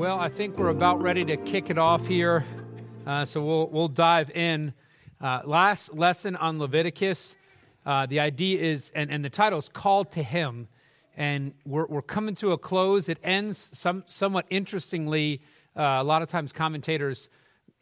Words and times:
Well, 0.00 0.18
I 0.18 0.30
think 0.30 0.56
we're 0.56 0.70
about 0.70 1.02
ready 1.02 1.26
to 1.26 1.36
kick 1.36 1.68
it 1.68 1.76
off 1.76 2.06
here. 2.06 2.42
Uh, 3.06 3.26
so 3.26 3.44
we'll, 3.44 3.68
we'll 3.68 3.88
dive 3.88 4.30
in. 4.30 4.72
Uh, 5.20 5.42
last 5.44 5.92
lesson 5.92 6.36
on 6.36 6.58
Leviticus. 6.58 7.36
Uh, 7.84 8.06
the 8.06 8.18
idea 8.18 8.60
is, 8.60 8.90
and, 8.94 9.10
and 9.10 9.22
the 9.22 9.28
title 9.28 9.58
is 9.58 9.68
Called 9.68 10.10
to 10.12 10.22
Him. 10.22 10.68
And 11.18 11.52
we're, 11.66 11.84
we're 11.84 12.00
coming 12.00 12.34
to 12.36 12.52
a 12.52 12.56
close. 12.56 13.10
It 13.10 13.18
ends 13.22 13.58
some, 13.78 14.02
somewhat 14.06 14.46
interestingly. 14.48 15.42
Uh, 15.76 15.98
a 16.00 16.04
lot 16.04 16.22
of 16.22 16.30
times 16.30 16.50
commentators 16.50 17.28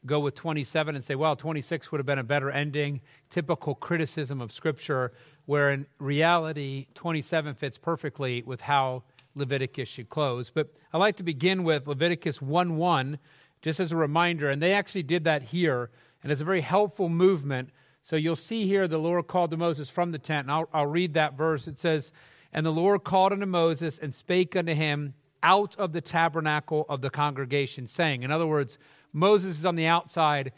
go 0.05 0.19
with 0.19 0.35
27 0.35 0.97
and 0.97 1.05
say, 1.05 1.15
well, 1.15 1.37
26 1.37 1.93
would 1.93 2.01
have 2.01 2.07
been 2.07 2.19
a 2.19 2.25
better 2.25 2.51
ending. 2.51 3.01
Typical 3.31 3.77
criticism 3.77 4.41
of 4.41 4.51
Scripture, 4.51 5.13
where 5.47 5.71
in 5.71 5.87
reality, 6.01 6.89
27 6.95 7.55
fits 7.55 7.79
perfectly 7.79 8.43
with 8.43 8.61
how 8.61 9.05
Leviticus 9.39 9.89
should 9.89 10.09
close. 10.09 10.51
But 10.51 10.73
I 10.93 10.99
like 10.99 11.17
to 11.17 11.23
begin 11.23 11.65
with 11.65 11.87
Leviticus 11.87 12.43
1 12.43 12.77
1, 12.77 13.19
just 13.63 13.81
as 13.81 13.93
a 13.93 13.97
reminder. 13.97 14.51
And 14.51 14.63
they 14.63 14.73
actually 14.73 15.03
did 15.03 15.25
that 15.25 15.43
here. 15.43 15.91
And 16.23 16.33
it's 16.33 16.41
a 16.41 16.45
very 16.45 16.61
helpful 16.61 17.09
movement. 17.09 17.71
So 18.03 18.17
you'll 18.17 18.37
see 18.37 18.67
here 18.67 18.89
the 18.89 18.99
Lord 18.99 19.27
called 19.27 19.51
to 19.51 19.57
Moses 19.57 19.89
from 19.89 20.13
the 20.13 20.19
tent. 20.19 20.47
And 20.47 20.53
I'll, 20.53 20.69
I'll 20.73 20.87
read 20.87 21.15
that 21.15 21.35
verse. 21.35 21.69
It 21.69 21.79
says, 21.79 22.13
And 22.53 22.65
the 22.65 22.73
Lord 22.73 23.05
called 23.05 23.33
unto 23.33 23.47
Moses 23.47 23.99
and 23.99 24.15
spake 24.15 24.57
unto 24.57 24.75
him 24.75 25.15
out 25.43 25.77
of 25.77 25.93
the 25.93 26.01
tabernacle 26.01 26.85
of 26.89 27.01
the 27.01 27.11
congregation, 27.11 27.87
saying, 27.87 28.23
In 28.23 28.31
other 28.31 28.47
words, 28.47 28.79
Moses 29.13 29.59
is 29.59 29.65
on 29.65 29.77
the 29.77 29.87
outside. 29.87 30.53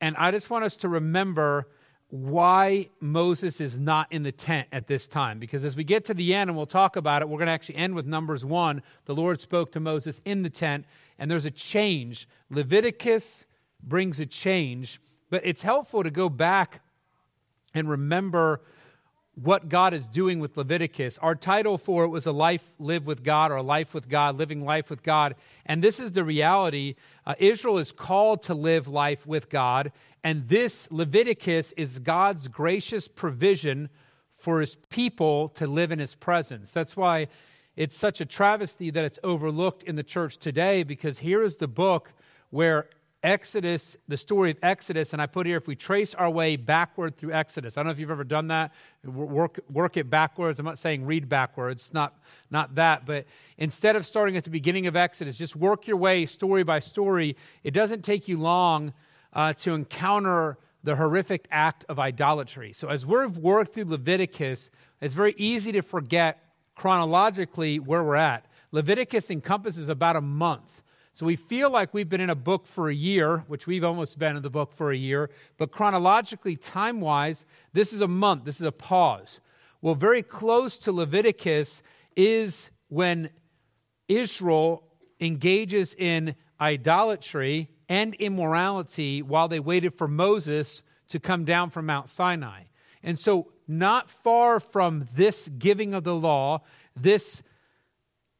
And 0.00 0.16
I 0.16 0.30
just 0.30 0.50
want 0.50 0.64
us 0.64 0.76
to 0.78 0.88
remember 0.88 1.68
why 2.10 2.88
Moses 3.00 3.60
is 3.60 3.78
not 3.78 4.10
in 4.10 4.24
the 4.24 4.32
tent 4.32 4.68
at 4.72 4.88
this 4.88 5.06
time. 5.08 5.38
Because 5.38 5.64
as 5.64 5.76
we 5.76 5.84
get 5.84 6.04
to 6.06 6.14
the 6.14 6.34
end, 6.34 6.50
and 6.50 6.56
we'll 6.56 6.66
talk 6.66 6.96
about 6.96 7.22
it, 7.22 7.28
we're 7.28 7.38
going 7.38 7.46
to 7.46 7.52
actually 7.52 7.76
end 7.76 7.94
with 7.94 8.06
Numbers 8.06 8.44
1. 8.44 8.82
The 9.04 9.14
Lord 9.14 9.40
spoke 9.40 9.72
to 9.72 9.80
Moses 9.80 10.20
in 10.24 10.42
the 10.42 10.50
tent, 10.50 10.86
and 11.18 11.30
there's 11.30 11.44
a 11.44 11.50
change. 11.50 12.28
Leviticus 12.50 13.46
brings 13.82 14.18
a 14.18 14.26
change, 14.26 15.00
but 15.30 15.42
it's 15.44 15.62
helpful 15.62 16.02
to 16.02 16.10
go 16.10 16.28
back 16.28 16.82
and 17.74 17.88
remember 17.88 18.60
what 19.42 19.68
God 19.68 19.94
is 19.94 20.06
doing 20.06 20.38
with 20.38 20.56
Leviticus. 20.56 21.16
Our 21.18 21.34
title 21.34 21.78
for 21.78 22.04
it 22.04 22.08
was 22.08 22.26
A 22.26 22.32
Life 22.32 22.72
Lived 22.78 23.06
with 23.06 23.22
God 23.22 23.50
or 23.50 23.56
A 23.56 23.62
Life 23.62 23.94
with 23.94 24.08
God, 24.08 24.36
Living 24.36 24.64
Life 24.64 24.90
with 24.90 25.02
God. 25.02 25.34
And 25.64 25.82
this 25.82 25.98
is 25.98 26.12
the 26.12 26.24
reality. 26.24 26.96
Uh, 27.24 27.34
Israel 27.38 27.78
is 27.78 27.90
called 27.90 28.42
to 28.44 28.54
live 28.54 28.88
life 28.88 29.26
with 29.26 29.48
God. 29.48 29.92
And 30.22 30.46
this 30.48 30.90
Leviticus 30.90 31.72
is 31.72 31.98
God's 32.00 32.48
gracious 32.48 33.08
provision 33.08 33.88
for 34.36 34.60
his 34.60 34.74
people 34.74 35.48
to 35.50 35.66
live 35.66 35.90
in 35.90 35.98
his 35.98 36.14
presence. 36.14 36.70
That's 36.70 36.96
why 36.96 37.28
it's 37.76 37.96
such 37.96 38.20
a 38.20 38.26
travesty 38.26 38.90
that 38.90 39.04
it's 39.04 39.18
overlooked 39.24 39.84
in 39.84 39.96
the 39.96 40.02
church 40.02 40.36
today 40.36 40.82
because 40.82 41.18
here 41.18 41.42
is 41.42 41.56
the 41.56 41.68
book 41.68 42.12
where 42.50 42.88
Exodus, 43.22 43.98
the 44.08 44.16
story 44.16 44.50
of 44.50 44.56
Exodus, 44.62 45.12
and 45.12 45.20
I 45.20 45.26
put 45.26 45.46
here 45.46 45.58
if 45.58 45.66
we 45.66 45.76
trace 45.76 46.14
our 46.14 46.30
way 46.30 46.56
backward 46.56 47.18
through 47.18 47.32
Exodus. 47.32 47.76
I 47.76 47.80
don't 47.80 47.86
know 47.86 47.92
if 47.92 47.98
you've 47.98 48.10
ever 48.10 48.24
done 48.24 48.48
that. 48.48 48.72
Work, 49.04 49.60
work 49.68 49.98
it 49.98 50.08
backwards. 50.08 50.58
I'm 50.58 50.64
not 50.64 50.78
saying 50.78 51.04
read 51.04 51.28
backwards, 51.28 51.92
not, 51.92 52.18
not 52.50 52.74
that. 52.76 53.04
But 53.04 53.26
instead 53.58 53.94
of 53.94 54.06
starting 54.06 54.38
at 54.38 54.44
the 54.44 54.50
beginning 54.50 54.86
of 54.86 54.96
Exodus, 54.96 55.36
just 55.36 55.54
work 55.54 55.86
your 55.86 55.98
way 55.98 56.24
story 56.24 56.62
by 56.62 56.78
story. 56.78 57.36
It 57.62 57.74
doesn't 57.74 58.02
take 58.02 58.26
you 58.26 58.38
long 58.38 58.94
uh, 59.34 59.52
to 59.54 59.74
encounter 59.74 60.56
the 60.82 60.96
horrific 60.96 61.46
act 61.50 61.84
of 61.90 61.98
idolatry. 61.98 62.72
So 62.72 62.88
as 62.88 63.04
we've 63.04 63.36
worked 63.36 63.74
through 63.74 63.84
Leviticus, 63.84 64.70
it's 65.02 65.14
very 65.14 65.34
easy 65.36 65.72
to 65.72 65.82
forget 65.82 66.42
chronologically 66.74 67.78
where 67.80 68.02
we're 68.02 68.16
at. 68.16 68.46
Leviticus 68.72 69.30
encompasses 69.30 69.90
about 69.90 70.16
a 70.16 70.22
month. 70.22 70.82
So 71.20 71.26
we 71.26 71.36
feel 71.36 71.68
like 71.68 71.92
we've 71.92 72.08
been 72.08 72.22
in 72.22 72.30
a 72.30 72.34
book 72.34 72.64
for 72.64 72.88
a 72.88 72.94
year, 72.94 73.44
which 73.46 73.66
we've 73.66 73.84
almost 73.84 74.18
been 74.18 74.36
in 74.36 74.42
the 74.42 74.48
book 74.48 74.72
for 74.72 74.90
a 74.90 74.96
year, 74.96 75.28
but 75.58 75.70
chronologically, 75.70 76.56
time 76.56 77.02
wise, 77.02 77.44
this 77.74 77.92
is 77.92 78.00
a 78.00 78.08
month, 78.08 78.44
this 78.44 78.58
is 78.58 78.66
a 78.66 78.72
pause. 78.72 79.38
Well, 79.82 79.94
very 79.94 80.22
close 80.22 80.78
to 80.78 80.92
Leviticus 80.92 81.82
is 82.16 82.70
when 82.88 83.28
Israel 84.08 84.82
engages 85.20 85.92
in 85.92 86.36
idolatry 86.58 87.68
and 87.86 88.14
immorality 88.14 89.20
while 89.20 89.48
they 89.48 89.60
waited 89.60 89.92
for 89.92 90.08
Moses 90.08 90.82
to 91.10 91.20
come 91.20 91.44
down 91.44 91.68
from 91.68 91.84
Mount 91.84 92.08
Sinai. 92.08 92.62
And 93.02 93.18
so, 93.18 93.52
not 93.68 94.08
far 94.08 94.58
from 94.58 95.06
this 95.14 95.50
giving 95.50 95.92
of 95.92 96.02
the 96.02 96.16
law, 96.16 96.62
this 96.96 97.42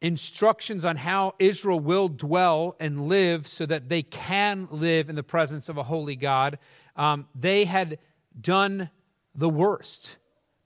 instructions 0.01 0.85
on 0.85 0.97
how 0.97 1.35
Israel 1.39 1.79
will 1.81 2.09
dwell 2.09 2.77
and 2.81 3.09
live 3.09 3.47
so 3.47 3.67
that 3.67 3.89
they 3.89 4.03
can 4.03 4.67
live 4.71 5.09
in 5.09 5.17
the 5.17 5.23
presence 5.23 5.69
of 5.69 5.77
a 5.77 5.83
holy 5.83 6.17
God, 6.17 6.59
um, 6.97 7.27
they 7.35 7.65
had 7.65 7.99
done 8.41 8.91
the 9.35 9.49
worst. 9.49 10.17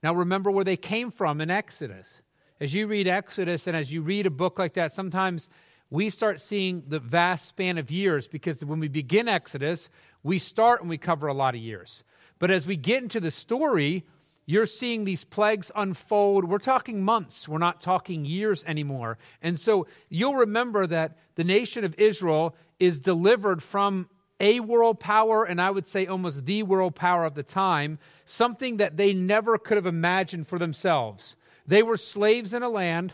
Now, 0.01 0.13
remember 0.13 0.51
where 0.51 0.63
they 0.63 0.77
came 0.77 1.11
from 1.11 1.41
in 1.41 1.49
Exodus. 1.49 2.21
As 2.59 2.73
you 2.73 2.87
read 2.87 3.07
Exodus 3.07 3.67
and 3.67 3.75
as 3.75 3.91
you 3.91 4.01
read 4.01 4.25
a 4.25 4.31
book 4.31 4.57
like 4.57 4.73
that, 4.73 4.93
sometimes 4.93 5.49
we 5.89 6.09
start 6.09 6.39
seeing 6.39 6.81
the 6.87 6.99
vast 6.99 7.47
span 7.47 7.77
of 7.77 7.91
years 7.91 8.27
because 8.27 8.63
when 8.63 8.79
we 8.79 8.87
begin 8.87 9.27
Exodus, 9.27 9.89
we 10.23 10.39
start 10.39 10.81
and 10.81 10.89
we 10.89 10.97
cover 10.97 11.27
a 11.27 11.33
lot 11.33 11.55
of 11.55 11.61
years. 11.61 12.03
But 12.39 12.51
as 12.51 12.65
we 12.65 12.75
get 12.75 13.03
into 13.03 13.19
the 13.19 13.31
story, 13.31 14.05
you're 14.45 14.65
seeing 14.65 15.05
these 15.05 15.23
plagues 15.23 15.71
unfold. 15.75 16.45
We're 16.45 16.59
talking 16.59 17.03
months, 17.03 17.47
we're 17.47 17.57
not 17.57 17.81
talking 17.81 18.25
years 18.25 18.63
anymore. 18.65 19.17
And 19.41 19.59
so 19.59 19.87
you'll 20.09 20.35
remember 20.35 20.85
that 20.87 21.17
the 21.35 21.43
nation 21.43 21.83
of 21.83 21.95
Israel 21.97 22.55
is 22.79 22.99
delivered 22.99 23.63
from 23.63 24.09
a 24.39 24.59
world 24.59 24.99
power, 24.99 25.45
and 25.45 25.61
I 25.61 25.71
would 25.71 25.87
say 25.87 26.05
almost 26.07 26.45
the 26.45 26.63
world 26.63 26.95
power 26.95 27.23
of 27.23 27.35
the 27.35 27.43
time, 27.43 27.99
something 28.25 28.77
that 28.77 28.97
they 28.97 29.13
never 29.13 29.57
could 29.57 29.77
have 29.77 29.85
imagined 29.85 30.47
for 30.47 30.59
themselves. 30.59 31.35
They 31.65 31.81
were 31.81 31.97
slaves 31.97 32.53
in 32.53 32.61
a 32.61 32.69
land, 32.69 33.13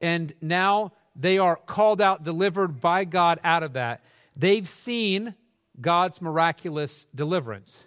and 0.00 0.32
now 0.40 0.92
they 1.16 1.38
are 1.38 1.56
called 1.56 2.00
out, 2.00 2.22
delivered 2.22 2.80
by 2.80 3.04
God 3.04 3.40
out 3.42 3.62
of 3.62 3.72
that. 3.72 4.04
They've 4.38 4.68
seen 4.68 5.34
God's 5.80 6.22
miraculous 6.22 7.06
deliverance. 7.14 7.86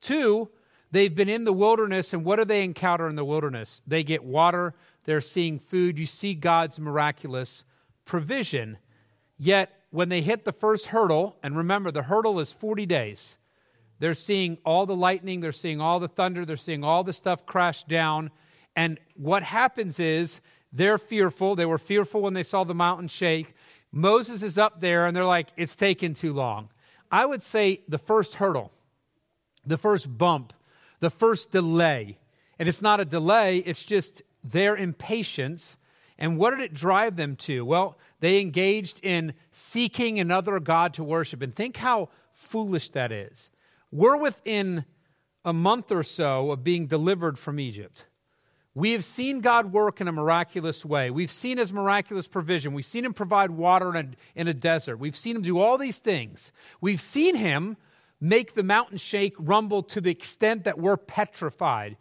Two, 0.00 0.48
They've 0.92 1.14
been 1.14 1.28
in 1.28 1.44
the 1.44 1.52
wilderness, 1.52 2.12
and 2.12 2.24
what 2.24 2.36
do 2.36 2.44
they 2.44 2.64
encounter 2.64 3.06
in 3.08 3.16
the 3.16 3.24
wilderness? 3.24 3.80
They 3.86 4.02
get 4.02 4.24
water, 4.24 4.74
they're 5.04 5.20
seeing 5.20 5.58
food. 5.58 5.98
You 5.98 6.06
see 6.06 6.34
God's 6.34 6.78
miraculous 6.78 7.64
provision. 8.04 8.78
Yet, 9.38 9.72
when 9.90 10.08
they 10.08 10.20
hit 10.20 10.44
the 10.44 10.52
first 10.52 10.86
hurdle, 10.86 11.36
and 11.42 11.56
remember, 11.56 11.90
the 11.90 12.02
hurdle 12.02 12.40
is 12.40 12.52
40 12.52 12.86
days, 12.86 13.38
they're 14.00 14.14
seeing 14.14 14.58
all 14.64 14.86
the 14.86 14.96
lightning, 14.96 15.40
they're 15.40 15.52
seeing 15.52 15.80
all 15.80 16.00
the 16.00 16.08
thunder, 16.08 16.44
they're 16.44 16.56
seeing 16.56 16.82
all 16.82 17.04
the 17.04 17.12
stuff 17.12 17.44
crash 17.46 17.84
down. 17.84 18.30
And 18.74 18.98
what 19.14 19.42
happens 19.42 20.00
is 20.00 20.40
they're 20.72 20.98
fearful. 20.98 21.54
They 21.54 21.66
were 21.66 21.78
fearful 21.78 22.22
when 22.22 22.34
they 22.34 22.42
saw 22.42 22.64
the 22.64 22.74
mountain 22.74 23.08
shake. 23.08 23.54
Moses 23.92 24.42
is 24.42 24.56
up 24.56 24.80
there, 24.80 25.06
and 25.06 25.16
they're 25.16 25.24
like, 25.24 25.48
it's 25.56 25.76
taken 25.76 26.14
too 26.14 26.32
long. 26.32 26.70
I 27.10 27.26
would 27.26 27.42
say 27.42 27.82
the 27.88 27.98
first 27.98 28.36
hurdle, 28.36 28.70
the 29.66 29.76
first 29.76 30.16
bump, 30.16 30.52
the 31.00 31.10
first 31.10 31.50
delay. 31.50 32.18
And 32.58 32.68
it's 32.68 32.82
not 32.82 33.00
a 33.00 33.04
delay, 33.04 33.58
it's 33.58 33.84
just 33.84 34.22
their 34.44 34.76
impatience. 34.76 35.78
And 36.18 36.38
what 36.38 36.50
did 36.50 36.60
it 36.60 36.74
drive 36.74 37.16
them 37.16 37.36
to? 37.36 37.64
Well, 37.64 37.98
they 38.20 38.40
engaged 38.40 39.00
in 39.02 39.34
seeking 39.50 40.20
another 40.20 40.60
God 40.60 40.94
to 40.94 41.04
worship. 41.04 41.40
And 41.42 41.52
think 41.52 41.78
how 41.78 42.10
foolish 42.32 42.90
that 42.90 43.12
is. 43.12 43.50
We're 43.90 44.16
within 44.16 44.84
a 45.44 45.52
month 45.52 45.90
or 45.90 46.02
so 46.02 46.50
of 46.50 46.62
being 46.62 46.86
delivered 46.86 47.38
from 47.38 47.58
Egypt. 47.58 48.04
We 48.74 48.92
have 48.92 49.04
seen 49.04 49.40
God 49.40 49.72
work 49.72 50.00
in 50.00 50.06
a 50.06 50.12
miraculous 50.12 50.84
way. 50.84 51.10
We've 51.10 51.30
seen 51.30 51.58
his 51.58 51.72
miraculous 51.72 52.28
provision. 52.28 52.72
We've 52.72 52.84
seen 52.84 53.04
him 53.04 53.14
provide 53.14 53.50
water 53.50 53.90
in 53.96 53.96
a, 53.96 54.40
in 54.40 54.48
a 54.48 54.54
desert. 54.54 54.98
We've 54.98 55.16
seen 55.16 55.36
him 55.36 55.42
do 55.42 55.58
all 55.58 55.76
these 55.76 55.98
things. 55.98 56.52
We've 56.80 57.00
seen 57.00 57.34
him 57.34 57.76
make 58.20 58.54
the 58.54 58.62
mountain 58.62 58.98
shake, 58.98 59.34
rumble 59.38 59.82
to 59.84 60.00
the 60.00 60.10
extent 60.10 60.64
that 60.64 60.78
we're 60.78 60.96
petrified. 60.96 61.96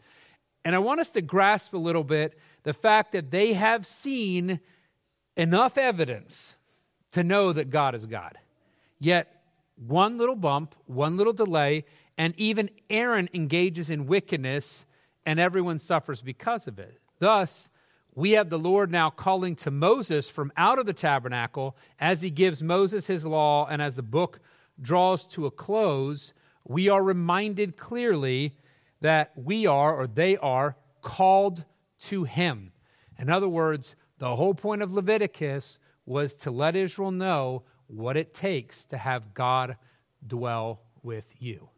And 0.66 0.76
I 0.76 0.80
want 0.80 1.00
us 1.00 1.12
to 1.12 1.22
grasp 1.22 1.74
a 1.74 1.78
little 1.78 2.04
bit 2.04 2.38
the 2.64 2.74
fact 2.74 3.14
that 3.14 3.32
they 3.32 3.54
have 3.54 3.86
seen 3.86 4.60
enough 5.38 5.78
evidence 5.78 6.58
to 7.12 7.24
know 7.24 7.54
that 7.54 7.70
God 7.70 7.96
is 7.96 8.06
God. 8.06 8.38
Yet, 9.00 9.42
one 9.76 10.18
little 10.18 10.36
bump, 10.36 10.76
one 10.86 11.16
little 11.16 11.34
delay, 11.34 11.86
and 12.18 12.34
even 12.38 12.70
Aaron 12.90 13.30
engages 13.34 13.90
in 13.90 14.08
wickedness, 14.08 14.86
and 15.26 15.40
everyone 15.40 15.80
suffers 15.80 16.22
because 16.22 16.68
of 16.68 16.78
it. 16.78 17.00
Thus, 17.20 17.70
we 18.14 18.32
have 18.32 18.50
the 18.50 18.60
Lord 18.60 18.92
now 18.92 19.10
calling 19.10 19.56
to 19.58 19.72
Moses 19.72 20.30
from 20.30 20.52
out 20.58 20.80
of 20.80 20.86
the 20.86 20.94
tabernacle 20.94 21.78
as 22.00 22.22
he 22.22 22.30
gives 22.30 22.62
Moses 22.62 23.08
his 23.08 23.26
law 23.26 23.66
and 23.68 23.82
as 23.82 23.96
the 23.96 24.04
book 24.04 24.42
draws 24.82 25.28
to 25.30 25.46
a 25.46 25.52
close, 25.52 26.34
we 26.66 26.90
are 26.90 27.04
reminded 27.04 27.78
clearly 27.78 28.56
that 29.02 29.32
we 29.36 29.66
are, 29.66 29.96
or 29.96 30.08
they 30.08 30.38
are, 30.38 30.76
called 31.02 31.64
to 32.00 32.24
Him. 32.24 32.72
In 33.18 33.30
other 33.30 33.50
words, 33.50 33.96
the 34.18 34.36
whole 34.36 34.54
point 34.54 34.82
of 34.82 34.94
Leviticus 34.94 35.80
was 36.06 36.36
to 36.38 36.52
let 36.52 36.76
Israel 36.76 37.12
know 37.12 37.64
what 37.88 38.18
it 38.18 38.34
takes 38.34 38.86
to 38.88 38.98
have 38.98 39.34
God 39.34 39.78
dwell 40.26 40.82
with 41.02 41.34
you. 41.40 41.70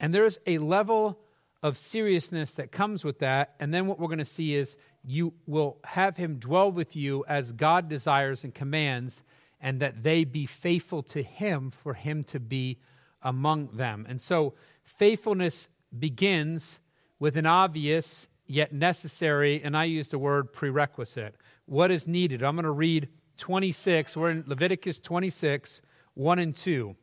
And 0.00 0.14
there's 0.14 0.38
a 0.46 0.58
level 0.58 1.18
of 1.62 1.78
seriousness 1.78 2.52
that 2.52 2.72
comes 2.72 3.04
with 3.04 3.20
that. 3.20 3.54
And 3.58 3.72
then 3.72 3.86
what 3.86 3.98
we're 3.98 4.08
going 4.08 4.18
to 4.18 4.24
see 4.24 4.54
is 4.54 4.76
you 5.02 5.32
will 5.46 5.78
have 5.84 6.16
him 6.16 6.38
dwell 6.38 6.70
with 6.70 6.94
you 6.94 7.24
as 7.26 7.52
God 7.52 7.88
desires 7.88 8.44
and 8.44 8.54
commands, 8.54 9.22
and 9.64 9.80
that 9.80 10.02
they 10.02 10.24
be 10.24 10.44
faithful 10.44 11.02
to 11.02 11.22
him 11.22 11.70
for 11.70 11.94
him 11.94 12.22
to 12.22 12.38
be 12.38 12.76
among 13.22 13.68
them. 13.68 14.04
And 14.06 14.20
so 14.20 14.52
faithfulness 14.84 15.70
begins 15.98 16.80
with 17.18 17.38
an 17.38 17.46
obvious 17.46 18.28
yet 18.46 18.74
necessary, 18.74 19.62
and 19.64 19.74
I 19.74 19.84
use 19.84 20.08
the 20.08 20.18
word 20.18 20.52
prerequisite. 20.52 21.34
What 21.64 21.90
is 21.90 22.06
needed? 22.06 22.42
I'm 22.42 22.56
going 22.56 22.64
to 22.64 22.70
read 22.70 23.08
26. 23.38 24.14
We're 24.18 24.32
in 24.32 24.44
Leviticus 24.46 24.98
26, 24.98 25.80
1 26.12 26.38
and 26.38 26.54
2 26.54 26.94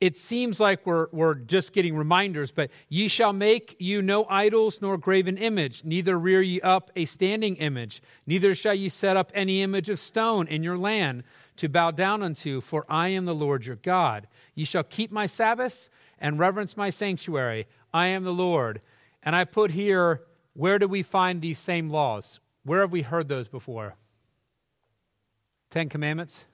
it 0.00 0.16
seems 0.16 0.58
like 0.58 0.86
we're, 0.86 1.08
we're 1.12 1.34
just 1.34 1.74
getting 1.74 1.94
reminders, 1.94 2.50
but 2.50 2.70
ye 2.88 3.06
shall 3.06 3.34
make 3.34 3.76
you 3.78 4.00
no 4.00 4.24
idols 4.30 4.80
nor 4.80 4.96
graven 4.96 5.36
image, 5.36 5.84
neither 5.84 6.18
rear 6.18 6.40
ye 6.40 6.60
up 6.62 6.90
a 6.96 7.04
standing 7.04 7.56
image, 7.56 8.02
neither 8.26 8.54
shall 8.54 8.74
ye 8.74 8.88
set 8.88 9.16
up 9.16 9.30
any 9.34 9.62
image 9.62 9.90
of 9.90 10.00
stone 10.00 10.48
in 10.48 10.62
your 10.62 10.78
land 10.78 11.22
to 11.56 11.68
bow 11.68 11.90
down 11.90 12.22
unto, 12.22 12.62
for 12.62 12.86
I 12.88 13.08
am 13.08 13.26
the 13.26 13.34
Lord 13.34 13.66
your 13.66 13.76
God. 13.76 14.26
Ye 14.54 14.64
shall 14.64 14.84
keep 14.84 15.12
my 15.12 15.26
Sabbaths 15.26 15.90
and 16.18 16.38
reverence 16.38 16.76
my 16.76 16.88
sanctuary. 16.88 17.66
I 17.92 18.06
am 18.06 18.24
the 18.24 18.32
Lord. 18.32 18.80
And 19.22 19.36
I 19.36 19.44
put 19.44 19.70
here, 19.70 20.22
where 20.54 20.78
do 20.78 20.88
we 20.88 21.02
find 21.02 21.42
these 21.42 21.58
same 21.58 21.90
laws? 21.90 22.40
Where 22.64 22.80
have 22.80 22.92
we 22.92 23.02
heard 23.02 23.28
those 23.28 23.48
before? 23.48 23.96
Ten 25.70 25.90
Commandments? 25.90 26.46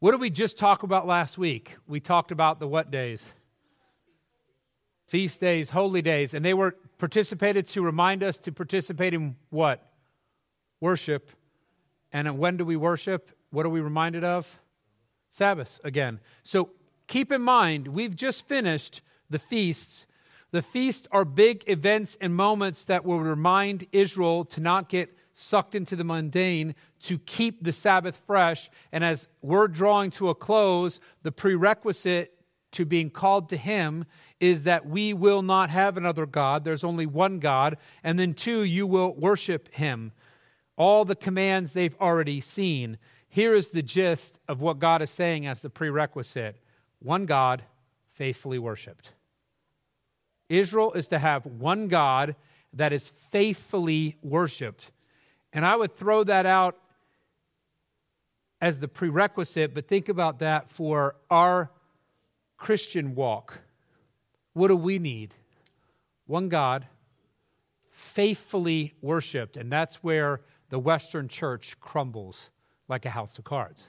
What 0.00 0.12
did 0.12 0.20
we 0.20 0.30
just 0.30 0.58
talk 0.58 0.84
about 0.84 1.08
last 1.08 1.38
week? 1.38 1.76
We 1.88 1.98
talked 1.98 2.30
about 2.30 2.60
the 2.60 2.68
what 2.68 2.92
days? 2.92 3.32
Feast 5.06 5.40
days, 5.40 5.70
holy 5.70 6.02
days, 6.02 6.34
and 6.34 6.44
they 6.44 6.54
were 6.54 6.76
participated 6.98 7.66
to 7.66 7.82
remind 7.82 8.22
us 8.22 8.38
to 8.40 8.52
participate 8.52 9.12
in 9.12 9.34
what? 9.50 9.84
Worship. 10.80 11.30
And 12.12 12.38
when 12.38 12.56
do 12.56 12.64
we 12.64 12.76
worship? 12.76 13.32
What 13.50 13.66
are 13.66 13.70
we 13.70 13.80
reminded 13.80 14.22
of? 14.22 14.62
Sabbath 15.30 15.80
again. 15.82 16.20
So 16.44 16.70
keep 17.08 17.32
in 17.32 17.42
mind, 17.42 17.88
we've 17.88 18.14
just 18.14 18.46
finished 18.46 19.00
the 19.28 19.40
feasts. 19.40 20.06
The 20.52 20.62
feasts 20.62 21.08
are 21.10 21.24
big 21.24 21.64
events 21.66 22.16
and 22.20 22.36
moments 22.36 22.84
that 22.84 23.04
will 23.04 23.18
remind 23.18 23.86
Israel 23.90 24.44
to 24.44 24.60
not 24.60 24.88
get 24.88 25.17
sucked 25.38 25.74
into 25.74 25.94
the 25.94 26.04
mundane 26.04 26.74
to 27.00 27.18
keep 27.18 27.62
the 27.62 27.72
Sabbath 27.72 28.20
fresh. 28.26 28.68
And 28.90 29.04
as 29.04 29.28
we're 29.40 29.68
drawing 29.68 30.10
to 30.12 30.30
a 30.30 30.34
close, 30.34 30.98
the 31.22 31.30
prerequisite 31.30 32.34
to 32.72 32.84
being 32.84 33.08
called 33.08 33.48
to 33.50 33.56
Him 33.56 34.04
is 34.40 34.64
that 34.64 34.86
we 34.86 35.14
will 35.14 35.42
not 35.42 35.70
have 35.70 35.96
another 35.96 36.26
God. 36.26 36.64
There's 36.64 36.84
only 36.84 37.06
one 37.06 37.38
God. 37.38 37.78
And 38.02 38.18
then, 38.18 38.34
two, 38.34 38.62
you 38.62 38.86
will 38.86 39.14
worship 39.14 39.72
Him. 39.72 40.12
All 40.76 41.04
the 41.04 41.16
commands 41.16 41.72
they've 41.72 41.96
already 42.00 42.40
seen. 42.40 42.98
Here 43.28 43.54
is 43.54 43.70
the 43.70 43.82
gist 43.82 44.40
of 44.48 44.60
what 44.60 44.78
God 44.78 45.02
is 45.02 45.10
saying 45.10 45.46
as 45.46 45.62
the 45.62 45.70
prerequisite 45.70 46.56
one 47.00 47.26
God, 47.26 47.62
faithfully 48.10 48.58
worshiped. 48.58 49.12
Israel 50.48 50.92
is 50.94 51.06
to 51.08 51.18
have 51.20 51.46
one 51.46 51.86
God 51.86 52.34
that 52.72 52.92
is 52.92 53.08
faithfully 53.30 54.16
worshiped. 54.20 54.90
And 55.52 55.64
I 55.64 55.76
would 55.76 55.96
throw 55.96 56.24
that 56.24 56.46
out 56.46 56.78
as 58.60 58.80
the 58.80 58.88
prerequisite, 58.88 59.74
but 59.74 59.84
think 59.84 60.08
about 60.08 60.40
that 60.40 60.68
for 60.68 61.16
our 61.30 61.70
Christian 62.56 63.14
walk. 63.14 63.60
What 64.52 64.68
do 64.68 64.76
we 64.76 64.98
need? 64.98 65.34
One 66.26 66.48
God, 66.48 66.86
faithfully 67.90 68.94
worshiped. 69.00 69.56
And 69.56 69.70
that's 69.70 69.96
where 69.96 70.40
the 70.68 70.78
Western 70.78 71.28
church 71.28 71.78
crumbles 71.80 72.50
like 72.88 73.04
a 73.06 73.10
house 73.10 73.38
of 73.38 73.44
cards. 73.44 73.88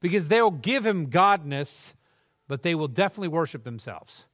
Because 0.00 0.28
they'll 0.28 0.50
give 0.50 0.84
him 0.84 1.08
godness, 1.08 1.94
but 2.48 2.62
they 2.62 2.74
will 2.74 2.88
definitely 2.88 3.28
worship 3.28 3.64
themselves. 3.64 4.26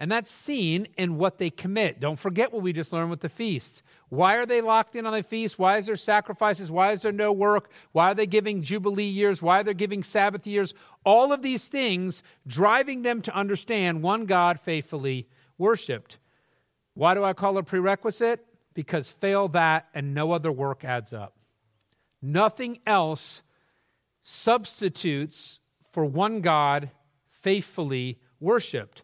And 0.00 0.12
that's 0.12 0.30
seen 0.30 0.86
in 0.96 1.18
what 1.18 1.38
they 1.38 1.50
commit. 1.50 1.98
Don't 1.98 2.18
forget 2.18 2.52
what 2.52 2.62
we 2.62 2.72
just 2.72 2.92
learned 2.92 3.10
with 3.10 3.20
the 3.20 3.28
feasts. 3.28 3.82
Why 4.10 4.36
are 4.36 4.46
they 4.46 4.60
locked 4.60 4.94
in 4.94 5.06
on 5.06 5.12
the 5.12 5.24
feast? 5.24 5.58
Why 5.58 5.76
is 5.76 5.86
there 5.86 5.96
sacrifices? 5.96 6.70
Why 6.70 6.92
is 6.92 7.02
there 7.02 7.12
no 7.12 7.32
work? 7.32 7.70
Why 7.90 8.12
are 8.12 8.14
they 8.14 8.26
giving 8.26 8.62
Jubilee 8.62 9.08
years? 9.08 9.42
Why 9.42 9.60
are 9.60 9.64
they 9.64 9.74
giving 9.74 10.04
Sabbath 10.04 10.46
years? 10.46 10.72
All 11.04 11.32
of 11.32 11.42
these 11.42 11.66
things 11.66 12.22
driving 12.46 13.02
them 13.02 13.22
to 13.22 13.34
understand 13.34 14.02
one 14.02 14.26
God 14.26 14.60
faithfully 14.60 15.28
worshiped. 15.58 16.18
Why 16.94 17.14
do 17.14 17.24
I 17.24 17.32
call 17.32 17.58
it 17.58 17.62
a 17.62 17.64
prerequisite? 17.64 18.44
Because 18.74 19.10
fail 19.10 19.48
that 19.48 19.88
and 19.94 20.14
no 20.14 20.30
other 20.30 20.52
work 20.52 20.84
adds 20.84 21.12
up. 21.12 21.34
Nothing 22.22 22.78
else 22.86 23.42
substitutes 24.22 25.58
for 25.90 26.04
one 26.04 26.40
God 26.40 26.90
faithfully 27.30 28.20
worshiped. 28.40 29.02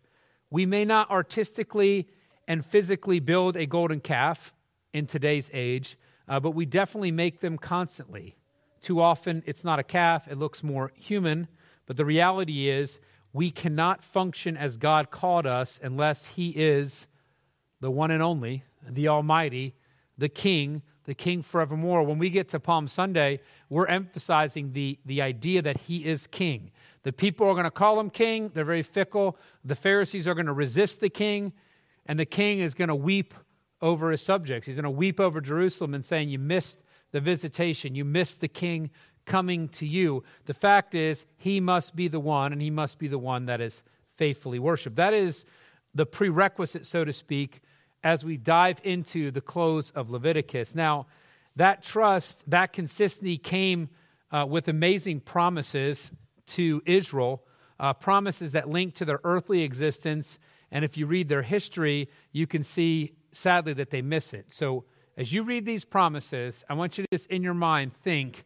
We 0.50 0.67
may 0.67 0.85
not 0.85 1.11
artistically 1.11 2.08
and 2.46 2.64
physically 2.64 3.20
build 3.20 3.56
a 3.56 3.67
golden 3.67 4.00
calf 4.00 4.52
in 4.93 5.06
today's 5.06 5.50
age, 5.52 5.99
uh, 6.29 6.41
but 6.41 6.52
we 6.52 6.67
definitely 6.67 7.11
make 7.11 7.41
them 7.41 7.58
constantly. 7.58 8.37
Too 8.81 9.00
often, 9.00 9.43
it's 9.46 9.64
not 9.64 9.79
a 9.79 9.82
calf, 9.82 10.29
it 10.29 10.38
looks 10.38 10.62
more 10.62 10.93
human. 10.94 11.49
But 11.87 11.96
the 11.96 12.05
reality 12.05 12.69
is, 12.69 13.00
we 13.32 13.50
cannot 13.50 14.05
function 14.05 14.56
as 14.56 14.76
God 14.76 15.11
called 15.11 15.46
us 15.46 15.81
unless 15.82 16.26
He 16.26 16.50
is 16.50 17.06
the 17.81 17.91
one 17.91 18.11
and 18.11 18.23
only, 18.23 18.62
the 18.88 19.08
Almighty, 19.08 19.75
the 20.17 20.29
King, 20.29 20.82
the 21.04 21.14
King 21.14 21.42
forevermore. 21.42 22.02
When 22.02 22.18
we 22.18 22.30
get 22.30 22.48
to 22.50 22.60
Palm 22.60 22.88
Sunday, 22.88 23.40
we're 23.68 23.86
emphasizing 23.86 24.72
the, 24.72 24.98
the 25.04 25.22
idea 25.22 25.62
that 25.62 25.78
He 25.78 26.04
is 26.04 26.26
King. 26.26 26.70
The 27.04 27.12
people 27.12 27.46
are 27.46 27.52
going 27.52 27.64
to 27.64 27.70
call 27.70 28.00
him 28.00 28.10
king. 28.10 28.50
They're 28.52 28.64
very 28.64 28.82
fickle. 28.82 29.36
The 29.64 29.76
Pharisees 29.76 30.26
are 30.26 30.34
going 30.34 30.46
to 30.46 30.52
resist 30.52 31.00
the 31.00 31.10
king, 31.10 31.52
and 32.06 32.18
the 32.18 32.24
king 32.24 32.60
is 32.60 32.74
going 32.74 32.88
to 32.88 32.94
weep 32.94 33.34
over 33.82 34.10
his 34.10 34.22
subjects. 34.22 34.67
He's 34.67 34.76
going 34.76 34.84
to 34.84 34.90
weep 34.90 35.20
over 35.20 35.40
Jerusalem 35.40 35.94
and 35.94 36.05
saying, 36.05 36.31
You 36.31 36.38
missed 36.38 36.82
the 37.12 37.20
visitation. 37.20 37.94
You 37.94 38.05
missed 38.05 38.40
the 38.40 38.48
king 38.48 38.90
coming 39.26 39.69
to 39.69 39.86
you. 39.86 40.24
The 40.46 40.55
fact 40.55 40.94
is, 40.94 41.26
he 41.36 41.60
must 41.60 41.94
be 41.94 42.08
the 42.08 42.20
one, 42.20 42.52
and 42.52 42.60
he 42.60 42.70
must 42.70 42.98
be 42.98 43.06
the 43.06 43.19
one 43.19 43.46
that 43.46 43.60
is 43.60 43.82
faithfully 44.17 44.58
worshiped. 44.58 44.96
That 44.96 45.12
is 45.12 45.44
the 45.94 46.06
prerequisite, 46.06 46.86
so 46.86 47.05
to 47.05 47.12
speak, 47.12 47.60
as 48.05 48.23
we 48.23 48.37
dive 48.37 48.81
into 48.84 49.31
the 49.31 49.41
close 49.41 49.91
of 49.91 50.11
Leviticus. 50.11 50.75
Now, 50.75 51.06
that 51.56 51.82
trust, 51.82 52.49
that 52.51 52.73
consistency 52.73 53.39
came 53.39 53.89
uh, 54.31 54.46
with 54.49 54.69
amazing 54.69 55.20
promises 55.20 56.13
to 56.49 56.82
Israel, 56.84 57.43
uh, 57.81 57.94
promises 57.94 58.53
that 58.53 58.69
link 58.69 58.94
to 58.96 59.05
their 59.05 59.20
earthly 59.25 59.63
existence. 59.63 60.39
And 60.70 60.84
if 60.84 60.99
you 60.99 61.06
read 61.06 61.29
their 61.29 61.43
history, 61.43 62.11
you 62.32 62.46
can 62.46 62.63
see, 62.63 63.15
sadly, 63.32 63.73
that 63.75 63.91
they 63.91 64.03
miss 64.03 64.34
it. 64.34 64.53
So 64.53 64.84
as 65.17 65.32
you 65.32 65.43
read 65.43 65.65
these 65.65 65.84
promises, 65.84 66.63
I 66.69 66.75
want 66.75 66.99
you 66.99 67.05
to 67.05 67.08
just 67.11 67.31
in 67.31 67.43
your 67.43 67.55
mind 67.55 67.94
think 67.94 68.44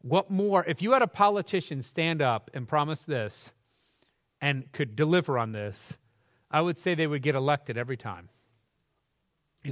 what 0.00 0.30
more, 0.30 0.64
if 0.64 0.80
you 0.80 0.92
had 0.92 1.02
a 1.02 1.08
politician 1.08 1.82
stand 1.82 2.22
up 2.22 2.50
and 2.54 2.66
promise 2.66 3.02
this 3.04 3.50
and 4.40 4.70
could 4.72 4.96
deliver 4.96 5.36
on 5.36 5.52
this, 5.52 5.98
I 6.50 6.60
would 6.62 6.78
say 6.78 6.94
they 6.94 7.06
would 7.06 7.22
get 7.22 7.34
elected 7.34 7.76
every 7.76 7.96
time. 7.96 8.30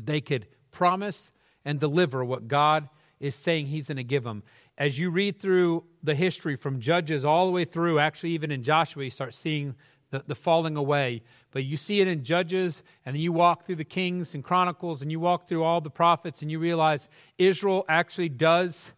They 0.05 0.21
could 0.21 0.47
promise 0.71 1.33
and 1.65 1.81
deliver 1.81 2.25
what 2.25 2.49
God 2.49 2.89
is 3.19 3.35
saying 3.35 3.67
He's 3.67 3.89
going 3.89 3.97
to 3.97 4.05
give 4.05 4.25
them 4.25 4.43
as 4.79 4.99
you 4.99 5.11
read 5.11 5.41
through 5.41 5.85
the 6.03 6.15
history 6.15 6.57
from 6.57 6.81
Judges 6.81 7.25
all 7.25 7.47
the 7.47 7.53
way 7.53 7.65
through, 7.65 7.99
actually, 7.99 8.31
even 8.31 8.51
in 8.51 8.63
Joshua, 8.63 9.05
you 9.05 9.11
start 9.11 9.33
seeing 9.33 9.75
the, 10.11 10.23
the 10.27 10.35
falling 10.35 10.77
away. 10.77 11.23
But 11.51 11.65
you 11.65 11.77
see 11.77 12.01
it 12.01 12.09
in 12.09 12.25
Judges, 12.25 12.83
and 13.05 13.15
then 13.15 13.23
you 13.23 13.33
walk 13.33 13.65
through 13.65 13.77
the 13.77 13.85
Kings 13.85 14.35
and 14.35 14.45
Chronicles, 14.45 15.01
and 15.01 15.11
you 15.11 15.19
walk 15.19 15.49
through 15.49 15.65
all 15.65 15.81
the 15.81 15.91
prophets, 15.91 16.43
and 16.43 16.51
you 16.51 16.59
realize 16.59 17.09
Israel 17.39 17.85
actually 17.89 18.29
does 18.29 18.93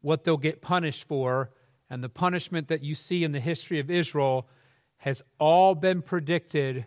what 0.00 0.24
they'll 0.24 0.36
get 0.36 0.62
punished 0.62 1.06
for. 1.06 1.50
And 1.90 2.02
the 2.02 2.08
punishment 2.08 2.68
that 2.68 2.82
you 2.82 2.94
see 2.94 3.24
in 3.24 3.32
the 3.32 3.40
history 3.40 3.78
of 3.78 3.90
Israel 3.90 4.48
has 4.98 5.22
all 5.38 5.74
been 5.76 6.02
predicted 6.02 6.86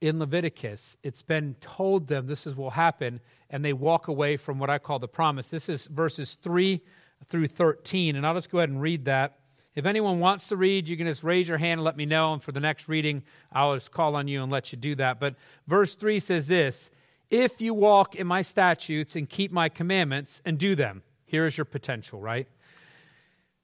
in 0.00 0.18
Leviticus. 0.18 0.96
It's 1.02 1.22
been 1.22 1.54
told 1.60 2.06
them 2.06 2.26
this 2.26 2.46
is 2.46 2.54
will 2.54 2.70
happen, 2.70 3.20
and 3.50 3.64
they 3.64 3.72
walk 3.72 4.08
away 4.08 4.36
from 4.36 4.58
what 4.58 4.70
I 4.70 4.78
call 4.78 4.98
the 4.98 5.08
promise. 5.08 5.48
This 5.48 5.68
is 5.68 5.86
verses 5.86 6.34
3 6.36 6.80
through 7.26 7.48
13. 7.48 8.16
And 8.16 8.26
I'll 8.26 8.34
just 8.34 8.50
go 8.50 8.58
ahead 8.58 8.68
and 8.68 8.80
read 8.80 9.06
that. 9.06 9.38
If 9.74 9.84
anyone 9.84 10.20
wants 10.20 10.48
to 10.48 10.56
read, 10.56 10.88
you 10.88 10.96
can 10.96 11.06
just 11.06 11.22
raise 11.22 11.48
your 11.48 11.58
hand 11.58 11.80
and 11.80 11.84
let 11.84 11.96
me 11.96 12.06
know. 12.06 12.32
And 12.32 12.42
for 12.42 12.52
the 12.52 12.60
next 12.60 12.88
reading, 12.88 13.22
I'll 13.52 13.74
just 13.74 13.92
call 13.92 14.16
on 14.16 14.26
you 14.26 14.42
and 14.42 14.50
let 14.50 14.72
you 14.72 14.78
do 14.78 14.94
that. 14.96 15.20
But 15.20 15.34
verse 15.66 15.94
3 15.94 16.18
says 16.18 16.46
this 16.46 16.90
If 17.30 17.60
you 17.60 17.74
walk 17.74 18.14
in 18.14 18.26
my 18.26 18.42
statutes 18.42 19.16
and 19.16 19.28
keep 19.28 19.52
my 19.52 19.68
commandments 19.68 20.40
and 20.44 20.58
do 20.58 20.74
them, 20.74 21.02
here 21.26 21.46
is 21.46 21.58
your 21.58 21.66
potential, 21.66 22.20
right? 22.20 22.48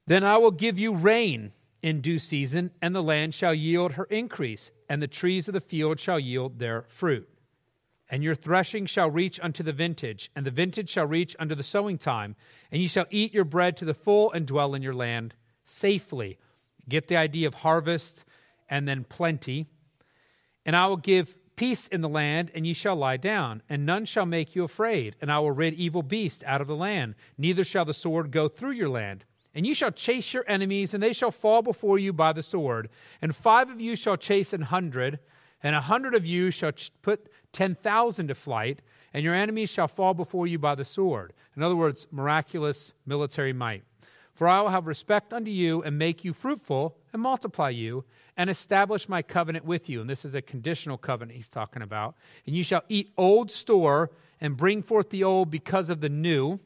Then 0.06 0.24
I 0.24 0.36
will 0.36 0.50
give 0.50 0.78
you 0.78 0.94
rain 0.94 1.52
in 1.82 2.00
due 2.00 2.18
season, 2.18 2.70
and 2.80 2.94
the 2.94 3.02
land 3.02 3.34
shall 3.34 3.52
yield 3.52 3.92
her 3.92 4.04
increase, 4.04 4.70
and 4.88 5.02
the 5.02 5.08
trees 5.08 5.48
of 5.48 5.54
the 5.54 5.60
field 5.60 5.98
shall 5.98 6.18
yield 6.18 6.58
their 6.58 6.82
fruit. 6.88 7.28
And 8.08 8.22
your 8.22 8.34
threshing 8.34 8.86
shall 8.86 9.10
reach 9.10 9.40
unto 9.42 9.62
the 9.62 9.72
vintage, 9.72 10.30
and 10.36 10.46
the 10.46 10.50
vintage 10.50 10.90
shall 10.90 11.06
reach 11.06 11.34
unto 11.38 11.54
the 11.54 11.62
sowing 11.62 11.98
time, 11.98 12.36
and 12.70 12.80
ye 12.80 12.86
shall 12.86 13.06
eat 13.10 13.34
your 13.34 13.44
bread 13.44 13.76
to 13.78 13.84
the 13.84 13.94
full 13.94 14.30
and 14.32 14.46
dwell 14.46 14.74
in 14.74 14.82
your 14.82 14.94
land 14.94 15.34
safely. 15.64 16.38
Get 16.88 17.08
the 17.08 17.16
idea 17.16 17.48
of 17.48 17.54
harvest 17.54 18.24
and 18.68 18.86
then 18.86 19.04
plenty. 19.04 19.66
And 20.64 20.76
I 20.76 20.86
will 20.86 20.96
give 20.96 21.36
peace 21.56 21.86
in 21.88 22.00
the 22.00 22.08
land, 22.08 22.50
and 22.54 22.66
ye 22.66 22.74
shall 22.74 22.96
lie 22.96 23.16
down, 23.16 23.62
and 23.68 23.86
none 23.86 24.04
shall 24.04 24.26
make 24.26 24.54
you 24.54 24.64
afraid. 24.64 25.16
And 25.20 25.32
I 25.32 25.38
will 25.38 25.50
rid 25.50 25.74
evil 25.74 26.02
beasts 26.02 26.44
out 26.46 26.60
of 26.60 26.66
the 26.66 26.76
land, 26.76 27.14
neither 27.38 27.64
shall 27.64 27.84
the 27.84 27.94
sword 27.94 28.30
go 28.30 28.46
through 28.48 28.72
your 28.72 28.88
land. 28.88 29.24
And 29.54 29.66
you 29.66 29.74
shall 29.74 29.90
chase 29.90 30.32
your 30.32 30.44
enemies, 30.48 30.94
and 30.94 31.02
they 31.02 31.12
shall 31.12 31.30
fall 31.30 31.62
before 31.62 31.98
you 31.98 32.12
by 32.12 32.32
the 32.32 32.42
sword. 32.42 32.88
And 33.20 33.36
five 33.36 33.68
of 33.70 33.80
you 33.80 33.96
shall 33.96 34.16
chase 34.16 34.52
an 34.52 34.62
hundred, 34.62 35.18
and 35.62 35.76
a 35.76 35.80
hundred 35.80 36.14
of 36.14 36.24
you 36.24 36.50
shall 36.50 36.72
ch- 36.72 36.90
put 37.02 37.28
ten 37.52 37.74
thousand 37.74 38.28
to 38.28 38.34
flight, 38.34 38.80
and 39.12 39.22
your 39.22 39.34
enemies 39.34 39.68
shall 39.68 39.88
fall 39.88 40.14
before 40.14 40.46
you 40.46 40.58
by 40.58 40.74
the 40.74 40.84
sword. 40.84 41.34
In 41.54 41.62
other 41.62 41.76
words, 41.76 42.06
miraculous 42.10 42.94
military 43.04 43.52
might. 43.52 43.82
For 44.32 44.48
I 44.48 44.62
will 44.62 44.70
have 44.70 44.86
respect 44.86 45.34
unto 45.34 45.50
you, 45.50 45.82
and 45.82 45.98
make 45.98 46.24
you 46.24 46.32
fruitful, 46.32 46.96
and 47.12 47.20
multiply 47.20 47.68
you, 47.68 48.04
and 48.38 48.48
establish 48.48 49.06
my 49.06 49.20
covenant 49.20 49.66
with 49.66 49.90
you. 49.90 50.00
And 50.00 50.08
this 50.08 50.24
is 50.24 50.34
a 50.34 50.40
conditional 50.40 50.96
covenant 50.96 51.36
he's 51.36 51.50
talking 51.50 51.82
about. 51.82 52.14
And 52.46 52.56
you 52.56 52.64
shall 52.64 52.82
eat 52.88 53.12
old 53.18 53.50
store, 53.50 54.10
and 54.40 54.56
bring 54.56 54.82
forth 54.82 55.10
the 55.10 55.24
old 55.24 55.50
because 55.50 55.90
of 55.90 56.00
the 56.00 56.08
new 56.08 56.58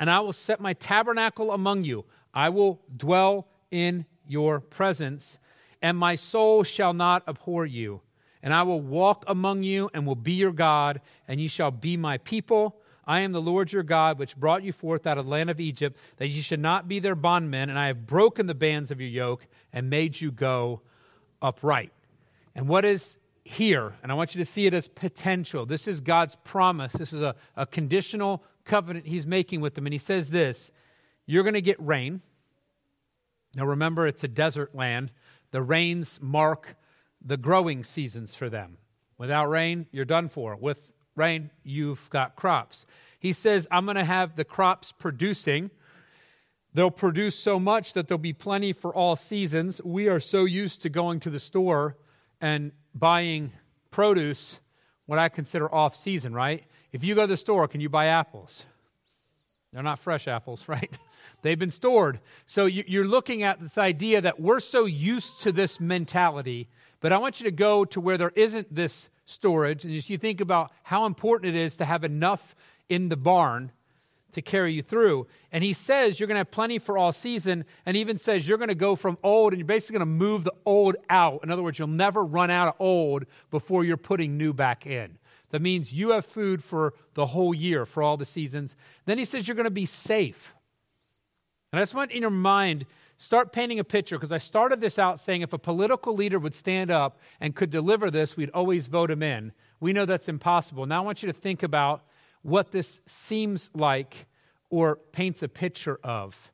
and 0.00 0.10
I 0.10 0.18
will 0.20 0.32
set 0.32 0.60
my 0.60 0.72
tabernacle 0.72 1.52
among 1.52 1.84
you. 1.84 2.06
I 2.32 2.48
will 2.48 2.80
dwell 2.96 3.46
in 3.70 4.06
your 4.26 4.58
presence, 4.58 5.38
and 5.82 5.96
my 5.96 6.14
soul 6.14 6.64
shall 6.64 6.94
not 6.94 7.22
abhor 7.28 7.66
you. 7.66 8.00
And 8.42 8.54
I 8.54 8.62
will 8.62 8.80
walk 8.80 9.24
among 9.26 9.62
you 9.62 9.90
and 9.92 10.06
will 10.06 10.14
be 10.14 10.32
your 10.32 10.52
God, 10.52 11.02
and 11.28 11.38
ye 11.38 11.48
shall 11.48 11.70
be 11.70 11.98
my 11.98 12.16
people. 12.18 12.80
I 13.06 13.20
am 13.20 13.32
the 13.32 13.42
Lord 13.42 13.70
your 13.70 13.82
God, 13.82 14.18
which 14.18 14.36
brought 14.36 14.62
you 14.62 14.72
forth 14.72 15.06
out 15.06 15.18
of 15.18 15.26
the 15.26 15.30
land 15.30 15.50
of 15.50 15.60
Egypt, 15.60 15.98
that 16.16 16.28
ye 16.28 16.40
should 16.40 16.60
not 16.60 16.88
be 16.88 17.00
their 17.00 17.14
bondmen, 17.14 17.68
and 17.68 17.78
I 17.78 17.88
have 17.88 18.06
broken 18.06 18.46
the 18.46 18.54
bands 18.54 18.90
of 18.90 19.00
your 19.00 19.10
yoke 19.10 19.46
and 19.72 19.90
made 19.90 20.18
you 20.18 20.30
go 20.32 20.80
upright. 21.42 21.92
And 22.54 22.66
what 22.66 22.86
is 22.86 23.18
here, 23.44 23.94
and 24.02 24.10
I 24.10 24.14
want 24.14 24.34
you 24.34 24.38
to 24.38 24.44
see 24.44 24.66
it 24.66 24.74
as 24.74 24.88
potential. 24.88 25.66
This 25.66 25.88
is 25.88 26.00
God's 26.00 26.36
promise. 26.44 26.92
This 26.92 27.12
is 27.12 27.20
a, 27.20 27.34
a 27.56 27.66
conditional 27.66 28.42
covenant 28.64 29.06
he's 29.06 29.26
making 29.26 29.60
with 29.60 29.74
them. 29.74 29.86
And 29.86 29.92
he 29.92 29.98
says 29.98 30.30
this 30.30 30.70
You're 31.26 31.42
going 31.42 31.54
to 31.54 31.60
get 31.60 31.80
rain. 31.80 32.20
Now 33.56 33.64
remember, 33.66 34.06
it's 34.06 34.24
a 34.24 34.28
desert 34.28 34.74
land. 34.74 35.10
The 35.50 35.62
rains 35.62 36.18
mark 36.22 36.76
the 37.20 37.36
growing 37.36 37.84
seasons 37.84 38.34
for 38.34 38.48
them. 38.48 38.78
Without 39.18 39.46
rain, 39.46 39.86
you're 39.92 40.04
done 40.04 40.28
for. 40.28 40.56
With 40.56 40.92
rain, 41.16 41.50
you've 41.62 42.08
got 42.10 42.36
crops. 42.36 42.86
He 43.18 43.32
says, 43.32 43.68
I'm 43.70 43.84
going 43.84 43.96
to 43.96 44.04
have 44.04 44.36
the 44.36 44.44
crops 44.44 44.92
producing. 44.92 45.70
They'll 46.72 46.90
produce 46.90 47.36
so 47.36 47.58
much 47.58 47.92
that 47.94 48.08
there'll 48.08 48.18
be 48.18 48.32
plenty 48.32 48.72
for 48.72 48.94
all 48.94 49.16
seasons. 49.16 49.82
We 49.82 50.08
are 50.08 50.20
so 50.20 50.44
used 50.44 50.82
to 50.82 50.88
going 50.88 51.20
to 51.20 51.30
the 51.30 51.40
store 51.40 51.96
and 52.40 52.72
buying 52.94 53.52
produce, 53.90 54.60
what 55.10 55.18
I 55.18 55.28
consider 55.28 55.74
off 55.74 55.96
season, 55.96 56.32
right? 56.32 56.62
If 56.92 57.02
you 57.02 57.16
go 57.16 57.22
to 57.22 57.26
the 57.26 57.36
store, 57.36 57.66
can 57.66 57.80
you 57.80 57.88
buy 57.88 58.06
apples? 58.06 58.64
They're 59.72 59.82
not 59.82 59.98
fresh 59.98 60.28
apples, 60.28 60.64
right? 60.68 60.96
They've 61.42 61.58
been 61.58 61.72
stored. 61.72 62.20
So 62.46 62.66
you're 62.66 63.08
looking 63.08 63.42
at 63.42 63.60
this 63.60 63.76
idea 63.76 64.20
that 64.20 64.38
we're 64.38 64.60
so 64.60 64.84
used 64.84 65.42
to 65.42 65.50
this 65.50 65.80
mentality, 65.80 66.68
but 67.00 67.12
I 67.12 67.18
want 67.18 67.40
you 67.40 67.44
to 67.46 67.50
go 67.50 67.84
to 67.86 68.00
where 68.00 68.18
there 68.18 68.30
isn't 68.36 68.72
this 68.72 69.10
storage. 69.24 69.84
And 69.84 69.92
you 70.08 70.16
think 70.16 70.40
about 70.40 70.70
how 70.84 71.06
important 71.06 71.56
it 71.56 71.58
is 71.58 71.74
to 71.76 71.84
have 71.84 72.04
enough 72.04 72.54
in 72.88 73.08
the 73.08 73.16
barn 73.16 73.72
to 74.32 74.42
carry 74.42 74.72
you 74.72 74.82
through. 74.82 75.26
And 75.52 75.64
he 75.64 75.72
says 75.72 76.18
you're 76.18 76.26
going 76.26 76.36
to 76.36 76.40
have 76.40 76.50
plenty 76.50 76.78
for 76.78 76.98
all 76.98 77.12
season, 77.12 77.64
and 77.86 77.96
even 77.96 78.18
says 78.18 78.46
you're 78.46 78.58
going 78.58 78.68
to 78.68 78.74
go 78.74 78.96
from 78.96 79.18
old 79.22 79.52
and 79.52 79.60
you're 79.60 79.66
basically 79.66 79.98
going 79.98 80.08
to 80.08 80.14
move 80.14 80.44
the 80.44 80.54
old 80.64 80.96
out. 81.08 81.40
In 81.42 81.50
other 81.50 81.62
words, 81.62 81.78
you'll 81.78 81.88
never 81.88 82.24
run 82.24 82.50
out 82.50 82.68
of 82.68 82.74
old 82.78 83.24
before 83.50 83.84
you're 83.84 83.96
putting 83.96 84.36
new 84.36 84.52
back 84.52 84.86
in. 84.86 85.18
That 85.50 85.62
means 85.62 85.92
you 85.92 86.10
have 86.10 86.24
food 86.24 86.62
for 86.62 86.94
the 87.14 87.26
whole 87.26 87.52
year, 87.52 87.84
for 87.84 88.02
all 88.02 88.16
the 88.16 88.24
seasons. 88.24 88.76
Then 89.04 89.18
he 89.18 89.24
says 89.24 89.48
you're 89.48 89.56
going 89.56 89.64
to 89.64 89.70
be 89.70 89.86
safe. 89.86 90.54
And 91.72 91.80
I 91.80 91.82
just 91.82 91.94
want 91.94 92.12
in 92.12 92.22
your 92.22 92.30
mind, 92.30 92.86
start 93.18 93.52
painting 93.52 93.78
a 93.78 93.84
picture 93.84 94.16
because 94.16 94.32
I 94.32 94.38
started 94.38 94.80
this 94.80 94.98
out 94.98 95.20
saying 95.20 95.42
if 95.42 95.52
a 95.52 95.58
political 95.58 96.14
leader 96.14 96.38
would 96.38 96.54
stand 96.54 96.90
up 96.90 97.18
and 97.40 97.54
could 97.54 97.70
deliver 97.70 98.10
this, 98.10 98.36
we'd 98.36 98.50
always 98.50 98.86
vote 98.86 99.10
him 99.10 99.22
in. 99.22 99.52
We 99.78 99.92
know 99.92 100.04
that's 100.04 100.28
impossible. 100.28 100.86
Now 100.86 101.02
I 101.02 101.04
want 101.04 101.22
you 101.22 101.26
to 101.26 101.38
think 101.38 101.62
about 101.62 102.02
what 102.42 102.72
this 102.72 103.00
seems 103.06 103.70
like 103.74 104.26
or 104.70 104.96
paints 105.12 105.42
a 105.42 105.48
picture 105.48 105.98
of 106.02 106.52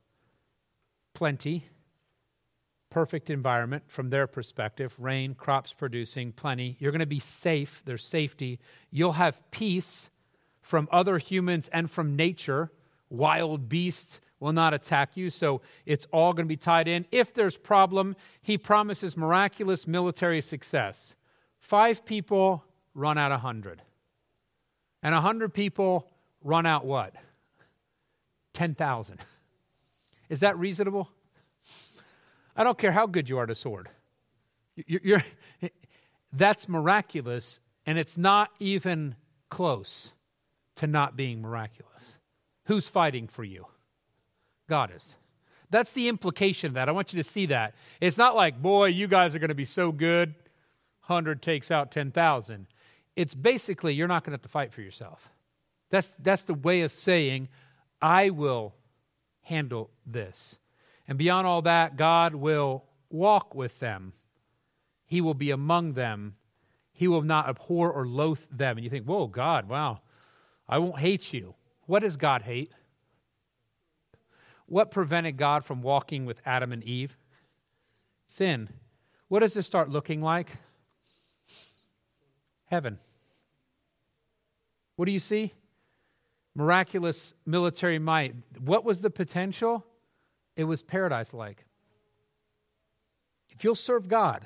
plenty 1.13 1.69
perfect 2.89 3.29
environment 3.29 3.83
from 3.87 4.09
their 4.09 4.27
perspective 4.27 4.95
rain, 4.99 5.35
crops 5.35 5.73
producing, 5.73 6.31
plenty. 6.31 6.75
You're 6.79 6.91
going 6.91 6.99
to 6.99 7.05
be 7.05 7.19
safe, 7.19 7.81
there's 7.85 8.03
safety. 8.03 8.59
You'll 8.91 9.11
have 9.11 9.39
peace 9.51 10.09
from 10.61 10.87
other 10.91 11.17
humans 11.17 11.69
and 11.71 11.89
from 11.89 12.15
nature. 12.15 12.71
Wild 13.09 13.69
beasts 13.69 14.19
will 14.39 14.53
not 14.53 14.73
attack 14.73 15.17
you, 15.17 15.29
so 15.29 15.61
it's 15.85 16.07
all 16.11 16.33
going 16.33 16.45
to 16.45 16.49
be 16.49 16.57
tied 16.57 16.87
in. 16.87 17.05
If 17.11 17.33
there's 17.33 17.57
problem, 17.57 18.15
he 18.41 18.57
promises 18.57 19.17
miraculous 19.17 19.87
military 19.87 20.41
success. 20.41 21.15
Five 21.59 22.05
people 22.05 22.63
run 22.93 23.17
out 23.17 23.31
a 23.31 23.37
hundred. 23.37 23.81
And 25.03 25.13
a 25.13 25.21
hundred 25.21 25.53
people 25.53 26.09
run 26.43 26.65
out 26.65 26.85
what? 26.85 27.13
10,000. 28.53 29.19
Is 30.29 30.41
that 30.41 30.57
reasonable? 30.57 31.09
I 32.55 32.63
don't 32.63 32.77
care 32.77 32.91
how 32.91 33.05
good 33.05 33.29
you 33.29 33.37
are 33.37 33.45
a 33.45 33.55
sword. 33.55 33.89
You're, 34.75 35.01
you're, 35.03 35.23
that's 36.33 36.67
miraculous, 36.67 37.59
and 37.85 37.97
it's 37.97 38.17
not 38.17 38.49
even 38.59 39.15
close 39.49 40.11
to 40.77 40.87
not 40.87 41.15
being 41.15 41.41
miraculous. 41.41 42.17
Who's 42.65 42.89
fighting 42.89 43.27
for 43.27 43.43
you? 43.43 43.65
God 44.67 44.91
is. 44.95 45.15
That's 45.69 45.91
the 45.91 46.07
implication 46.07 46.67
of 46.67 46.73
that. 46.75 46.89
I 46.89 46.91
want 46.91 47.13
you 47.13 47.21
to 47.21 47.27
see 47.27 47.47
that. 47.47 47.75
It's 48.01 48.17
not 48.17 48.35
like, 48.35 48.61
boy, 48.61 48.87
you 48.87 49.07
guys 49.07 49.35
are 49.35 49.39
going 49.39 49.49
to 49.49 49.55
be 49.55 49.65
so 49.65 49.91
good, 49.91 50.33
100 51.05 51.41
takes 51.41 51.71
out 51.71 51.91
10,000. 51.91 52.67
It's 53.17 53.33
basically, 53.33 53.95
you're 53.95 54.07
not 54.07 54.23
going 54.23 54.31
to 54.31 54.35
have 54.35 54.43
to 54.43 54.47
fight 54.47 54.71
for 54.71 54.81
yourself. 54.81 55.27
That's, 55.89 56.11
that's 56.19 56.43
the 56.43 56.53
way 56.53 56.81
of 56.81 56.91
saying, 56.91 57.49
I 57.99 58.29
will 58.29 58.75
handle 59.41 59.89
this. 60.05 60.59
And 61.07 61.17
beyond 61.17 61.47
all 61.47 61.63
that, 61.63 61.97
God 61.97 62.35
will 62.35 62.83
walk 63.09 63.55
with 63.55 63.79
them. 63.79 64.13
He 65.07 65.19
will 65.19 65.33
be 65.33 65.49
among 65.49 65.93
them. 65.93 66.35
He 66.93 67.07
will 67.07 67.23
not 67.23 67.49
abhor 67.49 67.91
or 67.91 68.05
loathe 68.05 68.45
them. 68.51 68.77
And 68.77 68.83
you 68.83 68.89
think, 68.91 69.05
whoa, 69.05 69.25
God, 69.25 69.67
wow, 69.67 70.01
I 70.69 70.77
won't 70.77 70.99
hate 70.99 71.33
you. 71.33 71.55
What 71.87 72.03
does 72.03 72.17
God 72.17 72.43
hate? 72.43 72.71
What 74.67 74.91
prevented 74.91 75.37
God 75.37 75.65
from 75.65 75.81
walking 75.81 76.27
with 76.27 76.39
Adam 76.45 76.71
and 76.71 76.83
Eve? 76.83 77.17
Sin. 78.27 78.69
What 79.27 79.39
does 79.39 79.55
this 79.55 79.65
start 79.65 79.89
looking 79.89 80.21
like? 80.21 80.51
Heaven. 82.65 82.99
What 84.97 85.05
do 85.05 85.11
you 85.11 85.19
see? 85.19 85.53
Miraculous 86.53 87.33
military 87.45 87.97
might. 87.97 88.35
What 88.59 88.83
was 88.83 89.01
the 89.01 89.09
potential? 89.09 89.85
it 90.57 90.63
was 90.63 90.81
paradise 90.81 91.33
like. 91.33 91.63
If 93.49 93.63
you'll 93.63 93.75
serve 93.75 94.09
God, 94.09 94.45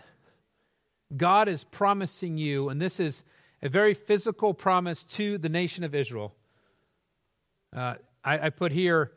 God 1.18 1.48
is 1.48 1.64
promising 1.64 2.38
you, 2.38 2.70
and 2.70 2.80
this 2.80 3.00
is 3.00 3.24
a 3.64 3.70
very 3.70 3.94
physical 3.94 4.54
promise 4.54 5.06
to 5.06 5.38
the 5.38 5.50
nation 5.50 5.84
of 5.84 5.96
Israel. 5.96 6.36
Uh, 7.76 7.96
I, 8.24 8.48
I, 8.48 8.50
put 8.50 8.72
here, 8.72 9.14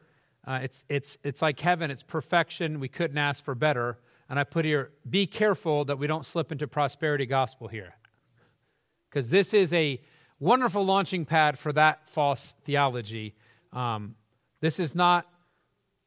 uh, 0.47 0.61
it's, 0.63 0.85
it's, 0.89 1.19
it's 1.25 1.43
like 1.43 1.59
heaven, 1.59 1.91
it's 1.91 2.03
perfection. 2.03 2.79
We 2.79 2.89
couldn't 2.89 3.19
ask 3.19 3.45
for 3.45 3.55
better. 3.55 3.99
And 4.29 4.39
I 4.39 4.45
put 4.45 4.65
here, 4.65 4.93
be 5.09 5.27
careful 5.27 5.85
that 5.87 5.99
we 5.99 6.07
don't 6.07 6.25
slip 6.25 6.53
into 6.53 6.67
prosperity 6.69 7.27
gospel 7.27 7.69
here. 7.69 7.95
Because 9.11 9.31
this 9.31 9.53
is 9.53 9.73
a 9.73 10.01
wonderful 10.45 10.85
launching 10.85 11.25
pad 11.25 11.59
for 11.59 11.73
that 11.73 12.07
false 12.11 12.55
theology. 12.65 13.35
Um, 13.73 14.15
this 14.61 14.79
is 14.79 14.95
not 14.95 15.27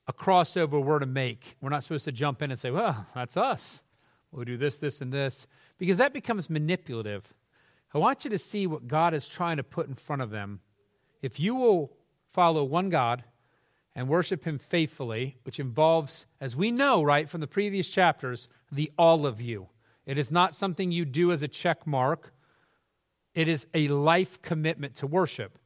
a 0.08 0.14
crossover 0.14 0.82
we're 0.82 1.00
to 1.00 1.08
make. 1.08 1.58
We're 1.60 1.72
not 1.72 1.82
supposed 1.82 2.06
to 2.06 2.12
jump 2.12 2.44
in 2.44 2.52
and 2.52 2.60
say, 2.60 2.70
well, 2.70 3.08
that's 3.16 3.36
us. 3.36 3.84
We'll 4.32 4.46
do 4.46 4.56
this, 4.56 4.78
this, 4.78 5.02
and 5.02 5.12
this, 5.12 5.48
because 5.80 5.98
that 5.98 6.14
becomes 6.14 6.52
manipulative. 6.52 7.34
I 7.96 7.98
want 7.98 8.26
you 8.26 8.30
to 8.30 8.38
see 8.38 8.68
what 8.68 8.88
God 8.88 9.16
is 9.16 9.28
trying 9.28 9.58
to 9.58 9.64
put 9.64 9.88
in 9.88 9.96
front 9.96 10.22
of 10.22 10.30
them. 10.30 10.60
If 11.24 11.40
you 11.40 11.56
will 11.56 11.94
follow 12.32 12.64
one 12.64 12.90
God 12.90 13.24
and 13.96 14.08
worship 14.08 14.46
him 14.46 14.60
faithfully, 14.60 15.38
which 15.46 15.60
involves, 15.60 16.28
as 16.40 16.56
we 16.56 16.70
know, 16.70 17.02
right, 17.02 17.28
from 17.28 17.42
the 17.42 17.48
previous 17.48 17.90
chapters, 17.90 18.48
the 18.72 18.92
all 19.00 19.26
of 19.26 19.42
you. 19.42 19.70
It 20.06 20.20
is 20.20 20.32
not 20.32 20.54
something 20.54 20.92
you 20.92 21.06
do 21.06 21.32
as 21.32 21.42
a 21.42 21.48
check 21.48 21.88
mark, 21.88 22.34
it 23.38 23.48
is 23.48 23.68
a 23.76 23.88
life 23.90 24.42
commitment 24.42 24.96
to 24.96 25.06
worship. 25.06 25.60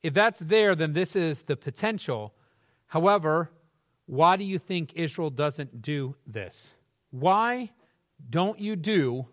If 0.00 0.14
that's 0.14 0.38
there, 0.38 0.76
then 0.76 0.92
this 0.92 1.16
is 1.16 1.42
the 1.42 1.56
potential. 1.56 2.32
However, 2.86 3.50
why 4.06 4.36
do 4.36 4.44
you 4.44 4.60
think 4.60 4.92
Israel 4.94 5.30
doesn't 5.30 5.82
do 5.82 6.14
this? 6.24 6.72
Why 7.10 7.72
don't 8.30 8.60
you 8.60 8.76
do 8.76 9.26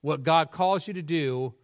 what 0.00 0.24
God 0.24 0.50
calls 0.50 0.88
you 0.88 0.94
to 0.94 1.02
do, 1.02 1.54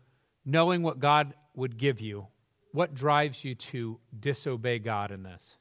knowing 0.45 0.85
what 0.85 1.01
God 1.01 1.35
would 1.57 1.77
give 1.77 2.01
you? 2.01 2.29
What 2.71 2.95
drives 2.95 3.43
you 3.43 3.57
to 3.57 3.99
disobey 4.21 4.79
God 4.79 5.11
in 5.11 5.25
this? 5.25 5.57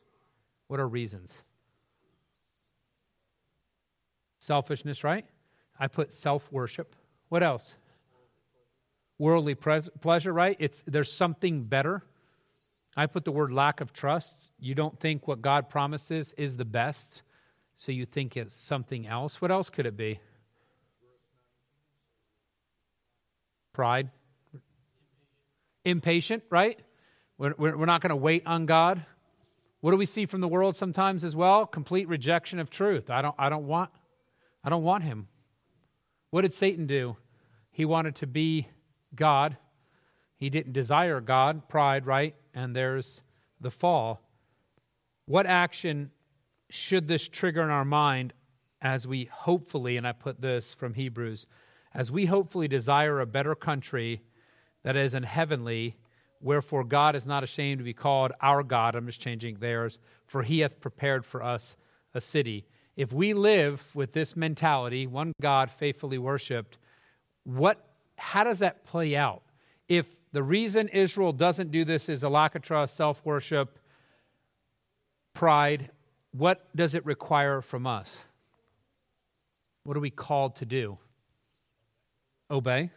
What 0.68 0.80
are 0.80 0.88
reasons? 0.88 1.42
Selfishness, 4.38 5.04
right? 5.04 5.26
I 5.80 5.88
put 5.88 6.14
self 6.14 6.52
worship. 6.52 6.96
What 7.30 7.42
else? 7.42 7.78
Worldly 9.20 9.56
pleasure, 9.56 10.34
right? 10.34 10.58
It's 10.60 10.84
there's 10.86 11.12
something 11.12 11.64
better. 11.64 12.04
I 12.96 13.06
put 13.08 13.26
the 13.26 13.32
word 13.32 13.52
lack 13.52 13.82
of 13.82 13.94
trust. 13.94 14.52
You 14.60 14.76
don't 14.76 15.00
think 15.00 15.28
what 15.28 15.42
God 15.42 15.70
promises 15.70 16.34
is 16.38 16.58
the 16.58 16.66
best, 16.66 17.24
so 17.78 17.92
you 17.92 18.06
think 18.06 18.38
it's 18.38 18.56
something 18.56 19.08
else. 19.08 19.42
What 19.42 19.52
else 19.52 19.70
could 19.70 19.86
it 19.86 19.98
be? 19.98 20.20
Pride. 23.72 24.10
Impatient, 25.86 26.44
right? 26.50 26.80
We're, 27.38 27.56
we're 27.58 27.86
not 27.86 28.02
going 28.02 28.12
to 28.12 28.16
wait 28.16 28.44
on 28.46 28.66
God. 28.66 29.04
What 29.82 29.92
do 29.92 29.98
we 29.98 30.06
see 30.06 30.26
from 30.26 30.40
the 30.40 30.48
world 30.48 30.78
sometimes 30.78 31.24
as 31.24 31.36
well? 31.36 31.66
Complete 31.66 32.08
rejection 32.08 32.60
of 32.60 32.70
truth. 32.70 33.10
I 33.10 33.22
don't, 33.22 33.36
I 33.38 33.50
don't 33.50 33.68
want, 33.68 33.90
I 34.64 34.70
don't 34.70 34.84
want 34.84 35.04
him. 35.04 35.28
What 36.30 36.44
did 36.44 36.54
Satan 36.54 36.86
do? 36.86 37.18
He 37.72 37.86
wanted 37.86 38.16
to 38.16 38.28
be 38.28 38.68
God. 39.16 39.58
He 40.38 40.50
didn't 40.50 40.74
desire 40.74 41.22
God, 41.22 41.70
pride, 41.70 42.06
right? 42.06 42.36
And 42.54 42.76
there's 42.76 43.24
the 43.62 43.72
fall. 43.72 44.22
What 45.26 45.46
action 45.46 46.12
should 46.70 47.08
this 47.08 47.30
trigger 47.30 47.64
in 47.64 47.70
our 47.70 47.86
mind 47.86 48.34
as 48.82 49.08
we 49.08 49.26
hopefully, 49.26 49.98
and 49.98 50.06
I 50.06 50.12
put 50.12 50.42
this 50.42 50.74
from 50.74 50.94
Hebrews, 50.94 51.48
as 51.94 52.12
we 52.12 52.26
hopefully 52.26 52.68
desire 52.68 53.22
a 53.22 53.26
better 53.26 53.56
country 53.56 54.22
that 54.84 54.98
is 54.98 55.14
in 55.14 55.24
heavenly, 55.24 55.96
Wherefore 56.44 56.84
God 56.84 57.16
is 57.16 57.26
not 57.26 57.44
ashamed 57.44 57.78
to 57.80 57.86
be 57.86 57.94
called 57.94 58.34
our 58.42 58.64
God. 58.64 58.96
I'm 58.96 59.06
just 59.06 59.22
changing 59.22 59.60
theirs, 59.60 59.98
for 60.28 60.44
he 60.44 60.60
hath 60.60 60.82
prepared 60.82 61.26
for 61.26 61.42
us 61.42 61.78
a 62.14 62.20
city. 62.20 62.66
If 62.98 63.14
we 63.14 63.34
live 63.34 63.96
with 63.96 64.12
this 64.12 64.36
mentality, 64.36 65.08
one 65.08 65.32
God 65.42 65.72
faithfully 65.72 66.18
worshiped, 66.18 66.78
what 67.46 67.93
how 68.18 68.44
does 68.44 68.60
that 68.60 68.86
play 68.86 69.16
out? 69.16 69.44
If 69.88 70.08
the 70.32 70.44
reason 70.44 70.88
Israel 70.90 71.32
doesn't 71.32 71.72
do 71.72 71.86
this 71.86 72.10
is 72.10 72.24
a 72.24 72.30
lack 72.30 72.56
of 72.56 72.62
trust, 72.62 72.96
self 72.96 73.24
worship, 73.26 73.78
pride, 75.34 75.90
what 76.32 76.76
does 76.76 76.96
it 76.96 77.06
require 77.06 77.62
from 77.62 77.86
us? 77.86 78.24
What 79.84 79.98
are 79.98 80.02
we 80.02 80.10
called 80.10 80.56
to 80.58 80.66
do? 80.66 80.98
Obey. 82.50 82.90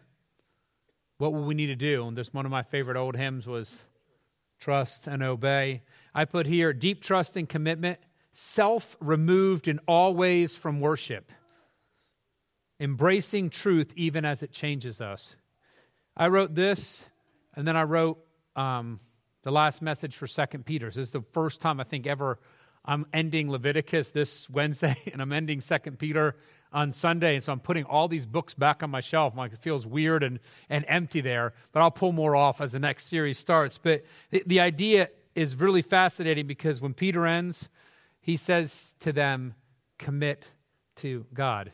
What 1.19 1.33
will 1.33 1.45
we 1.45 1.55
need 1.55 1.67
to 1.67 1.77
do? 1.77 2.07
And 2.07 2.17
this 2.17 2.33
one 2.33 2.45
of 2.45 2.53
my 2.53 2.63
favorite 2.63 2.97
old 2.97 3.17
hymns 3.17 3.47
was 3.47 3.85
trust 4.59 5.07
and 5.07 5.23
obey. 5.23 5.83
I 6.15 6.25
put 6.25 6.47
here 6.47 6.73
deep 6.73 7.03
trust 7.03 7.37
and 7.37 7.49
commitment, 7.49 7.99
self 8.33 8.97
removed 9.01 9.69
in 9.69 9.79
all 9.87 10.15
ways 10.15 10.57
from 10.57 10.81
worship, 10.81 11.33
embracing 12.81 13.51
truth 13.51 13.93
even 13.97 14.25
as 14.25 14.43
it 14.43 14.53
changes 14.53 15.01
us. 15.01 15.37
I 16.17 16.29
wrote 16.29 16.55
this, 16.55 17.07
and 17.55 17.67
then 17.67 17.77
I 17.77 17.83
wrote 17.83 18.19
um, 18.55 19.01
the 19.43 19.51
last 19.51 19.83
message 19.83 20.17
for 20.17 20.27
Second 20.27 20.65
Peter. 20.65 20.87
This 20.87 20.97
is 20.97 21.11
the 21.11 21.23
first 21.33 21.61
time 21.61 21.81
I 21.81 21.85
think 21.85 22.07
ever 22.07 22.39
I'm 22.87 23.05
ending 23.13 23.51
Leviticus 23.51 24.13
this 24.13 24.49
Wednesday, 24.49 24.97
and 25.13 25.21
I'm 25.21 25.33
ending 25.33 25.61
Second 25.61 25.99
Peter 25.99 26.37
on 26.73 26.93
Sunday. 26.93 27.37
And 27.37 27.45
so 27.45 27.53
I'm 27.53 27.61
putting 27.61 27.85
all 27.85 28.09
these 28.09 28.27
books 28.27 28.55
back 28.55 28.83
on 28.83 28.91
my 28.91 29.01
shelf. 29.01 29.37
Like 29.37 29.53
it 29.53 29.61
feels 29.61 29.87
weird 29.87 30.23
and, 30.23 30.39
and 30.69 30.85
empty 30.89 31.21
there, 31.21 31.53
but 31.73 31.81
I'll 31.81 31.91
pull 31.91 32.13
more 32.13 32.37
off 32.37 32.61
as 32.61 32.73
the 32.73 32.79
next 32.79 33.07
series 33.07 33.39
starts. 33.39 33.79
But 33.79 34.05
the, 34.31 34.43
the 34.47 34.61
idea 34.61 35.09
is 35.35 35.57
really 35.57 35.83
fascinating 35.83 36.47
because 36.47 36.81
when 36.81 36.95
Peter 36.95 37.27
ends, 37.27 37.69
he 38.21 38.37
says 38.37 38.95
to 39.01 39.13
them, 39.13 39.55
commit 39.99 40.45
to 40.97 41.27
God. 41.33 41.73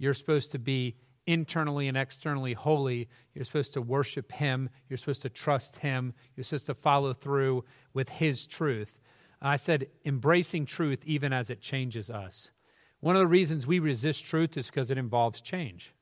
You're 0.00 0.14
supposed 0.14 0.50
to 0.52 0.58
be 0.58 0.96
internally 1.26 1.86
and 1.86 1.96
externally 1.96 2.54
holy. 2.54 3.08
You're 3.34 3.44
supposed 3.44 3.74
to 3.74 3.82
worship 3.82 4.32
Him. 4.32 4.70
You're 4.88 4.96
supposed 4.96 5.22
to 5.22 5.28
trust 5.28 5.76
Him. 5.76 6.14
You're 6.34 6.44
supposed 6.44 6.66
to 6.66 6.74
follow 6.74 7.12
through 7.12 7.64
with 7.92 8.08
His 8.08 8.46
truth. 8.46 8.98
I 9.42 9.56
said, 9.56 9.86
embracing 10.06 10.64
truth 10.66 11.04
even 11.04 11.34
as 11.34 11.50
it 11.50 11.60
changes 11.60 12.10
us. 12.10 12.50
One 13.00 13.14
of 13.14 13.20
the 13.20 13.26
reasons 13.26 13.66
we 13.66 13.78
resist 13.78 14.24
truth 14.24 14.56
is 14.56 14.66
because 14.66 14.90
it 14.90 14.98
involves 14.98 15.42
change. 15.42 15.94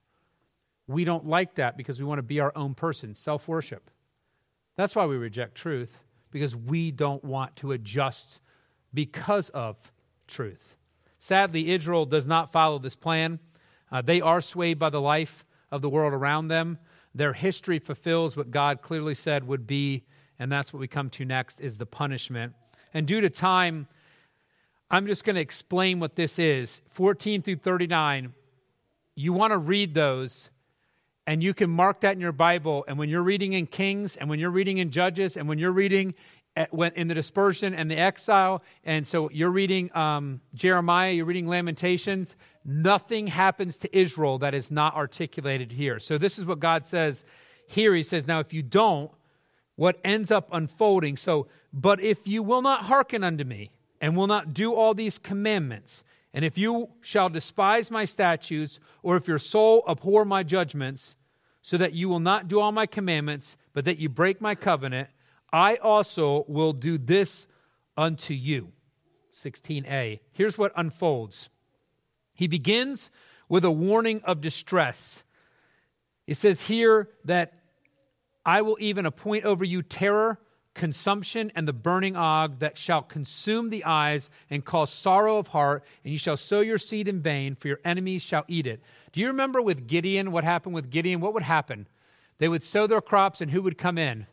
We 0.87 1.04
don't 1.04 1.26
like 1.26 1.56
that 1.56 1.76
because 1.76 1.98
we 1.98 2.06
want 2.06 2.20
to 2.20 2.22
be 2.22 2.40
our 2.40 2.52
own 2.56 2.74
person, 2.74 3.14
self 3.14 3.48
worship. 3.48 3.90
That's 4.76 4.94
why 4.94 5.06
we 5.06 5.16
reject 5.16 5.56
truth, 5.56 6.04
because 6.30 6.54
we 6.54 6.92
don't 6.92 7.24
want 7.24 7.56
to 7.56 7.72
adjust 7.72 8.40
because 8.94 9.48
of 9.50 9.76
truth. 10.28 10.76
Sadly, 11.18 11.70
Israel 11.70 12.04
does 12.04 12.28
not 12.28 12.52
follow 12.52 12.78
this 12.78 12.94
plan. 12.94 13.40
Uh, 13.90 14.03
they 14.03 14.20
are 14.20 14.40
swayed 14.40 14.79
by 14.79 14.90
the 14.90 15.01
life 15.01 15.44
of 15.70 15.83
the 15.83 15.88
world 15.88 16.12
around 16.12 16.48
them. 16.48 16.79
Their 17.14 17.33
history 17.33 17.79
fulfills 17.79 18.37
what 18.37 18.51
God 18.51 18.83
clearly 18.83 19.14
said 19.14 19.46
would 19.46 19.66
be, 19.66 20.05
and 20.38 20.53
that's 20.53 20.72
what 20.72 20.81
we 20.81 20.88
come 20.88 21.11
to 21.11 21.24
next 21.24 21.61
is 21.61 21.79
the 21.79 21.87
punishment. 21.87 22.55
And 22.94 23.07
due 23.07 23.20
to 23.20 23.31
time, 23.31 23.88
I'm 24.90 25.07
just 25.07 25.24
going 25.24 25.37
to 25.37 25.42
explain 25.42 26.01
what 26.01 26.16
this 26.16 26.38
is 26.38 26.83
14 26.90 27.42
through 27.42 27.57
39. 27.57 28.33
You 29.14 29.33
want 29.33 29.53
to 29.53 29.59
read 29.59 29.94
those, 29.94 30.51
and 31.27 31.42
you 31.42 31.53
can 31.53 31.68
mark 31.68 32.01
that 32.01 32.14
in 32.14 32.20
your 32.20 32.33
Bible. 32.33 32.85
And 32.88 32.98
when 32.98 33.09
you're 33.09 33.22
reading 33.22 33.53
in 33.53 33.66
Kings, 33.66 34.16
and 34.16 34.31
when 34.31 34.38
you're 34.38 34.51
reading 34.51 34.79
in 34.79 34.90
Judges, 34.90 35.37
and 35.37 35.48
when 35.48 35.59
you're 35.59 35.72
reading 35.72 36.14
in 36.97 37.09
the 37.09 37.14
dispersion 37.14 37.75
and 37.75 37.90
the 37.90 37.99
exile, 37.99 38.62
and 38.85 39.07
so 39.07 39.31
you're 39.31 39.51
reading 39.51 39.94
um, 39.97 40.40
Jeremiah, 40.55 41.12
you're 41.12 41.25
reading 41.25 41.47
Lamentations, 41.47 42.37
nothing 42.64 43.27
happens 43.27 43.79
to 43.79 43.97
Israel 43.97 44.38
that 44.38 44.55
is 44.55 44.71
not 44.71 44.94
articulated 44.94 45.71
here. 45.71 45.99
So 45.99 46.18
this 46.18 46.38
is 46.38 46.44
what 46.44 46.59
God 46.59 46.87
says 46.87 47.25
here. 47.66 47.94
He 47.94 48.03
says, 48.03 48.27
Now, 48.27 48.40
if 48.40 48.53
you 48.53 48.62
don't, 48.62 49.11
what 49.77 50.01
ends 50.05 50.31
up 50.31 50.49
unfolding, 50.53 51.16
so, 51.16 51.47
but 51.73 52.01
if 52.01 52.27
you 52.27 52.42
will 52.42 52.62
not 52.62 52.85
hearken 52.85 53.23
unto 53.23 53.44
me, 53.44 53.71
and 54.01 54.16
will 54.16 54.27
not 54.27 54.55
do 54.55 54.75
all 54.75 54.94
these 54.94 55.18
commandments, 55.18 56.05
and 56.33 56.44
if 56.44 56.59
you 56.59 56.88
shall 57.01 57.29
despise 57.29 57.90
my 57.90 58.05
statutes, 58.05 58.81
or 59.03 59.16
if 59.16 59.27
your 59.27 59.38
soul 59.38 59.83
abhor 59.88 60.25
my 60.25 60.42
judgments, 60.42 61.16
so 61.62 61.77
that 61.77 61.94
you 61.94 62.09
will 62.09 62.21
not 62.21 62.49
do 62.49 62.61
all 62.61 62.73
my 62.73 62.87
commandments, 62.87 63.57
but 63.73 63.85
that 63.85 63.99
you 63.99 64.09
break 64.09 64.40
my 64.40 64.55
covenant, 64.55 65.09
I 65.52 65.76
also 65.76 66.44
will 66.48 66.72
do 66.72 66.98
this 66.98 67.46
unto 67.96 68.34
you. 68.34 68.72
16a. 69.34 70.20
Here's 70.32 70.58
what 70.58 70.72
unfolds. 70.76 71.48
He 72.34 72.46
begins 72.46 73.11
with 73.48 73.64
a 73.64 73.70
warning 73.70 74.20
of 74.24 74.40
distress. 74.40 75.24
It 76.26 76.37
says 76.37 76.62
here 76.62 77.08
that 77.24 77.54
I 78.44 78.62
will 78.62 78.76
even 78.80 79.06
appoint 79.06 79.44
over 79.44 79.64
you 79.64 79.82
terror 79.82 80.38
consumption 80.74 81.50
and 81.54 81.66
the 81.66 81.72
burning 81.72 82.16
og 82.16 82.61
that 82.61 82.78
shall 82.78 83.02
consume 83.02 83.70
the 83.70 83.84
eyes 83.84 84.30
and 84.48 84.64
cause 84.64 84.92
sorrow 84.92 85.38
of 85.38 85.48
heart, 85.48 85.84
and 86.04 86.12
you 86.12 86.18
shall 86.18 86.37
sow 86.37 86.61
your 86.61 86.78
seed 86.78 87.08
in 87.08 87.20
vain, 87.20 87.54
for 87.54 87.68
your 87.68 87.80
enemies 87.84 88.22
shall 88.22 88.44
eat 88.48 88.66
it. 88.66 88.80
Do 89.12 89.20
you 89.20 89.26
remember 89.26 89.61
with 89.61 89.87
Gideon 89.87 90.30
what 90.30 90.44
happened 90.44 90.74
with 90.74 90.90
Gideon? 90.90 91.20
What 91.20 91.34
would 91.34 91.42
happen? 91.42 91.88
They 92.38 92.48
would 92.48 92.62
sow 92.62 92.87
their 92.87 93.00
crops, 93.00 93.40
and 93.40 93.50
who 93.50 93.62
would 93.62 93.76
come 93.76 93.98
in? 93.98 94.26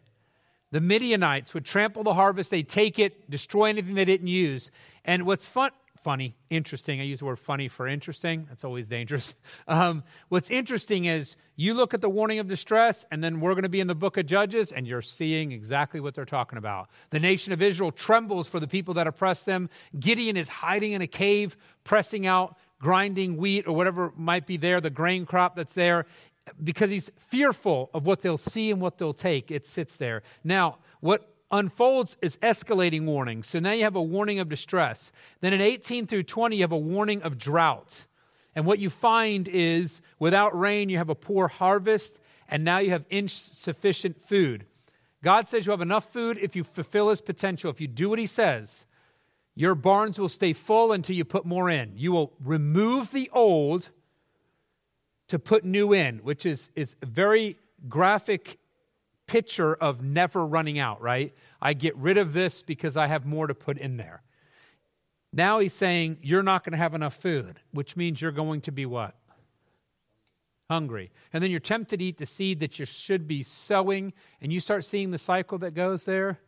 The 0.76 0.82
Midianites 0.82 1.54
would 1.54 1.64
trample 1.64 2.04
the 2.04 2.14
harvest, 2.14 2.52
they'd 2.52 2.68
take 2.68 3.00
it, 3.00 3.30
destroy 3.30 3.70
anything 3.70 3.94
they 3.94 4.04
didn't 4.04 4.28
use. 4.28 4.72
And 5.06 5.26
what's 5.26 5.46
fun, 5.46 5.72
funny, 6.02 6.36
interesting. 6.50 7.00
I 7.00 7.06
use 7.06 7.20
the 7.20 7.26
word 7.26 7.40
funny 7.40 7.70
for 7.70 7.88
interesting. 7.88 8.46
That's 8.50 8.66
always 8.66 8.90
dangerous. 8.90 9.36
Um, 9.70 10.04
what's 10.28 10.50
interesting 10.50 11.06
is 11.06 11.38
you 11.56 11.76
look 11.76 11.94
at 11.94 12.02
the 12.02 12.10
warning 12.10 12.40
of 12.40 12.50
distress, 12.50 13.06
and 13.10 13.24
then 13.24 13.40
we're 13.40 13.54
going 13.54 13.64
to 13.64 13.70
be 13.70 13.80
in 13.80 13.88
the 13.88 13.96
book 13.96 14.18
of 14.18 14.26
Judges, 14.26 14.74
and 14.74 14.86
you're 14.86 15.02
seeing 15.02 15.54
exactly 15.54 16.02
what 16.02 16.14
they're 16.14 16.26
talking 16.26 16.58
about. 16.58 16.90
The 17.10 17.22
nation 17.22 17.54
of 17.54 17.62
Israel 17.62 17.94
trembles 17.94 18.50
for 18.50 18.60
the 18.60 18.68
people 18.68 18.96
that 18.96 19.08
oppress 19.08 19.46
them. 19.46 19.70
Gideon 19.98 20.36
is 20.36 20.50
hiding 20.50 20.92
in 20.92 21.02
a 21.02 21.08
cave, 21.08 21.56
pressing 21.86 22.28
out, 22.28 22.58
grinding 22.80 23.38
wheat 23.38 23.66
or 23.66 23.74
whatever 23.74 24.12
might 24.18 24.46
be 24.46 24.58
there, 24.58 24.82
the 24.82 24.90
grain 24.90 25.26
crop 25.26 25.56
that's 25.56 25.74
there, 25.74 26.06
because 26.64 26.92
he's 26.92 27.12
fearful 27.18 27.90
of 27.94 28.06
what 28.06 28.22
they'll 28.22 28.38
see 28.38 28.72
and 28.72 28.80
what 28.80 28.98
they'll 28.98 29.14
take. 29.14 29.52
It 29.52 29.66
sits 29.66 29.98
there. 29.98 30.24
Now, 30.44 30.78
what 31.00 31.36
unfolds 31.52 32.18
is 32.22 32.38
escalating 32.38 33.06
warning. 33.06 33.44
So 33.44 33.60
now 33.60 33.72
you 33.72 33.84
have 33.84 33.96
a 33.96 34.02
warning 34.02 34.40
of 34.40 34.50
distress. 34.50 35.12
Then 35.42 35.54
in 35.54 35.62
18 35.62 36.08
through 36.08 36.24
20, 36.24 36.56
you 36.56 36.64
have 36.64 36.72
a 36.72 36.78
warning 36.78 37.22
of 37.24 37.38
drought. 37.38 38.06
And 38.56 38.66
what 38.66 38.80
you 38.80 38.90
find 38.90 39.48
is 39.48 40.02
without 40.20 40.58
rain, 40.58 40.90
you 40.90 40.98
have 40.98 41.10
a 41.10 41.16
poor 41.16 41.48
harvest, 41.48 42.20
and 42.48 42.64
now 42.64 42.78
you 42.78 42.92
have 42.92 43.06
insufficient 43.10 44.24
food. 44.24 44.66
God 45.24 45.48
says 45.48 45.66
you 45.66 45.72
have 45.72 45.82
enough 45.82 46.12
food 46.12 46.38
if 46.42 46.56
you 46.56 46.64
fulfill 46.64 47.10
his 47.10 47.22
potential. 47.22 47.70
If 47.70 47.82
you 47.82 47.88
do 47.88 48.10
what 48.10 48.20
he 48.20 48.28
says, 48.28 48.86
your 49.56 49.76
barns 49.76 50.20
will 50.20 50.30
stay 50.30 50.54
full 50.54 50.92
until 50.92 51.16
you 51.16 51.26
put 51.26 51.46
more 51.46 51.70
in. 51.70 51.94
You 51.96 52.12
will 52.12 52.34
remove 52.44 53.12
the 53.12 53.30
old 53.34 53.90
to 55.28 55.40
put 55.40 55.66
new 55.66 55.94
in, 55.94 56.20
which 56.20 56.46
is, 56.46 56.70
is 56.76 56.96
a 57.02 57.06
very 57.06 57.58
graphic 57.90 58.58
picture 59.28 59.74
of 59.76 60.04
never 60.04 60.46
running 60.46 60.80
out, 60.80 61.02
right? 61.02 61.34
I 61.62 61.74
get 61.74 61.96
rid 61.98 62.18
of 62.18 62.34
this 62.34 62.62
because 62.62 62.96
I 62.96 63.08
have 63.08 63.26
more 63.26 63.48
to 63.48 63.56
put 63.56 63.78
in 63.78 63.98
there. 63.98 64.22
Now 65.34 65.60
he's 65.60 65.74
saying 65.74 66.20
you're 66.22 66.44
not 66.44 66.64
going 66.64 66.72
to 66.72 66.78
have 66.78 66.94
enough 66.94 67.16
food, 67.16 67.60
which 67.72 67.98
means 67.98 68.22
you're 68.22 68.32
going 68.32 68.62
to 68.62 68.72
be 68.72 68.86
what? 68.86 69.16
Hungry. 70.70 71.12
And 71.34 71.44
then 71.44 71.52
you're 71.52 71.60
tempted 71.60 72.00
to 72.00 72.06
eat 72.06 72.18
the 72.18 72.26
seed 72.26 72.60
that 72.62 72.80
you 72.80 72.86
should 72.86 73.28
be 73.28 73.44
sowing, 73.44 74.14
and 74.42 74.54
you 74.54 74.60
start 74.60 74.86
seeing 74.86 75.12
the 75.12 75.18
cycle 75.18 75.58
that 75.60 75.72
goes 75.72 76.06
there. 76.06 76.40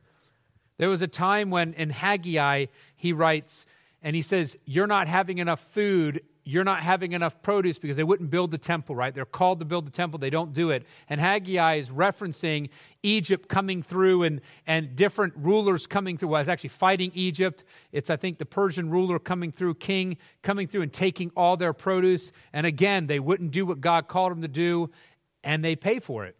There 0.77 0.89
was 0.89 1.01
a 1.01 1.07
time 1.07 1.49
when 1.49 1.73
in 1.73 1.89
Haggai, 1.89 2.67
he 2.95 3.11
writes, 3.11 3.65
and 4.01 4.15
he 4.15 4.21
says, 4.21 4.57
You're 4.65 4.87
not 4.87 5.07
having 5.07 5.39
enough 5.39 5.59
food 5.59 6.21
you're 6.47 6.63
not 6.63 6.79
having 6.79 7.11
enough 7.11 7.41
produce 7.41 7.77
because 7.77 7.97
they 7.97 8.05
wouldn't 8.05 8.29
build 8.29 8.51
the 8.51 8.57
temple, 8.57 8.95
right? 8.95 9.13
They're 9.13 9.25
called 9.25 9.59
to 9.59 9.65
build 9.65 9.85
the 9.85 9.91
temple, 9.91 10.17
they 10.17 10.29
don't 10.29 10.53
do 10.53 10.69
it. 10.69 10.85
And 11.09 11.19
Haggai 11.19 11.75
is 11.75 11.89
referencing 11.89 12.69
Egypt 13.03 13.49
coming 13.49 13.83
through 13.83 14.23
and, 14.23 14.39
and 14.65 14.95
different 14.95 15.33
rulers 15.35 15.87
coming 15.87 16.17
through. 16.17 16.29
Well, 16.29 16.39
it's 16.39 16.49
actually 16.49 16.69
fighting 16.69 17.11
Egypt. 17.13 17.65
It's, 17.91 18.09
I 18.09 18.15
think, 18.15 18.37
the 18.37 18.45
Persian 18.45 18.89
ruler 18.89 19.19
coming 19.19 19.51
through, 19.51 19.75
king 19.75 20.17
coming 20.41 20.67
through 20.67 20.83
and 20.83 20.93
taking 20.93 21.31
all 21.35 21.57
their 21.57 21.73
produce. 21.73 22.31
And 22.53 22.65
again, 22.65 23.07
they 23.07 23.19
wouldn't 23.19 23.51
do 23.51 23.65
what 23.65 23.81
God 23.81 24.07
called 24.07 24.31
them 24.31 24.41
to 24.41 24.47
do, 24.47 24.89
and 25.43 25.65
they 25.65 25.75
pay 25.75 25.99
for 25.99 26.25
it 26.25 26.37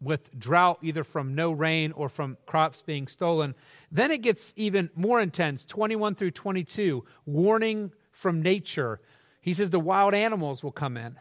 with 0.00 0.36
drought, 0.36 0.80
either 0.82 1.04
from 1.04 1.36
no 1.36 1.52
rain 1.52 1.92
or 1.92 2.08
from 2.08 2.36
crops 2.44 2.82
being 2.82 3.06
stolen. 3.06 3.54
Then 3.92 4.10
it 4.10 4.22
gets 4.22 4.52
even 4.56 4.90
more 4.96 5.20
intense 5.20 5.64
21 5.64 6.16
through 6.16 6.32
22, 6.32 7.04
warning 7.24 7.92
from 8.22 8.40
nature. 8.40 9.00
He 9.40 9.52
says 9.52 9.70
the 9.70 9.80
wild 9.80 10.14
animals 10.14 10.62
will 10.62 10.72
come 10.72 10.96
in. 10.96 11.16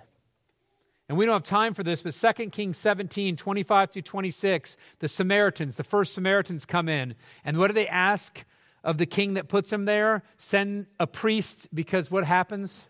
And 1.10 1.18
we 1.18 1.26
don't 1.26 1.34
have 1.34 1.44
time 1.44 1.74
for 1.74 1.84
this, 1.84 2.02
but 2.02 2.14
2 2.14 2.52
Kings 2.52 2.78
17, 2.78 3.36
25 3.36 3.92
through 3.92 4.02
26, 4.04 4.78
the 5.00 5.10
Samaritans, 5.10 5.76
the 5.76 5.84
first 5.84 6.14
Samaritans 6.14 6.66
come 6.66 6.88
in. 6.88 7.16
And 7.44 7.58
what 7.58 7.68
do 7.68 7.74
they 7.74 7.88
ask 7.90 8.46
of 8.84 8.98
the 8.98 9.06
king 9.06 9.34
that 9.34 9.50
puts 9.50 9.72
them 9.72 9.84
there? 9.84 10.24
Send 10.38 10.88
a 11.02 11.08
priest, 11.08 11.68
because 11.74 12.10
what 12.10 12.24
happens? 12.24 12.84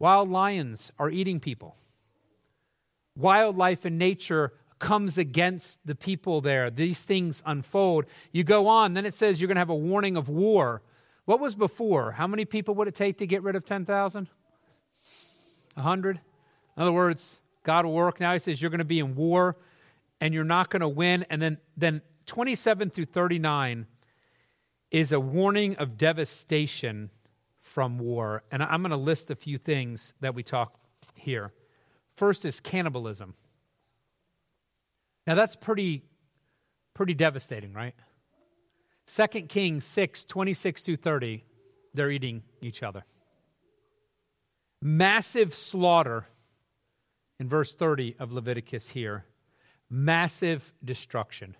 Wild 0.00 0.28
lions 0.28 0.90
are 0.98 1.08
eating 1.08 1.38
people. 1.38 1.76
Wildlife 3.14 3.86
in 3.86 3.96
nature 3.96 4.52
comes 4.80 5.18
against 5.18 5.86
the 5.86 5.94
people 5.94 6.40
there. 6.40 6.70
These 6.70 7.04
things 7.04 7.44
unfold. 7.46 8.06
You 8.32 8.42
go 8.42 8.66
on, 8.66 8.94
then 8.94 9.06
it 9.06 9.14
says 9.14 9.40
you're 9.40 9.46
going 9.46 9.56
to 9.56 9.60
have 9.60 9.70
a 9.70 9.74
warning 9.74 10.16
of 10.16 10.28
war. 10.28 10.82
What 11.30 11.38
was 11.38 11.54
before? 11.54 12.10
How 12.10 12.26
many 12.26 12.44
people 12.44 12.74
would 12.74 12.88
it 12.88 12.96
take 12.96 13.18
to 13.18 13.26
get 13.28 13.44
rid 13.44 13.54
of 13.54 13.64
10,000? 13.64 14.26
100? 15.74 16.16
In 16.16 16.82
other 16.82 16.90
words, 16.90 17.40
God 17.62 17.84
will 17.84 17.92
work. 17.92 18.18
Now 18.18 18.32
he 18.32 18.40
says 18.40 18.60
you're 18.60 18.68
going 18.72 18.80
to 18.80 18.84
be 18.84 18.98
in 18.98 19.14
war 19.14 19.56
and 20.20 20.34
you're 20.34 20.42
not 20.42 20.70
going 20.70 20.80
to 20.80 20.88
win. 20.88 21.24
And 21.30 21.40
then, 21.40 21.58
then 21.76 22.02
27 22.26 22.90
through 22.90 23.04
39 23.04 23.86
is 24.90 25.12
a 25.12 25.20
warning 25.20 25.76
of 25.76 25.96
devastation 25.96 27.10
from 27.60 28.00
war. 28.00 28.42
And 28.50 28.60
I'm 28.60 28.82
going 28.82 28.90
to 28.90 28.96
list 28.96 29.30
a 29.30 29.36
few 29.36 29.56
things 29.56 30.14
that 30.18 30.34
we 30.34 30.42
talk 30.42 30.80
here. 31.14 31.52
First 32.16 32.44
is 32.44 32.58
cannibalism. 32.58 33.36
Now 35.28 35.36
that's 35.36 35.54
pretty 35.54 36.02
pretty 36.92 37.14
devastating, 37.14 37.72
right? 37.72 37.94
2 39.16 39.26
Kings 39.42 39.84
6, 39.84 40.24
26 40.24 40.82
through 40.82 40.96
30, 40.96 41.44
they're 41.94 42.10
eating 42.10 42.42
each 42.60 42.82
other. 42.82 43.04
Massive 44.80 45.52
slaughter 45.52 46.26
in 47.38 47.48
verse 47.48 47.74
30 47.74 48.16
of 48.18 48.32
Leviticus 48.32 48.88
here. 48.88 49.24
Massive 49.90 50.72
destruction. 50.84 51.56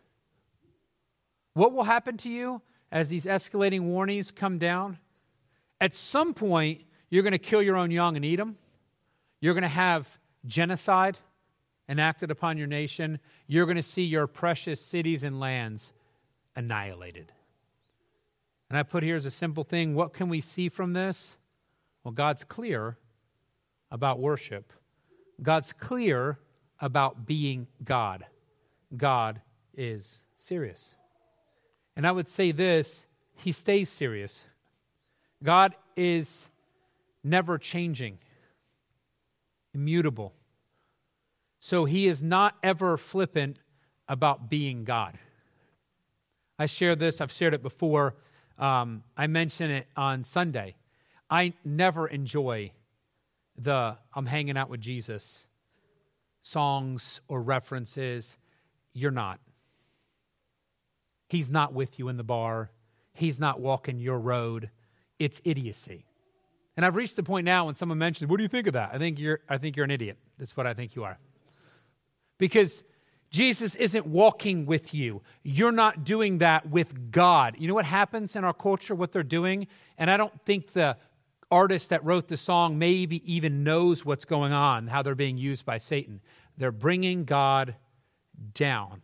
What 1.55 1.73
will 1.73 1.83
happen 1.83 2.17
to 2.19 2.29
you 2.29 2.63
as 2.93 3.09
these 3.09 3.27
escalating 3.27 3.83
warnings 3.83 4.31
come 4.31 4.59
down? 4.59 4.99
At 5.81 5.95
some 5.95 6.35
point, 6.35 6.85
you're 7.09 7.25
going 7.25 7.33
to 7.33 7.39
kill 7.39 7.63
your 7.63 7.77
own 7.77 7.91
young 7.91 8.15
and 8.15 8.25
eat 8.25 8.37
them. 8.37 8.57
You're 9.41 9.55
going 9.55 9.63
to 9.63 9.69
have 9.69 10.19
genocide 10.47 11.19
enacted 11.89 12.31
upon 12.31 12.57
your 12.57 12.69
nation. 12.69 13.19
You're 13.49 13.67
going 13.67 13.77
to 13.77 13.83
see 13.83 14.05
your 14.05 14.29
precious 14.29 14.81
cities 14.81 15.25
and 15.25 15.41
lands 15.41 15.93
annihilated. 16.55 17.33
And 18.71 18.79
I 18.79 18.83
put 18.85 19.03
here 19.03 19.17
as 19.17 19.27
a 19.27 19.31
simple 19.31 19.65
thing 19.65 19.95
what 19.95 20.15
can 20.15 20.29
we 20.29 20.41
see 20.41 20.69
from 20.69 20.93
this? 20.93 21.37
Well, 22.05 22.13
God's 22.13 22.45
clear 22.45 22.97
about 23.91 24.21
worship, 24.21 24.73
God's 25.43 25.73
clear 25.73 26.39
about 26.81 27.27
being 27.27 27.67
God. 27.85 28.25
God 28.97 29.41
is 29.77 30.23
serious. 30.37 30.95
And 31.97 32.07
I 32.07 32.13
would 32.13 32.29
say 32.29 32.53
this 32.53 33.07
He 33.35 33.53
stays 33.53 33.91
serious. 33.91 34.45
God 35.43 35.75
is 35.97 36.49
never 37.25 37.59
changing, 37.59 38.19
immutable. 39.75 40.35
So 41.59 41.85
he 41.85 42.07
is 42.07 42.23
not 42.23 42.57
ever 42.63 42.97
flippant 42.97 43.59
about 44.09 44.49
being 44.49 44.85
God. 44.85 45.19
I 46.59 46.67
share 46.67 46.97
this, 46.97 47.21
I've 47.21 47.33
shared 47.33 47.55
it 47.55 47.63
before. 47.63 48.17
Um, 48.61 49.03
I 49.17 49.27
mentioned 49.27 49.73
it 49.73 49.89
on 49.97 50.23
Sunday. 50.23 50.77
I 51.31 51.55
never 51.65 52.07
enjoy 52.07 52.73
the 53.57 53.97
I'm 54.15 54.27
hanging 54.27 54.57
out 54.57 54.69
with 54.69 54.81
Jesus 54.81 55.47
songs 56.43 57.21
or 57.29 57.43
references. 57.43 58.37
You're 58.93 59.11
not. 59.11 59.41
He's 61.29 61.51
not 61.51 61.73
with 61.73 61.99
you 61.99 62.09
in 62.09 62.17
the 62.17 62.25
bar. 62.25 62.71
He's 63.15 63.39
not 63.39 63.61
walking 63.61 63.99
your 63.99 64.19
road. 64.19 64.71
It's 65.19 65.41
idiocy. 65.45 66.07
And 66.77 66.85
I've 66.85 66.97
reached 66.97 67.17
the 67.17 67.23
point 67.23 67.45
now 67.45 67.67
when 67.67 67.75
someone 67.75 67.99
mentions, 67.99 68.31
"What 68.31 68.39
do 68.39 68.43
you 68.43 68.49
think 68.49 68.67
of 68.67 68.73
that?" 68.75 68.91
I 68.93 68.99
think 68.99 69.19
you're 69.19 69.41
I 69.49 69.59
think 69.59 69.77
you're 69.77 69.85
an 69.85 69.91
idiot. 69.91 70.19
That's 70.39 70.57
what 70.57 70.67
I 70.67 70.75
think 70.75 70.97
you 70.97 71.05
are. 71.05 71.19
Because 72.39 72.83
Jesus 73.31 73.77
isn't 73.77 74.07
walking 74.07 74.67
with 74.67 74.93
you. 74.93 75.23
You're 75.45 75.73
not 75.73 76.05
doing 76.05 76.39
that 76.39 76.69
with 76.69 77.13
God. 77.13 77.57
You 77.59 77.69
know 77.69 77.75
what 77.75 77.87
happens 77.87 78.35
in 78.35 78.45
our 78.45 78.53
culture, 78.53 78.95
what 78.95 79.13
they're 79.13 79.23
doing? 79.23 79.69
And 79.97 80.11
I 80.11 80.17
don't 80.17 80.39
think 80.45 80.73
the 80.73 80.97
artist 81.51 81.91
that 81.91 82.05
wrote 82.05 82.29
the 82.29 82.37
song 82.37 82.79
maybe 82.79 83.33
even 83.33 83.63
knows 83.63 84.05
what's 84.05 84.25
going 84.25 84.53
on, 84.53 84.89
how 84.89 85.03
they're 85.03 85.15
being 85.15 85.39
used 85.39 85.65
by 85.65 85.79
Satan. 85.79 86.21
They're 86.57 86.73
bringing 86.73 87.25
God 87.25 87.77
down. 88.55 89.03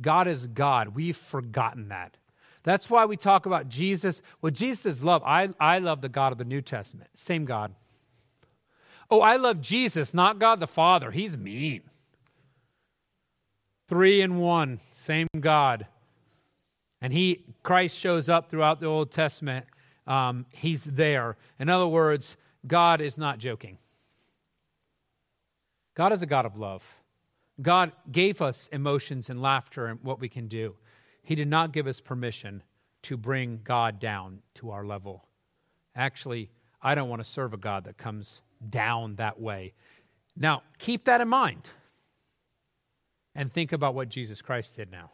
God 0.00 0.26
is 0.26 0.46
God. 0.46 0.88
We've 0.88 1.16
forgotten 1.16 1.88
that. 1.88 2.16
That's 2.64 2.90
why 2.90 3.04
we 3.04 3.16
talk 3.16 3.46
about 3.46 3.68
Jesus. 3.68 4.22
Well, 4.40 4.50
Jesus 4.50 4.86
is 4.86 5.04
love. 5.04 5.22
I, 5.24 5.50
I 5.60 5.78
love 5.78 6.00
the 6.00 6.08
God 6.08 6.32
of 6.32 6.38
the 6.38 6.44
New 6.44 6.62
Testament. 6.62 7.10
Same 7.14 7.44
God. 7.44 7.74
Oh, 9.10 9.20
I 9.20 9.36
love 9.36 9.60
Jesus, 9.60 10.14
not 10.14 10.38
God 10.38 10.60
the 10.60 10.66
Father. 10.66 11.10
He's 11.10 11.36
mean. 11.36 11.82
Three 13.88 14.22
in 14.22 14.38
one, 14.38 14.80
same 14.92 15.28
God. 15.38 15.86
And 17.00 17.12
he, 17.12 17.44
Christ 17.62 17.98
shows 17.98 18.28
up 18.28 18.48
throughout 18.48 18.80
the 18.80 18.86
Old 18.86 19.10
Testament. 19.10 19.66
Um, 20.06 20.46
he's 20.50 20.84
there. 20.84 21.36
In 21.58 21.68
other 21.68 21.86
words, 21.86 22.36
God 22.66 23.00
is 23.00 23.18
not 23.18 23.38
joking. 23.38 23.78
God 25.94 26.12
is 26.12 26.22
a 26.22 26.26
God 26.26 26.46
of 26.46 26.56
love. 26.56 26.82
God 27.60 27.92
gave 28.10 28.40
us 28.40 28.68
emotions 28.72 29.30
and 29.30 29.40
laughter 29.40 29.86
and 29.86 30.00
what 30.02 30.18
we 30.18 30.28
can 30.28 30.48
do. 30.48 30.74
He 31.22 31.34
did 31.34 31.48
not 31.48 31.72
give 31.72 31.86
us 31.86 32.00
permission 32.00 32.62
to 33.02 33.16
bring 33.16 33.60
God 33.62 34.00
down 34.00 34.40
to 34.54 34.70
our 34.70 34.84
level. 34.84 35.26
Actually, 35.94 36.50
I 36.82 36.94
don't 36.94 37.08
want 37.08 37.22
to 37.22 37.28
serve 37.28 37.54
a 37.54 37.58
God 37.58 37.84
that 37.84 37.96
comes 37.96 38.42
down 38.70 39.16
that 39.16 39.40
way. 39.40 39.74
Now, 40.36 40.62
keep 40.78 41.04
that 41.04 41.20
in 41.20 41.28
mind 41.28 41.68
and 43.34 43.52
think 43.52 43.72
about 43.72 43.94
what 43.94 44.08
Jesus 44.08 44.42
Christ 44.42 44.76
did 44.76 44.90
now. 44.90 45.10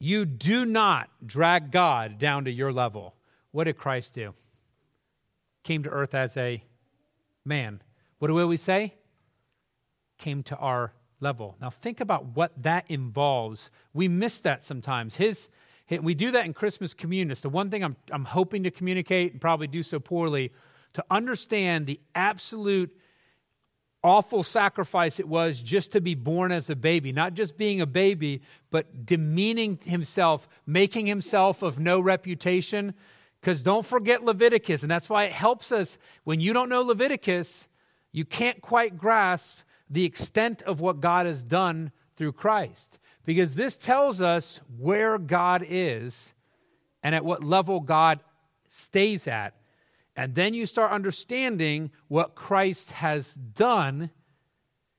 You 0.00 0.26
do 0.26 0.64
not 0.64 1.08
drag 1.24 1.70
God 1.70 2.18
down 2.18 2.44
to 2.44 2.50
your 2.50 2.72
level. 2.72 3.14
What 3.52 3.64
did 3.64 3.78
Christ 3.78 4.14
do? 4.14 4.34
Came 5.62 5.82
to 5.84 5.90
earth 5.90 6.14
as 6.14 6.36
a 6.36 6.62
man. 7.44 7.80
What 8.18 8.28
do 8.28 8.34
we 8.34 8.42
always 8.42 8.60
say? 8.60 8.94
Came 10.18 10.42
to 10.44 10.56
our 10.56 10.92
level. 11.20 11.56
Now, 11.60 11.70
think 11.70 12.00
about 12.00 12.36
what 12.36 12.52
that 12.62 12.84
involves. 12.90 13.70
We 13.92 14.08
miss 14.08 14.40
that 14.40 14.62
sometimes. 14.62 15.16
His, 15.16 15.48
we 15.88 16.14
do 16.14 16.32
that 16.32 16.44
in 16.44 16.52
Christmas 16.52 16.92
communion. 16.92 17.34
The 17.40 17.48
one 17.48 17.70
thing 17.70 17.82
I'm, 17.82 17.96
I'm 18.10 18.24
hoping 18.24 18.64
to 18.64 18.70
communicate 18.70 19.32
and 19.32 19.40
probably 19.40 19.68
do 19.68 19.82
so 19.82 19.98
poorly 19.98 20.52
to 20.94 21.04
understand 21.10 21.86
the 21.86 22.00
absolute 22.14 22.94
awful 24.04 24.42
sacrifice 24.42 25.18
it 25.18 25.26
was 25.26 25.60
just 25.62 25.92
to 25.92 26.00
be 26.00 26.14
born 26.14 26.52
as 26.52 26.68
a 26.68 26.76
baby, 26.76 27.10
not 27.10 27.32
just 27.34 27.56
being 27.56 27.80
a 27.80 27.86
baby, 27.86 28.42
but 28.70 29.06
demeaning 29.06 29.78
himself, 29.82 30.46
making 30.66 31.06
himself 31.06 31.62
of 31.62 31.80
no 31.80 31.98
reputation. 31.98 32.94
Because 33.40 33.62
don't 33.62 33.84
forget 33.84 34.22
Leviticus, 34.22 34.82
and 34.82 34.90
that's 34.90 35.08
why 35.08 35.24
it 35.24 35.32
helps 35.32 35.72
us 35.72 35.98
when 36.24 36.38
you 36.38 36.52
don't 36.52 36.68
know 36.68 36.82
Leviticus, 36.82 37.66
you 38.12 38.24
can't 38.24 38.60
quite 38.60 38.96
grasp 38.96 39.58
the 39.88 40.04
extent 40.04 40.62
of 40.62 40.80
what 40.80 41.00
God 41.00 41.26
has 41.26 41.42
done 41.42 41.90
through 42.16 42.32
Christ. 42.32 42.98
Because 43.24 43.54
this 43.54 43.76
tells 43.76 44.20
us 44.20 44.60
where 44.78 45.18
God 45.18 45.64
is 45.68 46.34
and 47.02 47.14
at 47.14 47.24
what 47.24 47.42
level 47.42 47.80
God 47.80 48.20
stays 48.68 49.26
at 49.26 49.54
and 50.16 50.34
then 50.34 50.54
you 50.54 50.66
start 50.66 50.92
understanding 50.92 51.90
what 52.08 52.34
Christ 52.34 52.92
has 52.92 53.34
done. 53.34 54.10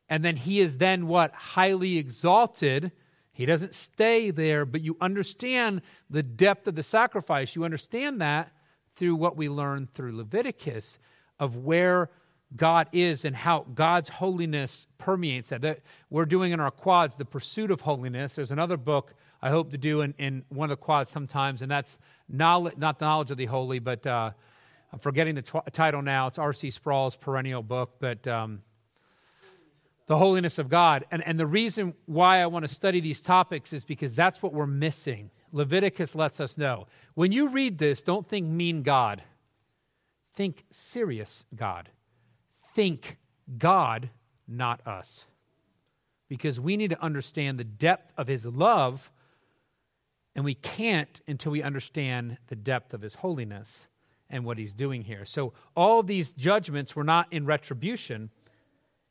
And 0.10 0.24
then 0.24 0.36
he 0.36 0.60
is 0.60 0.78
then 0.78 1.08
what? 1.08 1.32
Highly 1.34 1.98
exalted. 1.98 2.92
He 3.32 3.46
doesn't 3.46 3.74
stay 3.74 4.32
there, 4.32 4.66
but 4.66 4.82
you 4.82 4.98
understand 5.00 5.82
the 6.10 6.24
depth 6.24 6.68
of 6.68 6.76
the 6.76 6.84
sacrifice. 6.84 7.56
You 7.56 7.64
understand 7.64 8.22
that 8.22 8.52
through 8.96 9.16
what 9.16 9.38
we 9.38 9.50
learn 9.50 9.88
through 9.94 10.16
Leviticus 10.16 11.00
of 11.40 11.58
where 11.58 12.10
God 12.56 12.88
is 12.92 13.26
and 13.26 13.36
how 13.36 13.66
God's 13.74 14.10
holiness 14.10 14.88
permeates 14.98 15.50
that. 15.50 15.62
that. 15.62 15.82
We're 16.10 16.26
doing 16.26 16.52
in 16.52 16.60
our 16.60 16.72
quads 16.72 17.16
the 17.16 17.26
pursuit 17.26 17.72
of 17.72 17.82
holiness. 17.82 18.36
There's 18.36 18.52
another 18.52 18.78
book 18.78 19.14
I 19.42 19.50
hope 19.50 19.72
to 19.72 19.78
do 19.78 20.02
in, 20.02 20.14
in 20.18 20.46
one 20.50 20.72
of 20.72 20.78
the 20.78 20.84
quads 20.84 21.12
sometimes, 21.12 21.62
and 21.62 21.70
that's 21.70 22.00
knowledge, 22.30 22.78
not 22.78 23.00
the 23.00 23.06
knowledge 23.06 23.32
of 23.32 23.38
the 23.38 23.46
holy, 23.46 23.80
but 23.80 24.06
uh, 24.08 24.32
I'm 24.92 25.00
forgetting 25.00 25.36
the 25.36 25.42
t- 25.42 25.60
title 25.72 26.02
now. 26.02 26.28
It's 26.28 26.40
R.C. 26.40 26.72
Sproul's 26.72 27.16
perennial 27.16 27.64
book, 27.64 27.96
but 28.00 28.28
um, 28.28 28.62
The 30.08 30.18
Holiness 30.18 30.58
of 30.58 30.70
God. 30.70 31.06
And, 31.12 31.26
and 31.26 31.40
the 31.40 31.48
reason 31.48 31.94
why 32.06 32.42
I 32.42 32.46
want 32.48 32.64
to 32.64 32.74
study 32.74 33.00
these 33.00 33.22
topics 33.22 33.74
is 33.74 33.84
because 33.84 34.16
that's 34.16 34.42
what 34.42 34.54
we're 34.54 34.68
missing. 34.68 35.32
Leviticus 35.52 36.16
lets 36.16 36.40
us 36.40 36.58
know. 36.58 36.88
When 37.14 37.32
you 37.32 37.50
read 37.50 37.78
this, 37.78 38.04
don't 38.04 38.28
think 38.28 38.48
mean 38.48 38.84
God, 38.84 39.24
think 40.34 40.66
serious 40.70 41.46
God. 41.56 41.90
Think 42.74 43.18
God, 43.58 44.10
not 44.48 44.86
us. 44.86 45.26
Because 46.28 46.60
we 46.60 46.76
need 46.76 46.90
to 46.90 47.02
understand 47.02 47.58
the 47.58 47.64
depth 47.64 48.12
of 48.18 48.28
His 48.28 48.46
love, 48.46 49.12
and 50.36 50.44
we 50.44 50.56
can't 50.56 51.22
until 51.28 51.52
we 51.52 51.64
understand 51.64 52.38
the 52.48 52.56
depth 52.56 52.94
of 52.94 53.02
His 53.02 53.16
holiness 53.16 53.88
and 54.30 54.44
what 54.44 54.58
he's 54.58 54.74
doing 54.74 55.04
here. 55.04 55.26
So 55.26 55.54
all 55.76 56.04
these 56.04 56.34
judgments 56.34 56.96
were 56.96 57.04
not 57.04 57.28
in 57.32 57.46
retribution, 57.46 58.30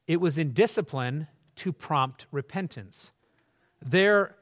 it 0.07 0.21
was 0.21 0.39
in 0.39 0.53
discipline 0.53 1.29
to 1.57 1.73
prompt 1.73 2.27
repentance. 2.31 3.13
They're, 3.81 4.35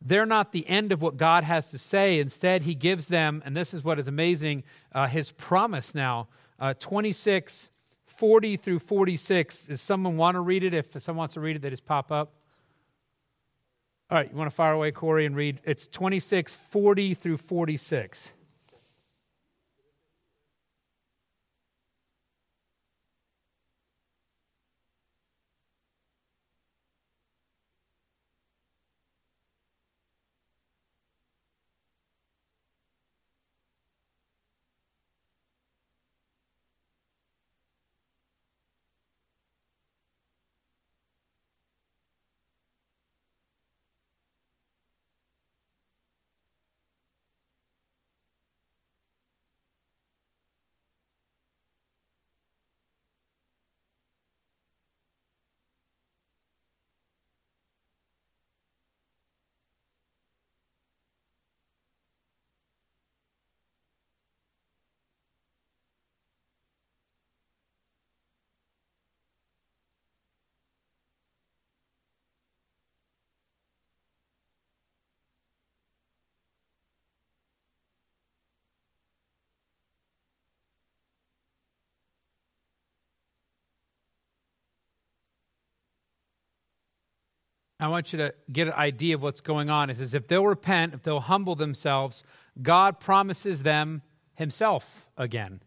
they're 0.00 0.26
not 0.26 0.52
the 0.52 0.66
end 0.68 0.92
of 0.92 1.02
what 1.02 1.16
God 1.16 1.44
has 1.44 1.70
to 1.70 1.78
say. 1.78 2.20
Instead, 2.20 2.62
he 2.62 2.74
gives 2.74 3.08
them, 3.08 3.42
and 3.44 3.56
this 3.56 3.74
is 3.74 3.84
what 3.84 3.98
is 3.98 4.08
amazing, 4.08 4.64
uh, 4.92 5.06
his 5.06 5.30
promise 5.32 5.94
now. 5.94 6.28
Uh, 6.58 6.74
26, 6.78 7.68
40 8.06 8.56
through 8.56 8.78
46. 8.78 9.66
Does 9.66 9.80
someone 9.80 10.16
want 10.16 10.36
to 10.36 10.40
read 10.40 10.64
it? 10.64 10.74
If 10.74 11.00
someone 11.02 11.18
wants 11.18 11.34
to 11.34 11.40
read 11.40 11.56
it, 11.56 11.62
they 11.62 11.70
just 11.70 11.84
pop 11.84 12.10
up. 12.10 12.32
All 14.10 14.18
right, 14.18 14.30
you 14.30 14.36
want 14.36 14.50
to 14.50 14.54
fire 14.54 14.72
away, 14.72 14.92
Corey, 14.92 15.26
and 15.26 15.34
read? 15.34 15.60
It's 15.64 15.88
26, 15.88 16.54
40 16.54 17.14
through 17.14 17.38
46. 17.38 18.32
I 87.82 87.88
want 87.88 88.12
you 88.12 88.18
to 88.18 88.34
get 88.52 88.68
an 88.68 88.74
idea 88.74 89.16
of 89.16 89.22
what's 89.22 89.40
going 89.40 89.68
on. 89.68 89.90
It 89.90 89.96
says, 89.96 90.14
if 90.14 90.28
they'll 90.28 90.46
repent, 90.46 90.94
if 90.94 91.02
they'll 91.02 91.18
humble 91.18 91.56
themselves, 91.56 92.22
God 92.60 93.00
promises 93.00 93.64
them 93.64 94.02
Himself 94.34 95.08
again. 95.16 95.62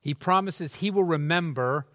He 0.00 0.14
promises 0.14 0.76
He 0.76 0.92
will 0.92 1.04
remember, 1.04 1.86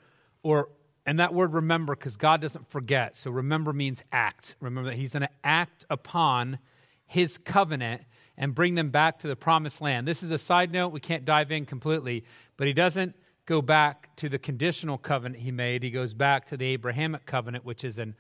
or, 0.44 0.70
and 1.06 1.20
that 1.20 1.34
word 1.34 1.54
remember, 1.54 1.96
because 1.96 2.18
God 2.18 2.42
doesn't 2.42 2.70
forget. 2.70 3.16
So 3.16 3.32
remember 3.32 3.72
means 3.72 4.04
act. 4.12 4.56
Remember 4.60 4.90
that 4.90 4.98
He's 4.98 5.14
going 5.14 5.22
to 5.22 5.30
act 5.44 5.86
upon 5.90 6.60
His 7.06 7.38
covenant 7.38 8.02
and 8.38 8.54
bring 8.54 8.76
them 8.76 8.90
back 8.90 9.20
to 9.20 9.28
the 9.30 9.38
promised 9.38 9.80
land. 9.80 10.06
This 10.06 10.22
is 10.22 10.32
a 10.32 10.38
side 10.38 10.74
note. 10.74 10.90
We 10.90 11.00
can't 11.00 11.24
dive 11.24 11.54
in 11.54 11.66
completely, 11.66 12.26
but 12.58 12.68
He 12.68 12.74
doesn't 12.74 13.16
go 13.46 13.62
back 13.62 14.14
to 14.18 14.28
the 14.28 14.38
conditional 14.38 14.98
covenant 14.98 15.42
He 15.42 15.52
made. 15.52 15.82
He 15.82 15.92
goes 15.92 16.14
back 16.14 16.48
to 16.48 16.58
the 16.58 16.66
Abrahamic 16.66 17.26
covenant, 17.26 17.64
which 17.64 17.86
is 17.86 18.00
an 18.00 18.16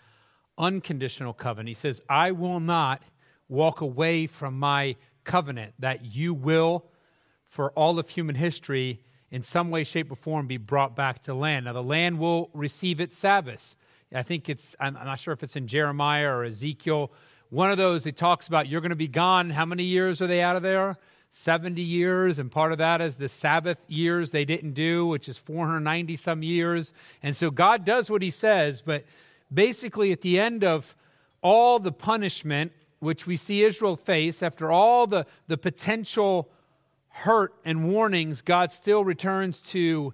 unconditional 0.57 1.33
covenant. 1.33 1.69
He 1.69 1.75
says, 1.75 2.01
I 2.09 2.31
will 2.31 2.59
not 2.59 3.01
walk 3.47 3.81
away 3.81 4.27
from 4.27 4.57
my 4.59 4.95
covenant, 5.23 5.73
that 5.79 6.05
you 6.05 6.33
will, 6.33 6.85
for 7.45 7.71
all 7.71 7.99
of 7.99 8.09
human 8.09 8.35
history, 8.35 9.01
in 9.31 9.41
some 9.43 9.69
way, 9.69 9.83
shape, 9.83 10.11
or 10.11 10.15
form, 10.15 10.47
be 10.47 10.57
brought 10.57 10.95
back 10.95 11.23
to 11.23 11.33
land. 11.33 11.65
Now, 11.65 11.73
the 11.73 11.83
land 11.83 12.19
will 12.19 12.49
receive 12.53 12.99
its 12.99 13.17
Sabbaths. 13.17 13.75
I 14.13 14.23
think 14.23 14.49
it's, 14.49 14.75
I'm 14.79 14.93
not 14.93 15.19
sure 15.19 15.33
if 15.33 15.43
it's 15.43 15.55
in 15.55 15.67
Jeremiah 15.67 16.29
or 16.29 16.43
Ezekiel. 16.43 17.11
One 17.49 17.71
of 17.71 17.77
those, 17.77 18.05
it 18.05 18.15
talks 18.15 18.47
about 18.47 18.67
you're 18.67 18.81
going 18.81 18.91
to 18.91 18.95
be 18.95 19.07
gone. 19.07 19.49
How 19.49 19.65
many 19.65 19.83
years 19.83 20.21
are 20.21 20.27
they 20.27 20.41
out 20.41 20.55
of 20.55 20.63
there? 20.63 20.97
70 21.31 21.81
years, 21.81 22.39
and 22.39 22.49
part 22.49 22.71
of 22.71 22.77
that 22.77 23.01
is 23.01 23.17
the 23.17 23.27
Sabbath 23.27 23.77
years 23.89 24.31
they 24.31 24.45
didn't 24.45 24.71
do, 24.71 25.05
which 25.05 25.27
is 25.27 25.37
490 25.37 26.15
some 26.15 26.43
years. 26.43 26.93
And 27.21 27.35
so 27.35 27.51
God 27.51 27.83
does 27.83 28.09
what 28.09 28.21
he 28.21 28.29
says, 28.29 28.81
but 28.81 29.03
basically 29.55 30.11
at 30.11 30.21
the 30.21 30.39
end 30.39 30.63
of 30.63 30.95
all 31.41 31.79
the 31.79 31.91
punishment 31.91 32.71
which 32.99 33.27
we 33.27 33.37
see 33.37 33.63
Israel 33.63 33.95
face, 33.95 34.43
after 34.43 34.71
all 34.71 35.07
the, 35.07 35.25
the 35.47 35.57
potential 35.57 36.49
hurt 37.09 37.53
and 37.63 37.91
warnings, 37.91 38.41
God 38.41 38.71
still 38.71 39.03
returns 39.03 39.61
to 39.69 40.13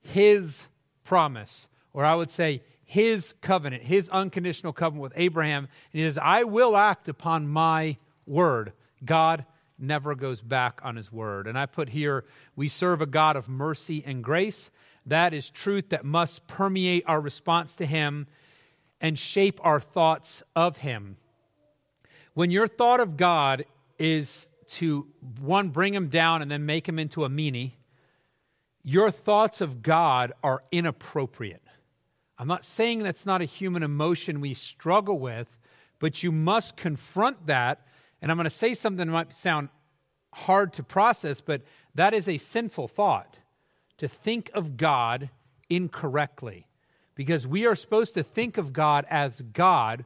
his 0.00 0.66
promise, 1.04 1.68
or 1.92 2.04
I 2.04 2.14
would 2.14 2.30
say 2.30 2.62
his 2.84 3.34
covenant, 3.40 3.82
his 3.82 4.08
unconditional 4.10 4.72
covenant 4.72 5.02
with 5.02 5.12
Abraham. 5.16 5.64
And 5.64 6.00
he 6.00 6.02
says, 6.02 6.18
I 6.18 6.44
will 6.44 6.76
act 6.76 7.08
upon 7.08 7.48
my 7.48 7.96
word. 8.26 8.72
God 9.04 9.46
never 9.78 10.14
goes 10.14 10.42
back 10.42 10.80
on 10.84 10.96
his 10.96 11.10
word. 11.10 11.46
And 11.46 11.58
I 11.58 11.66
put 11.66 11.88
here, 11.88 12.24
we 12.54 12.68
serve 12.68 13.00
a 13.00 13.06
God 13.06 13.36
of 13.36 13.48
mercy 13.48 14.04
and 14.06 14.22
grace. 14.22 14.70
That 15.06 15.32
is 15.32 15.50
truth 15.50 15.88
that 15.88 16.04
must 16.04 16.46
permeate 16.46 17.04
our 17.06 17.20
response 17.20 17.74
to 17.76 17.86
him 17.86 18.26
and 19.02 19.18
shape 19.18 19.60
our 19.62 19.80
thoughts 19.80 20.42
of 20.56 20.78
Him. 20.78 21.16
When 22.34 22.50
your 22.50 22.66
thought 22.66 23.00
of 23.00 23.18
God 23.18 23.66
is 23.98 24.48
to, 24.68 25.06
one, 25.40 25.68
bring 25.68 25.92
Him 25.92 26.08
down 26.08 26.40
and 26.40 26.50
then 26.50 26.64
make 26.64 26.88
Him 26.88 26.98
into 26.98 27.24
a 27.24 27.28
meanie, 27.28 27.72
your 28.84 29.10
thoughts 29.10 29.60
of 29.60 29.82
God 29.82 30.32
are 30.42 30.62
inappropriate. 30.72 31.62
I'm 32.38 32.48
not 32.48 32.64
saying 32.64 33.00
that's 33.00 33.26
not 33.26 33.42
a 33.42 33.44
human 33.44 33.82
emotion 33.82 34.40
we 34.40 34.54
struggle 34.54 35.18
with, 35.18 35.58
but 35.98 36.22
you 36.22 36.32
must 36.32 36.76
confront 36.76 37.46
that. 37.46 37.86
And 38.20 38.30
I'm 38.30 38.36
going 38.36 38.44
to 38.44 38.50
say 38.50 38.74
something 38.74 39.06
that 39.06 39.12
might 39.12 39.34
sound 39.34 39.68
hard 40.32 40.72
to 40.74 40.82
process, 40.82 41.40
but 41.40 41.62
that 41.94 42.14
is 42.14 42.28
a 42.28 42.38
sinful 42.38 42.88
thought 42.88 43.38
to 43.98 44.08
think 44.08 44.50
of 44.54 44.76
God 44.76 45.30
incorrectly. 45.68 46.66
Because 47.14 47.46
we 47.46 47.66
are 47.66 47.74
supposed 47.74 48.14
to 48.14 48.22
think 48.22 48.58
of 48.58 48.72
God 48.72 49.04
as 49.10 49.42
God. 49.42 50.04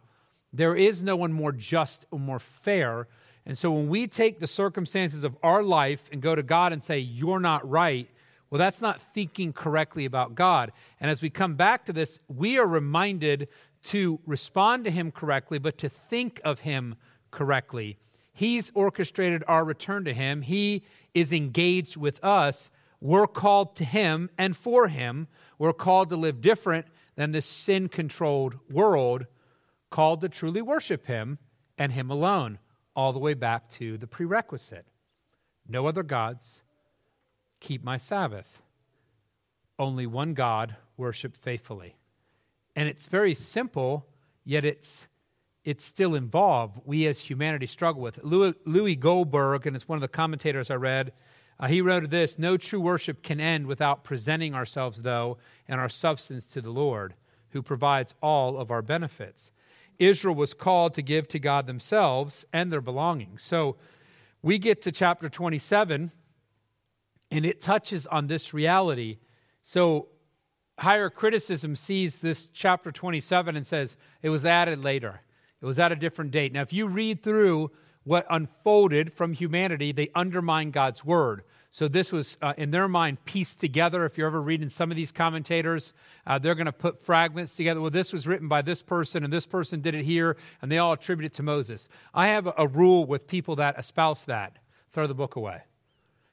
There 0.52 0.74
is 0.74 1.02
no 1.02 1.16
one 1.16 1.32
more 1.32 1.52
just 1.52 2.06
or 2.10 2.18
more 2.18 2.38
fair. 2.38 3.08
And 3.44 3.56
so 3.56 3.70
when 3.70 3.88
we 3.88 4.06
take 4.06 4.40
the 4.40 4.46
circumstances 4.46 5.22
of 5.22 5.36
our 5.42 5.62
life 5.62 6.08
and 6.10 6.20
go 6.20 6.34
to 6.34 6.42
God 6.42 6.72
and 6.72 6.82
say, 6.82 6.98
You're 6.98 7.40
not 7.40 7.68
right, 7.68 8.08
well, 8.50 8.58
that's 8.58 8.80
not 8.80 9.00
thinking 9.00 9.52
correctly 9.52 10.04
about 10.04 10.34
God. 10.34 10.72
And 11.00 11.10
as 11.10 11.20
we 11.20 11.30
come 11.30 11.54
back 11.54 11.84
to 11.86 11.92
this, 11.92 12.20
we 12.28 12.58
are 12.58 12.66
reminded 12.66 13.48
to 13.84 14.20
respond 14.26 14.84
to 14.84 14.90
Him 14.90 15.10
correctly, 15.10 15.58
but 15.58 15.78
to 15.78 15.88
think 15.88 16.40
of 16.44 16.60
Him 16.60 16.96
correctly. 17.30 17.96
He's 18.32 18.70
orchestrated 18.74 19.42
our 19.48 19.64
return 19.64 20.04
to 20.04 20.14
Him, 20.14 20.42
He 20.42 20.82
is 21.14 21.32
engaged 21.32 21.96
with 21.96 22.22
us. 22.22 22.70
We're 23.00 23.26
called 23.26 23.76
to 23.76 23.84
Him 23.84 24.30
and 24.38 24.56
for 24.56 24.88
Him. 24.88 25.28
We're 25.58 25.72
called 25.72 26.10
to 26.10 26.16
live 26.16 26.40
different 26.40 26.86
than 27.16 27.32
this 27.32 27.46
sin 27.46 27.88
controlled 27.88 28.58
world, 28.70 29.26
called 29.90 30.20
to 30.22 30.28
truly 30.28 30.62
worship 30.62 31.06
Him 31.06 31.38
and 31.78 31.92
Him 31.92 32.10
alone, 32.10 32.58
all 32.94 33.12
the 33.12 33.18
way 33.18 33.34
back 33.34 33.68
to 33.70 33.98
the 33.98 34.06
prerequisite 34.06 34.86
no 35.68 35.86
other 35.86 36.02
gods, 36.02 36.62
keep 37.60 37.84
my 37.84 37.96
Sabbath. 37.96 38.62
Only 39.78 40.06
one 40.06 40.34
God, 40.34 40.76
worship 40.96 41.36
faithfully. 41.36 41.96
And 42.74 42.88
it's 42.88 43.06
very 43.06 43.34
simple, 43.34 44.06
yet 44.44 44.64
it's 44.64 45.08
it's 45.64 45.84
still 45.84 46.14
involved. 46.14 46.80
We 46.84 47.08
as 47.08 47.20
humanity 47.20 47.66
struggle 47.66 48.00
with 48.00 48.18
it. 48.18 48.24
Louis, 48.24 48.54
Louis 48.64 48.94
Goldberg, 48.94 49.66
and 49.66 49.74
it's 49.74 49.88
one 49.88 49.96
of 49.96 50.00
the 50.00 50.06
commentators 50.06 50.70
I 50.70 50.76
read, 50.76 51.12
uh, 51.58 51.68
he 51.68 51.80
wrote 51.80 52.08
this 52.10 52.38
No 52.38 52.56
true 52.56 52.80
worship 52.80 53.22
can 53.22 53.40
end 53.40 53.66
without 53.66 54.04
presenting 54.04 54.54
ourselves, 54.54 55.02
though, 55.02 55.38
and 55.68 55.80
our 55.80 55.88
substance 55.88 56.46
to 56.46 56.60
the 56.60 56.70
Lord, 56.70 57.14
who 57.50 57.62
provides 57.62 58.14
all 58.22 58.58
of 58.58 58.70
our 58.70 58.82
benefits. 58.82 59.50
Israel 59.98 60.34
was 60.34 60.52
called 60.52 60.94
to 60.94 61.02
give 61.02 61.26
to 61.28 61.38
God 61.38 61.66
themselves 61.66 62.44
and 62.52 62.70
their 62.70 62.82
belongings. 62.82 63.42
So 63.42 63.76
we 64.42 64.58
get 64.58 64.82
to 64.82 64.92
chapter 64.92 65.28
27, 65.28 66.10
and 67.30 67.46
it 67.46 67.60
touches 67.60 68.06
on 68.06 68.26
this 68.26 68.52
reality. 68.52 69.18
So 69.62 70.08
higher 70.78 71.08
criticism 71.08 71.74
sees 71.74 72.18
this 72.18 72.48
chapter 72.48 72.92
27 72.92 73.56
and 73.56 73.66
says 73.66 73.96
it 74.22 74.28
was 74.28 74.44
added 74.44 74.84
later, 74.84 75.22
it 75.62 75.66
was 75.66 75.78
at 75.78 75.92
a 75.92 75.96
different 75.96 76.30
date. 76.30 76.52
Now, 76.52 76.60
if 76.60 76.72
you 76.72 76.86
read 76.86 77.22
through 77.22 77.70
what 78.06 78.24
unfolded 78.30 79.12
from 79.12 79.32
humanity, 79.32 79.90
they 79.90 80.08
undermine 80.14 80.70
God's 80.70 81.04
word. 81.04 81.42
So 81.72 81.88
this 81.88 82.12
was, 82.12 82.38
uh, 82.40 82.54
in 82.56 82.70
their 82.70 82.86
mind, 82.86 83.22
pieced 83.24 83.58
together. 83.58 84.06
If 84.06 84.16
you're 84.16 84.28
ever 84.28 84.40
reading 84.40 84.68
some 84.68 84.92
of 84.92 84.96
these 84.96 85.10
commentators, 85.10 85.92
uh, 86.24 86.38
they're 86.38 86.54
going 86.54 86.66
to 86.66 86.72
put 86.72 87.04
fragments 87.04 87.56
together. 87.56 87.80
Well, 87.80 87.90
this 87.90 88.12
was 88.12 88.26
written 88.26 88.46
by 88.46 88.62
this 88.62 88.80
person, 88.80 89.24
and 89.24 89.32
this 89.32 89.44
person 89.44 89.80
did 89.80 89.96
it 89.96 90.04
here, 90.04 90.36
and 90.62 90.70
they 90.70 90.78
all 90.78 90.92
attribute 90.92 91.32
it 91.32 91.34
to 91.34 91.42
Moses. 91.42 91.88
I 92.14 92.28
have 92.28 92.46
a, 92.46 92.54
a 92.56 92.68
rule 92.68 93.04
with 93.04 93.26
people 93.26 93.56
that 93.56 93.76
espouse 93.76 94.24
that 94.26 94.56
throw 94.92 95.08
the 95.08 95.14
book 95.14 95.34
away. 95.34 95.62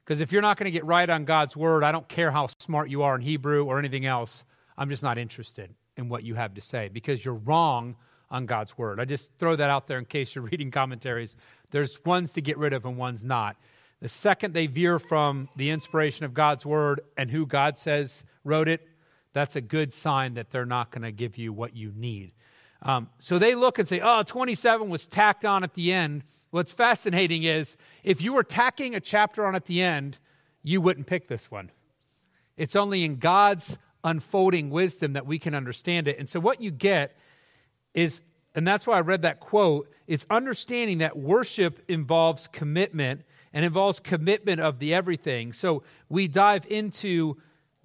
Because 0.05 0.21
if 0.21 0.31
you're 0.31 0.43
not 0.43 0.57
going 0.57 0.65
to 0.65 0.71
get 0.71 0.85
right 0.85 1.09
on 1.09 1.25
God's 1.25 1.57
word, 1.57 1.83
I 1.83 1.91
don't 1.91 2.07
care 2.07 2.29
how 2.29 2.47
smart 2.47 2.91
you 2.91 3.01
are 3.01 3.15
in 3.15 3.21
Hebrew 3.21 3.65
or 3.65 3.79
anything 3.79 4.05
else, 4.05 4.43
I'm 4.77 4.89
just 4.89 5.03
not 5.03 5.17
interested 5.17 5.73
in 5.97 6.07
what 6.07 6.23
you 6.23 6.35
have 6.35 6.53
to 6.53 6.61
say 6.61 6.89
because 6.89 7.25
you're 7.25 7.33
wrong 7.33 7.95
on 8.33 8.47
God's 8.47 8.77
word. 8.77 8.99
I 8.99 9.05
just 9.05 9.31
throw 9.37 9.55
that 9.55 9.69
out 9.69 9.87
there 9.87 9.99
in 9.99 10.05
case 10.05 10.35
you're 10.35 10.43
reading 10.51 10.71
commentaries. 10.71 11.37
There's 11.71 12.03
ones 12.03 12.33
to 12.33 12.41
get 12.41 12.57
rid 12.57 12.73
of 12.73 12.85
and 12.85 12.97
ones 12.97 13.23
not. 13.23 13.55
The 14.01 14.09
second 14.09 14.53
they 14.53 14.67
veer 14.67 14.99
from 14.99 15.47
the 15.55 15.69
inspiration 15.69 16.25
of 16.25 16.33
God's 16.33 16.65
word 16.65 16.99
and 17.15 17.31
who 17.31 17.45
God 17.45 17.77
says 17.77 18.25
wrote 18.43 18.67
it, 18.67 18.85
that's 19.31 19.55
a 19.55 19.61
good 19.61 19.93
sign 19.93 20.33
that 20.33 20.51
they're 20.51 20.65
not 20.65 20.91
going 20.91 21.03
to 21.03 21.11
give 21.11 21.37
you 21.37 21.53
what 21.53 21.75
you 21.75 21.93
need. 21.95 22.33
Um, 22.81 23.09
so 23.19 23.39
they 23.39 23.55
look 23.55 23.79
and 23.79 23.87
say, 23.87 24.01
oh, 24.03 24.23
27 24.23 24.89
was 24.89 25.07
tacked 25.07 25.45
on 25.45 25.63
at 25.63 25.73
the 25.73 25.93
end. 25.93 26.23
What's 26.49 26.73
fascinating 26.73 27.43
is 27.43 27.77
if 28.03 28.21
you 28.21 28.33
were 28.33 28.43
tacking 28.43 28.93
a 28.93 28.99
chapter 28.99 29.45
on 29.45 29.55
at 29.55 29.65
the 29.65 29.81
end, 29.81 30.19
you 30.63 30.81
wouldn't 30.81 31.07
pick 31.07 31.27
this 31.27 31.49
one. 31.49 31.71
It's 32.57 32.75
only 32.75 33.05
in 33.05 33.15
God's 33.15 33.77
unfolding 34.03 34.69
wisdom 34.69 35.13
that 35.13 35.25
we 35.25 35.39
can 35.39 35.55
understand 35.55 36.07
it. 36.07 36.19
And 36.19 36.27
so 36.27 36.39
what 36.39 36.61
you 36.61 36.71
get 36.71 37.17
is, 37.93 38.21
and 38.55 38.67
that's 38.67 38.85
why 38.87 38.97
I 38.97 39.01
read 39.01 39.21
that 39.23 39.39
quote, 39.39 39.89
it's 40.07 40.25
understanding 40.29 40.99
that 40.99 41.17
worship 41.17 41.79
involves 41.87 42.47
commitment 42.47 43.21
and 43.53 43.63
involves 43.63 43.99
commitment 43.99 44.59
of 44.59 44.79
the 44.79 44.93
everything. 44.93 45.53
So 45.53 45.83
we 46.09 46.27
dive 46.27 46.65
into 46.69 47.37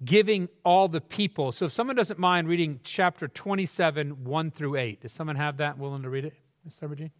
giving 0.03 0.49
all 0.63 0.87
the 0.87 1.01
people. 1.01 1.51
So 1.51 1.65
if 1.65 1.71
someone 1.71 1.95
doesn't 1.95 2.19
mind 2.19 2.47
reading 2.47 2.79
chapter 2.83 3.27
27, 3.27 4.23
1 4.23 4.51
through 4.51 4.75
8, 4.77 5.01
does 5.01 5.11
someone 5.11 5.35
have 5.35 5.57
that 5.57 5.77
willing 5.77 6.03
to 6.03 6.09
read 6.09 6.25
it? 6.25 6.33
Mr. 6.67 6.97
Yes. 6.99 7.11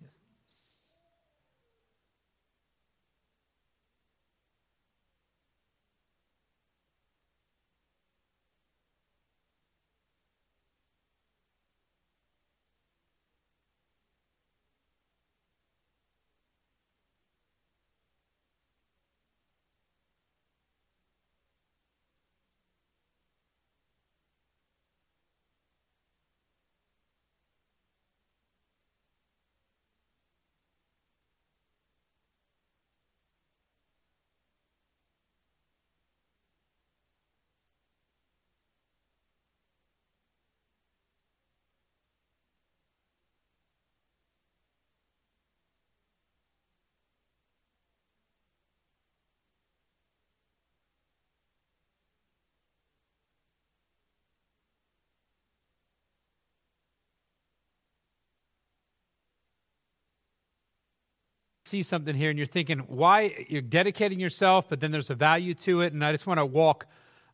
See 61.70 61.84
something 61.84 62.16
here 62.16 62.30
and 62.30 62.38
you're 62.40 62.48
thinking 62.48 62.80
why 62.80 63.46
you're 63.48 63.62
dedicating 63.62 64.20
yourself, 64.20 64.68
but 64.68 64.80
then 64.80 64.92
there's 64.92 65.10
a 65.10 65.16
value 65.16 65.54
to 65.54 65.82
it, 65.82 65.94
and 65.94 66.04
I 66.04 66.12
just 66.12 66.26
want 66.26 66.40
to 66.40 66.46
walk 66.46 66.88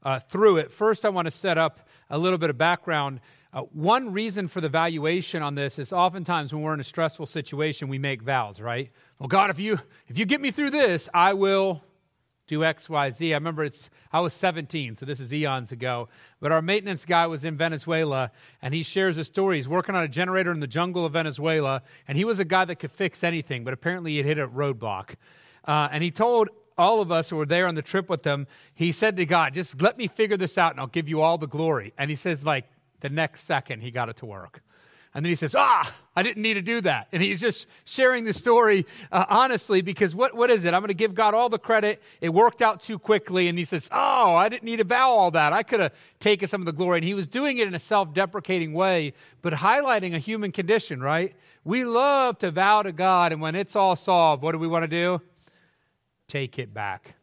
uh, 0.03 0.19
through 0.19 0.57
it. 0.57 0.71
First, 0.71 1.05
I 1.05 1.09
want 1.09 1.25
to 1.25 1.31
set 1.31 1.57
up 1.57 1.87
a 2.09 2.17
little 2.17 2.37
bit 2.37 2.49
of 2.49 2.57
background. 2.57 3.21
Uh, 3.53 3.61
one 3.71 4.11
reason 4.11 4.49
for 4.49 4.59
the 4.59 4.67
valuation 4.67 5.41
on 5.41 5.55
this 5.55 5.79
is 5.79 5.93
oftentimes 5.93 6.53
when 6.53 6.61
we're 6.61 6.73
in 6.73 6.81
a 6.81 6.83
stressful 6.83 7.25
situation, 7.25 7.87
we 7.87 7.97
make 7.97 8.21
vows, 8.21 8.59
right? 8.59 8.91
Well, 9.17 9.29
God, 9.29 9.49
if 9.49 9.59
you 9.59 9.79
if 10.07 10.19
you 10.19 10.25
get 10.25 10.41
me 10.41 10.51
through 10.51 10.71
this, 10.71 11.07
I 11.13 11.33
will 11.33 11.81
do 12.47 12.63
X, 12.63 12.89
Y, 12.89 13.11
Z. 13.11 13.33
I 13.33 13.37
remember 13.37 13.63
it's 13.63 13.89
I 14.11 14.19
was 14.19 14.33
17, 14.33 14.95
so 14.95 15.05
this 15.05 15.19
is 15.19 15.33
eons 15.33 15.71
ago. 15.71 16.09
But 16.39 16.51
our 16.51 16.61
maintenance 16.61 17.05
guy 17.05 17.27
was 17.27 17.45
in 17.45 17.57
Venezuela, 17.57 18.31
and 18.61 18.73
he 18.73 18.83
shares 18.83 19.17
a 19.17 19.23
story. 19.23 19.57
He's 19.57 19.67
working 19.67 19.95
on 19.95 20.03
a 20.03 20.07
generator 20.07 20.51
in 20.51 20.59
the 20.59 20.67
jungle 20.67 21.05
of 21.05 21.13
Venezuela, 21.13 21.81
and 22.07 22.17
he 22.17 22.25
was 22.25 22.39
a 22.39 22.45
guy 22.45 22.65
that 22.65 22.75
could 22.75 22.91
fix 22.91 23.23
anything, 23.23 23.63
but 23.63 23.73
apparently 23.73 24.15
he 24.15 24.23
hit 24.23 24.37
a 24.37 24.47
roadblock. 24.47 25.15
Uh, 25.65 25.89
and 25.91 26.03
he 26.03 26.11
told 26.11 26.49
all 26.77 27.01
of 27.01 27.11
us 27.11 27.29
who 27.29 27.37
were 27.37 27.45
there 27.45 27.67
on 27.67 27.75
the 27.75 27.81
trip 27.81 28.09
with 28.09 28.25
him, 28.25 28.47
he 28.73 28.91
said 28.91 29.15
to 29.15 29.25
God, 29.25 29.53
"Just 29.53 29.81
let 29.81 29.97
me 29.97 30.07
figure 30.07 30.37
this 30.37 30.57
out, 30.57 30.71
and 30.71 30.79
I'll 30.79 30.87
give 30.87 31.09
you 31.09 31.21
all 31.21 31.37
the 31.37 31.47
glory." 31.47 31.93
And 31.97 32.09
he 32.09 32.15
says, 32.15 32.45
like 32.45 32.65
the 32.99 33.09
next 33.09 33.41
second, 33.41 33.81
he 33.81 33.91
got 33.91 34.09
it 34.09 34.17
to 34.17 34.25
work. 34.25 34.61
And 35.15 35.23
then 35.23 35.29
he 35.29 35.35
says, 35.35 35.55
Ah, 35.57 35.95
I 36.13 36.23
didn't 36.23 36.41
need 36.41 36.55
to 36.55 36.61
do 36.61 36.81
that. 36.81 37.07
And 37.13 37.23
he's 37.23 37.39
just 37.39 37.67
sharing 37.85 38.25
the 38.25 38.33
story 38.33 38.85
uh, 39.13 39.25
honestly 39.29 39.81
because 39.81 40.13
what, 40.13 40.35
what 40.35 40.51
is 40.51 40.65
it? 40.65 40.73
I'm 40.73 40.81
going 40.81 40.89
to 40.89 40.93
give 40.93 41.15
God 41.15 41.33
all 41.33 41.47
the 41.47 41.57
credit. 41.57 42.03
It 42.19 42.29
worked 42.29 42.61
out 42.61 42.81
too 42.81 42.99
quickly. 42.99 43.47
And 43.47 43.57
he 43.57 43.63
says, 43.63 43.87
Oh, 43.93 44.35
I 44.35 44.49
didn't 44.49 44.63
need 44.63 44.79
to 44.79 44.83
vow 44.83 45.09
all 45.09 45.31
that. 45.31 45.53
I 45.53 45.63
could 45.63 45.79
have 45.79 45.93
taken 46.19 46.49
some 46.49 46.61
of 46.61 46.65
the 46.65 46.73
glory. 46.73 46.97
And 46.97 47.05
he 47.05 47.13
was 47.13 47.29
doing 47.29 47.59
it 47.59 47.67
in 47.67 47.73
a 47.73 47.79
self 47.79 48.13
deprecating 48.13 48.73
way, 48.73 49.13
but 49.41 49.53
highlighting 49.53 50.13
a 50.13 50.19
human 50.19 50.51
condition, 50.51 50.99
right? 50.99 51.33
We 51.63 51.85
love 51.85 52.37
to 52.39 52.51
vow 52.51 52.81
to 52.81 52.91
God. 52.91 53.31
And 53.31 53.41
when 53.41 53.55
it's 53.55 53.77
all 53.77 53.95
solved, 53.95 54.43
what 54.43 54.51
do 54.51 54.59
we 54.59 54.67
want 54.67 54.83
to 54.83 54.89
do? 54.89 55.21
Take 56.27 56.59
it 56.59 56.73
back. 56.73 57.15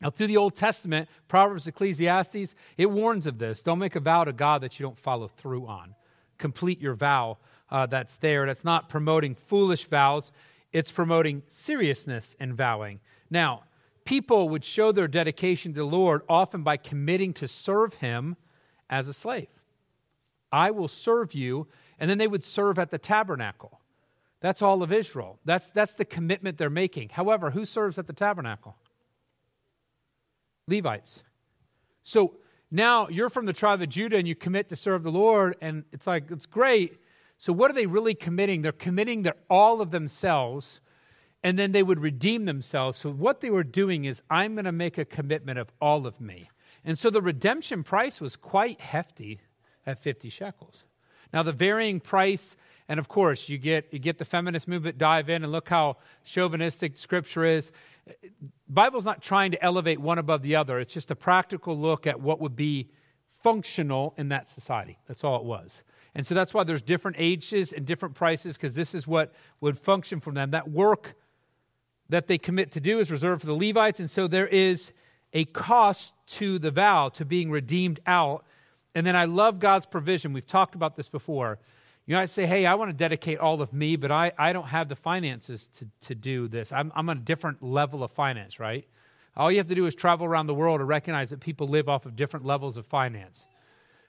Now, 0.00 0.10
through 0.10 0.26
the 0.26 0.36
Old 0.36 0.56
Testament, 0.56 1.08
Proverbs, 1.28 1.68
Ecclesiastes, 1.68 2.56
it 2.76 2.90
warns 2.90 3.28
of 3.28 3.38
this. 3.38 3.62
Don't 3.62 3.78
make 3.78 3.94
a 3.94 4.00
vow 4.00 4.24
to 4.24 4.32
God 4.32 4.62
that 4.62 4.80
you 4.80 4.84
don't 4.84 4.98
follow 4.98 5.28
through 5.28 5.68
on. 5.68 5.94
Complete 6.42 6.80
your 6.80 6.94
vow 6.94 7.38
uh, 7.70 7.86
that's 7.86 8.16
there. 8.16 8.46
That's 8.46 8.64
not 8.64 8.88
promoting 8.88 9.36
foolish 9.36 9.84
vows, 9.84 10.32
it's 10.72 10.90
promoting 10.90 11.44
seriousness 11.46 12.34
in 12.40 12.56
vowing. 12.56 12.98
Now, 13.30 13.62
people 14.04 14.48
would 14.48 14.64
show 14.64 14.90
their 14.90 15.06
dedication 15.06 15.72
to 15.74 15.78
the 15.78 15.86
Lord 15.86 16.22
often 16.28 16.64
by 16.64 16.78
committing 16.78 17.32
to 17.34 17.46
serve 17.46 17.94
Him 17.94 18.36
as 18.90 19.06
a 19.06 19.12
slave. 19.12 19.46
I 20.50 20.72
will 20.72 20.88
serve 20.88 21.32
you. 21.32 21.68
And 22.00 22.10
then 22.10 22.18
they 22.18 22.26
would 22.26 22.42
serve 22.42 22.80
at 22.80 22.90
the 22.90 22.98
tabernacle. 22.98 23.80
That's 24.40 24.62
all 24.62 24.82
of 24.82 24.92
Israel. 24.92 25.38
That's, 25.44 25.70
that's 25.70 25.94
the 25.94 26.04
commitment 26.04 26.58
they're 26.58 26.70
making. 26.70 27.10
However, 27.10 27.52
who 27.52 27.64
serves 27.64 27.96
at 27.96 28.08
the 28.08 28.12
tabernacle? 28.12 28.74
Levites. 30.66 31.22
So 32.02 32.38
now 32.72 33.06
you're 33.08 33.30
from 33.30 33.44
the 33.44 33.52
tribe 33.52 33.82
of 33.82 33.88
Judah 33.90 34.16
and 34.16 34.26
you 34.26 34.34
commit 34.34 34.70
to 34.70 34.76
serve 34.76 35.02
the 35.02 35.10
Lord, 35.10 35.56
and 35.60 35.84
it's 35.92 36.06
like, 36.06 36.30
it's 36.30 36.46
great. 36.46 36.98
So 37.36 37.52
what 37.52 37.70
are 37.70 37.74
they 37.74 37.86
really 37.86 38.14
committing? 38.14 38.62
They're 38.62 38.72
committing 38.72 39.22
their 39.22 39.36
all 39.50 39.80
of 39.80 39.90
themselves, 39.90 40.80
and 41.44 41.58
then 41.58 41.72
they 41.72 41.82
would 41.82 42.00
redeem 42.00 42.46
themselves. 42.46 42.98
So 42.98 43.10
what 43.10 43.40
they 43.42 43.50
were 43.50 43.62
doing 43.62 44.06
is, 44.06 44.22
I'm 44.30 44.54
going 44.54 44.64
to 44.64 44.72
make 44.72 44.96
a 44.96 45.04
commitment 45.04 45.58
of 45.58 45.70
all 45.80 46.06
of 46.06 46.20
me. 46.20 46.48
And 46.84 46.98
so 46.98 47.10
the 47.10 47.22
redemption 47.22 47.82
price 47.82 48.20
was 48.20 48.36
quite 48.36 48.80
hefty 48.80 49.40
at 49.86 49.98
50 49.98 50.30
shekels. 50.30 50.86
Now, 51.32 51.42
the 51.42 51.52
varying 51.52 52.00
price, 52.00 52.56
and 52.88 53.00
of 53.00 53.08
course, 53.08 53.48
you 53.48 53.58
get, 53.58 53.88
you 53.90 53.98
get 53.98 54.18
the 54.18 54.24
feminist 54.24 54.68
movement 54.68 54.98
dive 54.98 55.30
in 55.30 55.42
and 55.42 55.52
look 55.52 55.68
how 55.68 55.96
chauvinistic 56.24 56.98
scripture 56.98 57.44
is. 57.44 57.70
Bible's 58.68 59.04
not 59.04 59.22
trying 59.22 59.52
to 59.52 59.62
elevate 59.62 60.00
one 60.00 60.18
above 60.18 60.42
the 60.42 60.56
other. 60.56 60.78
It's 60.78 60.92
just 60.92 61.10
a 61.10 61.16
practical 61.16 61.76
look 61.78 62.06
at 62.06 62.20
what 62.20 62.40
would 62.40 62.56
be 62.56 62.88
functional 63.42 64.14
in 64.16 64.28
that 64.28 64.48
society. 64.48 64.98
That's 65.08 65.24
all 65.24 65.36
it 65.36 65.44
was. 65.44 65.84
And 66.14 66.26
so 66.26 66.34
that's 66.34 66.52
why 66.52 66.64
there's 66.64 66.82
different 66.82 67.16
ages 67.18 67.72
and 67.72 67.86
different 67.86 68.14
prices, 68.14 68.56
because 68.56 68.74
this 68.74 68.94
is 68.94 69.06
what 69.06 69.32
would 69.60 69.78
function 69.78 70.20
for 70.20 70.32
them. 70.32 70.50
That 70.50 70.70
work 70.70 71.14
that 72.08 72.26
they 72.26 72.36
commit 72.36 72.72
to 72.72 72.80
do 72.80 72.98
is 72.98 73.10
reserved 73.10 73.40
for 73.40 73.46
the 73.46 73.54
Levites, 73.54 73.98
and 73.98 74.10
so 74.10 74.28
there 74.28 74.46
is 74.46 74.92
a 75.32 75.46
cost 75.46 76.12
to 76.26 76.58
the 76.58 76.70
vow, 76.70 77.08
to 77.08 77.24
being 77.24 77.50
redeemed 77.50 78.00
out. 78.06 78.44
And 78.94 79.06
then 79.06 79.16
I 79.16 79.24
love 79.24 79.58
God's 79.58 79.86
provision. 79.86 80.32
We've 80.32 80.46
talked 80.46 80.74
about 80.74 80.96
this 80.96 81.08
before. 81.08 81.58
You 82.06 82.16
might 82.16 82.30
say, 82.30 82.46
hey, 82.46 82.66
I 82.66 82.74
want 82.74 82.90
to 82.90 82.96
dedicate 82.96 83.38
all 83.38 83.62
of 83.62 83.72
me, 83.72 83.96
but 83.96 84.10
I, 84.10 84.32
I 84.36 84.52
don't 84.52 84.66
have 84.66 84.88
the 84.88 84.96
finances 84.96 85.68
to, 85.68 85.88
to 86.02 86.14
do 86.14 86.48
this. 86.48 86.72
I'm, 86.72 86.92
I'm 86.94 87.08
on 87.08 87.18
a 87.18 87.20
different 87.20 87.62
level 87.62 88.02
of 88.02 88.10
finance, 88.10 88.58
right? 88.58 88.86
All 89.36 89.50
you 89.50 89.58
have 89.58 89.68
to 89.68 89.74
do 89.74 89.86
is 89.86 89.94
travel 89.94 90.26
around 90.26 90.46
the 90.46 90.54
world 90.54 90.80
to 90.80 90.84
recognize 90.84 91.30
that 91.30 91.40
people 91.40 91.68
live 91.68 91.88
off 91.88 92.04
of 92.04 92.16
different 92.16 92.44
levels 92.44 92.76
of 92.76 92.86
finance. 92.86 93.46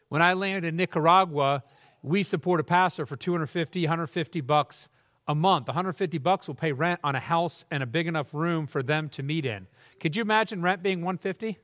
When 0.09 0.21
I 0.21 0.34
landed 0.34 0.67
in 0.67 0.75
Nicaragua, 0.75 1.63
we 2.01 2.23
support 2.23 2.59
a 2.59 2.63
pastor 2.63 3.05
for 3.05 3.15
250, 3.15 3.81
150 3.81 4.41
bucks 4.41 4.89
a 5.27 5.36
month. 5.36 5.67
150 5.67 6.17
bucks 6.17 6.47
will 6.47 6.55
pay 6.55 6.71
rent 6.71 6.99
on 7.03 7.15
a 7.15 7.19
house 7.19 7.63
and 7.71 7.81
a 7.81 7.86
big 7.86 8.07
enough 8.07 8.34
room 8.34 8.65
for 8.65 8.84
them 8.84 9.07
to 9.09 9.23
meet 9.23 9.45
in. 9.45 9.67
Could 9.99 10.17
you 10.17 10.21
imagine 10.21 10.61
rent 10.61 10.84
being 10.84 10.99
150? 10.99 11.57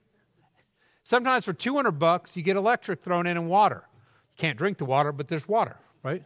Sometimes 1.09 1.43
for 1.43 1.53
200 1.53 1.93
bucks, 1.93 2.37
you 2.37 2.43
get 2.43 2.55
electric 2.55 3.01
thrown 3.01 3.25
in 3.25 3.35
and 3.35 3.49
water. 3.49 3.81
You 3.87 4.41
can't 4.41 4.59
drink 4.59 4.77
the 4.77 4.85
water, 4.85 5.11
but 5.11 5.27
there's 5.27 5.47
water, 5.47 5.75
right? 6.03 6.21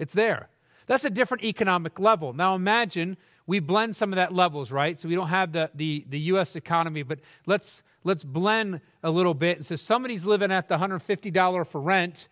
It's 0.00 0.12
there. 0.12 0.48
That's 0.88 1.04
a 1.04 1.10
different 1.10 1.44
economic 1.44 2.00
level. 2.00 2.32
Now 2.32 2.56
imagine 2.56 3.16
we 3.46 3.60
blend 3.60 3.94
some 3.94 4.12
of 4.12 4.16
that 4.16 4.34
levels, 4.34 4.72
right? 4.72 4.98
So 4.98 5.08
we 5.08 5.14
don't 5.14 5.28
have 5.28 5.52
the, 5.52 5.70
the, 5.72 6.04
the 6.08 6.18
U.S. 6.32 6.56
economy, 6.56 7.04
but 7.04 7.20
let's, 7.46 7.84
let's 8.02 8.24
blend 8.24 8.80
a 9.04 9.10
little 9.12 9.34
bit. 9.34 9.58
And 9.58 9.64
so 9.64 9.76
somebody's 9.76 10.26
living 10.26 10.50
at 10.50 10.66
the 10.66 10.76
$150 10.76 11.66
for 11.68 11.80
rent, 11.80 12.26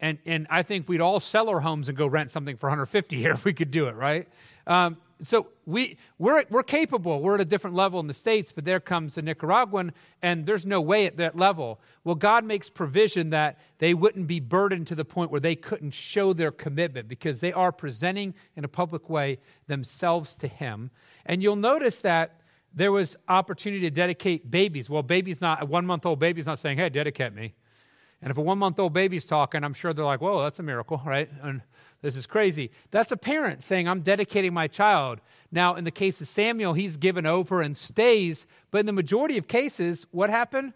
and, 0.00 0.18
and 0.26 0.48
I 0.50 0.64
think 0.64 0.88
we'd 0.88 1.00
all 1.00 1.20
sell 1.20 1.48
our 1.50 1.60
homes 1.60 1.88
and 1.88 1.96
go 1.96 2.08
rent 2.08 2.32
something 2.32 2.56
for 2.56 2.68
150 2.68 3.16
here 3.16 3.30
if 3.34 3.44
we 3.44 3.52
could 3.52 3.70
do 3.70 3.86
it, 3.86 3.94
right? 3.94 4.26
Um, 4.66 4.96
so 5.22 5.48
we, 5.66 5.98
we're, 6.18 6.44
we're 6.48 6.62
capable. 6.62 7.20
We're 7.20 7.34
at 7.34 7.40
a 7.40 7.44
different 7.44 7.74
level 7.74 7.98
in 8.00 8.06
the 8.06 8.14
States, 8.14 8.52
but 8.52 8.64
there 8.64 8.80
comes 8.80 9.18
a 9.18 9.22
Nicaraguan, 9.22 9.92
and 10.22 10.46
there's 10.46 10.64
no 10.64 10.80
way 10.80 11.06
at 11.06 11.16
that 11.16 11.36
level. 11.36 11.80
Well, 12.04 12.14
God 12.14 12.44
makes 12.44 12.70
provision 12.70 13.30
that 13.30 13.58
they 13.78 13.94
wouldn't 13.94 14.28
be 14.28 14.40
burdened 14.40 14.86
to 14.88 14.94
the 14.94 15.04
point 15.04 15.30
where 15.30 15.40
they 15.40 15.56
couldn't 15.56 15.92
show 15.92 16.32
their 16.32 16.52
commitment 16.52 17.08
because 17.08 17.40
they 17.40 17.52
are 17.52 17.72
presenting 17.72 18.34
in 18.56 18.64
a 18.64 18.68
public 18.68 19.10
way 19.10 19.38
themselves 19.66 20.36
to 20.36 20.48
Him. 20.48 20.90
And 21.26 21.42
you'll 21.42 21.56
notice 21.56 22.00
that 22.02 22.40
there 22.72 22.92
was 22.92 23.16
opportunity 23.28 23.82
to 23.82 23.90
dedicate 23.90 24.50
babies. 24.50 24.88
Well, 24.88 25.02
baby's 25.02 25.40
not, 25.40 25.62
a 25.62 25.66
one 25.66 25.86
month 25.86 26.06
old 26.06 26.18
baby's 26.18 26.46
not 26.46 26.58
saying, 26.58 26.78
hey, 26.78 26.88
dedicate 26.88 27.34
me. 27.34 27.54
And 28.20 28.30
if 28.30 28.38
a 28.38 28.42
one 28.42 28.58
month 28.58 28.78
old 28.78 28.92
baby's 28.92 29.24
talking, 29.24 29.62
I'm 29.62 29.74
sure 29.74 29.92
they're 29.92 30.04
like, 30.04 30.20
whoa, 30.20 30.42
that's 30.42 30.58
a 30.58 30.62
miracle, 30.62 31.00
right? 31.04 31.30
And 31.42 31.62
this 32.00 32.16
is 32.16 32.26
crazy. 32.26 32.70
That's 32.90 33.10
a 33.10 33.16
parent 33.16 33.62
saying, 33.62 33.88
I'm 33.88 34.00
dedicating 34.00 34.54
my 34.54 34.68
child. 34.68 35.20
Now, 35.50 35.74
in 35.74 35.84
the 35.84 35.90
case 35.90 36.20
of 36.20 36.28
Samuel, 36.28 36.72
he's 36.72 36.96
given 36.96 37.26
over 37.26 37.60
and 37.60 37.76
stays. 37.76 38.46
But 38.70 38.78
in 38.78 38.86
the 38.86 38.92
majority 38.92 39.36
of 39.36 39.48
cases, 39.48 40.06
what 40.12 40.30
happened? 40.30 40.74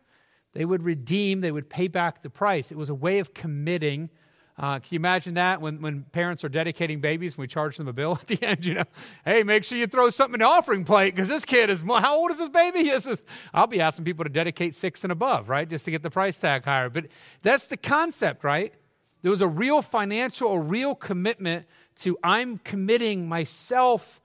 They 0.53 0.65
would 0.65 0.83
redeem, 0.83 1.41
they 1.41 1.53
would 1.53 1.71
pay 1.71 1.89
back 1.89 2.23
the 2.23 2.31
price. 2.31 2.73
It 2.73 2.77
was 2.77 2.91
a 2.91 2.95
way 2.95 3.21
of 3.21 3.35
committing. 3.35 4.11
Uh, 4.59 4.81
can 4.81 4.89
you 4.91 4.97
imagine 4.97 5.35
that 5.35 5.61
when, 5.61 5.81
when 5.81 6.03
parents 6.13 6.45
are 6.45 6.49
dedicating 6.49 7.01
babies 7.01 7.35
and 7.35 7.41
we 7.41 7.47
charge 7.47 7.77
them 7.77 7.89
a 7.89 7.93
bill 7.93 8.13
at 8.21 8.27
the 8.27 8.43
end? 8.43 8.65
You 8.65 8.75
know, 8.75 8.85
hey, 9.25 9.45
make 9.45 9.65
sure 9.65 9.79
you 9.79 9.87
throw 9.87 10.11
something 10.11 10.35
in 10.35 10.41
the 10.41 10.47
offering 10.47 10.85
plate 10.85 11.15
because 11.15 11.29
this 11.29 11.45
kid 11.45 11.71
is, 11.71 11.83
how 11.83 12.17
old 12.17 12.33
is 12.33 12.39
this 12.39 12.49
baby? 12.49 12.83
This 12.93 13.07
is, 13.07 13.23
I'll 13.55 13.69
be 13.69 13.81
asking 13.81 14.05
people 14.05 14.25
to 14.25 14.31
dedicate 14.31 14.75
six 14.75 15.05
and 15.05 15.13
above, 15.13 15.49
right? 15.49 15.69
Just 15.69 15.87
to 15.87 15.91
get 15.91 16.03
the 16.03 16.11
price 16.11 16.39
tag 16.39 16.65
higher. 16.65 16.91
But 16.91 17.07
that's 17.43 17.69
the 17.69 17.77
concept, 17.77 18.45
right? 18.45 18.75
There 19.23 19.31
was 19.31 19.41
a 19.41 19.49
real 19.49 19.83
financial, 19.83 20.53
a 20.53 20.59
real 20.59 20.95
commitment 20.95 21.67
to 21.97 22.19
I'm 22.23 22.59
committing 22.59 23.29
myself 23.29 24.21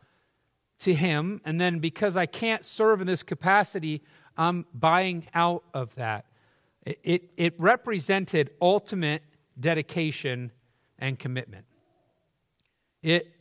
to 0.80 0.94
Him. 0.94 1.42
And 1.46 1.62
then 1.62 1.80
because 1.80 2.18
I 2.18 2.26
can't 2.26 2.66
serve 2.66 3.02
in 3.02 3.08
this 3.08 3.24
capacity, 3.24 4.02
I'm 4.38 4.66
buying 4.74 5.28
out 5.34 5.64
of 5.74 5.94
that. 5.96 6.26
It, 6.86 7.00
it, 7.04 7.30
it 7.38 7.54
represented 7.58 8.52
ultimate 8.62 9.22
dedication 9.60 10.52
and 11.00 11.18
commitment. 11.18 11.66
It 13.04 13.32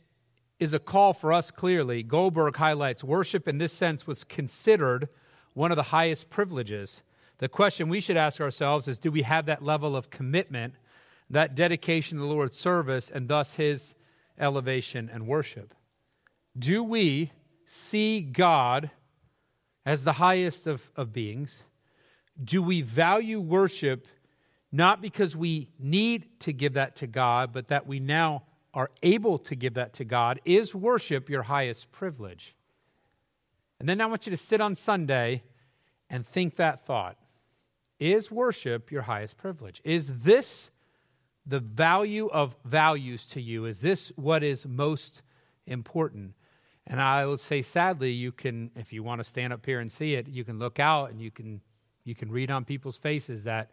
is 0.59 0.73
a 0.73 0.79
call 0.79 1.13
for 1.13 1.33
us 1.33 1.51
clearly. 1.51 2.03
Goldberg 2.03 2.55
highlights 2.55 3.03
worship 3.03 3.47
in 3.47 3.57
this 3.57 3.73
sense 3.73 4.07
was 4.07 4.23
considered 4.23 5.09
one 5.53 5.71
of 5.71 5.75
the 5.75 5.83
highest 5.83 6.29
privileges. 6.29 7.03
The 7.39 7.49
question 7.49 7.89
we 7.89 7.99
should 7.99 8.17
ask 8.17 8.41
ourselves 8.41 8.87
is 8.87 8.99
do 8.99 9.11
we 9.11 9.21
have 9.23 9.45
that 9.45 9.63
level 9.63 9.95
of 9.95 10.09
commitment 10.09 10.73
that 11.29 11.55
dedication 11.55 12.17
to 12.17 12.23
the 12.23 12.29
Lord's 12.29 12.57
service 12.57 13.09
and 13.09 13.27
thus 13.27 13.55
his 13.55 13.95
elevation 14.39 15.09
and 15.11 15.27
worship. 15.27 15.73
Do 16.57 16.83
we 16.83 17.31
see 17.65 18.21
God 18.21 18.89
as 19.85 20.03
the 20.03 20.13
highest 20.13 20.67
of, 20.67 20.89
of 20.95 21.13
beings? 21.13 21.63
Do 22.41 22.61
we 22.61 22.81
value 22.81 23.39
worship 23.39 24.07
not 24.71 25.01
because 25.01 25.35
we 25.35 25.69
need 25.79 26.39
to 26.41 26.53
give 26.53 26.73
that 26.73 26.97
to 26.97 27.07
God, 27.07 27.53
but 27.53 27.69
that 27.69 27.87
we 27.87 27.99
now 27.99 28.43
are 28.73 28.91
able 29.01 29.37
to 29.39 29.55
give 29.55 29.75
that 29.75 29.93
to 29.93 30.05
God? 30.05 30.39
Is 30.45 30.75
worship 30.75 31.29
your 31.29 31.43
highest 31.43 31.91
privilege? 31.91 32.55
And 33.79 33.87
then 33.87 34.01
I 34.01 34.05
want 34.07 34.25
you 34.25 34.31
to 34.31 34.37
sit 34.37 34.61
on 34.61 34.75
Sunday 34.75 35.43
and 36.09 36.25
think 36.25 36.55
that 36.55 36.85
thought. 36.85 37.17
Is 37.99 38.29
worship 38.29 38.91
your 38.91 39.03
highest 39.03 39.37
privilege? 39.37 39.81
Is 39.83 40.19
this 40.21 40.69
the 41.47 41.59
value 41.59 42.27
of 42.27 42.55
values 42.65 43.25
to 43.27 43.41
you. 43.41 43.65
Is 43.65 43.79
this 43.79 44.11
what 44.15 44.43
is 44.43 44.67
most 44.67 45.21
important? 45.65 46.33
And 46.85 47.01
I 47.01 47.25
would 47.25 47.39
say, 47.39 47.61
sadly, 47.61 48.11
you 48.11 48.31
can, 48.31 48.71
if 48.75 48.91
you 48.93 49.01
want 49.01 49.19
to 49.19 49.23
stand 49.23 49.53
up 49.53 49.65
here 49.65 49.79
and 49.79 49.91
see 49.91 50.13
it, 50.15 50.27
you 50.27 50.43
can 50.43 50.59
look 50.59 50.79
out 50.79 51.09
and 51.09 51.21
you 51.21 51.31
can, 51.31 51.61
you 52.03 52.15
can 52.15 52.31
read 52.31 52.51
on 52.51 52.65
people's 52.65 52.97
faces 52.97 53.43
that 53.43 53.71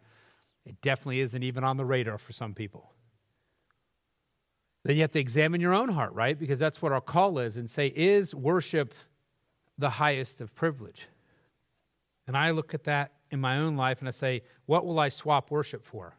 it 0.65 0.81
definitely 0.81 1.19
isn't 1.19 1.43
even 1.43 1.63
on 1.63 1.77
the 1.77 1.85
radar 1.85 2.17
for 2.17 2.33
some 2.33 2.53
people. 2.53 2.91
Then 4.83 4.95
you 4.95 5.01
have 5.01 5.11
to 5.11 5.19
examine 5.19 5.61
your 5.61 5.73
own 5.73 5.89
heart, 5.89 6.13
right? 6.13 6.37
Because 6.37 6.59
that's 6.59 6.81
what 6.81 6.91
our 6.91 7.01
call 7.01 7.39
is, 7.39 7.57
and 7.57 7.69
say, 7.69 7.87
is 7.87 8.35
worship 8.35 8.93
the 9.77 9.89
highest 9.89 10.41
of 10.41 10.53
privilege? 10.55 11.07
And 12.27 12.37
I 12.37 12.51
look 12.51 12.73
at 12.73 12.83
that 12.85 13.13
in 13.31 13.39
my 13.39 13.59
own 13.59 13.75
life 13.75 13.99
and 13.99 14.07
I 14.07 14.11
say, 14.11 14.43
what 14.65 14.85
will 14.85 14.99
I 14.99 15.09
swap 15.09 15.51
worship 15.51 15.83
for? 15.83 16.15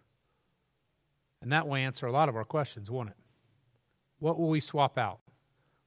And 1.47 1.53
that 1.53 1.69
will 1.69 1.77
answer 1.77 2.09
a 2.09 2.11
lot 2.11 2.29
of 2.29 2.35
our 2.35 2.45
questions, 2.45 2.91
won't 2.91 3.11
it? 3.11 3.17
What 4.19 4.37
will 4.37 4.49
we 4.49 4.59
swap 4.59 4.99
out? 4.99 5.21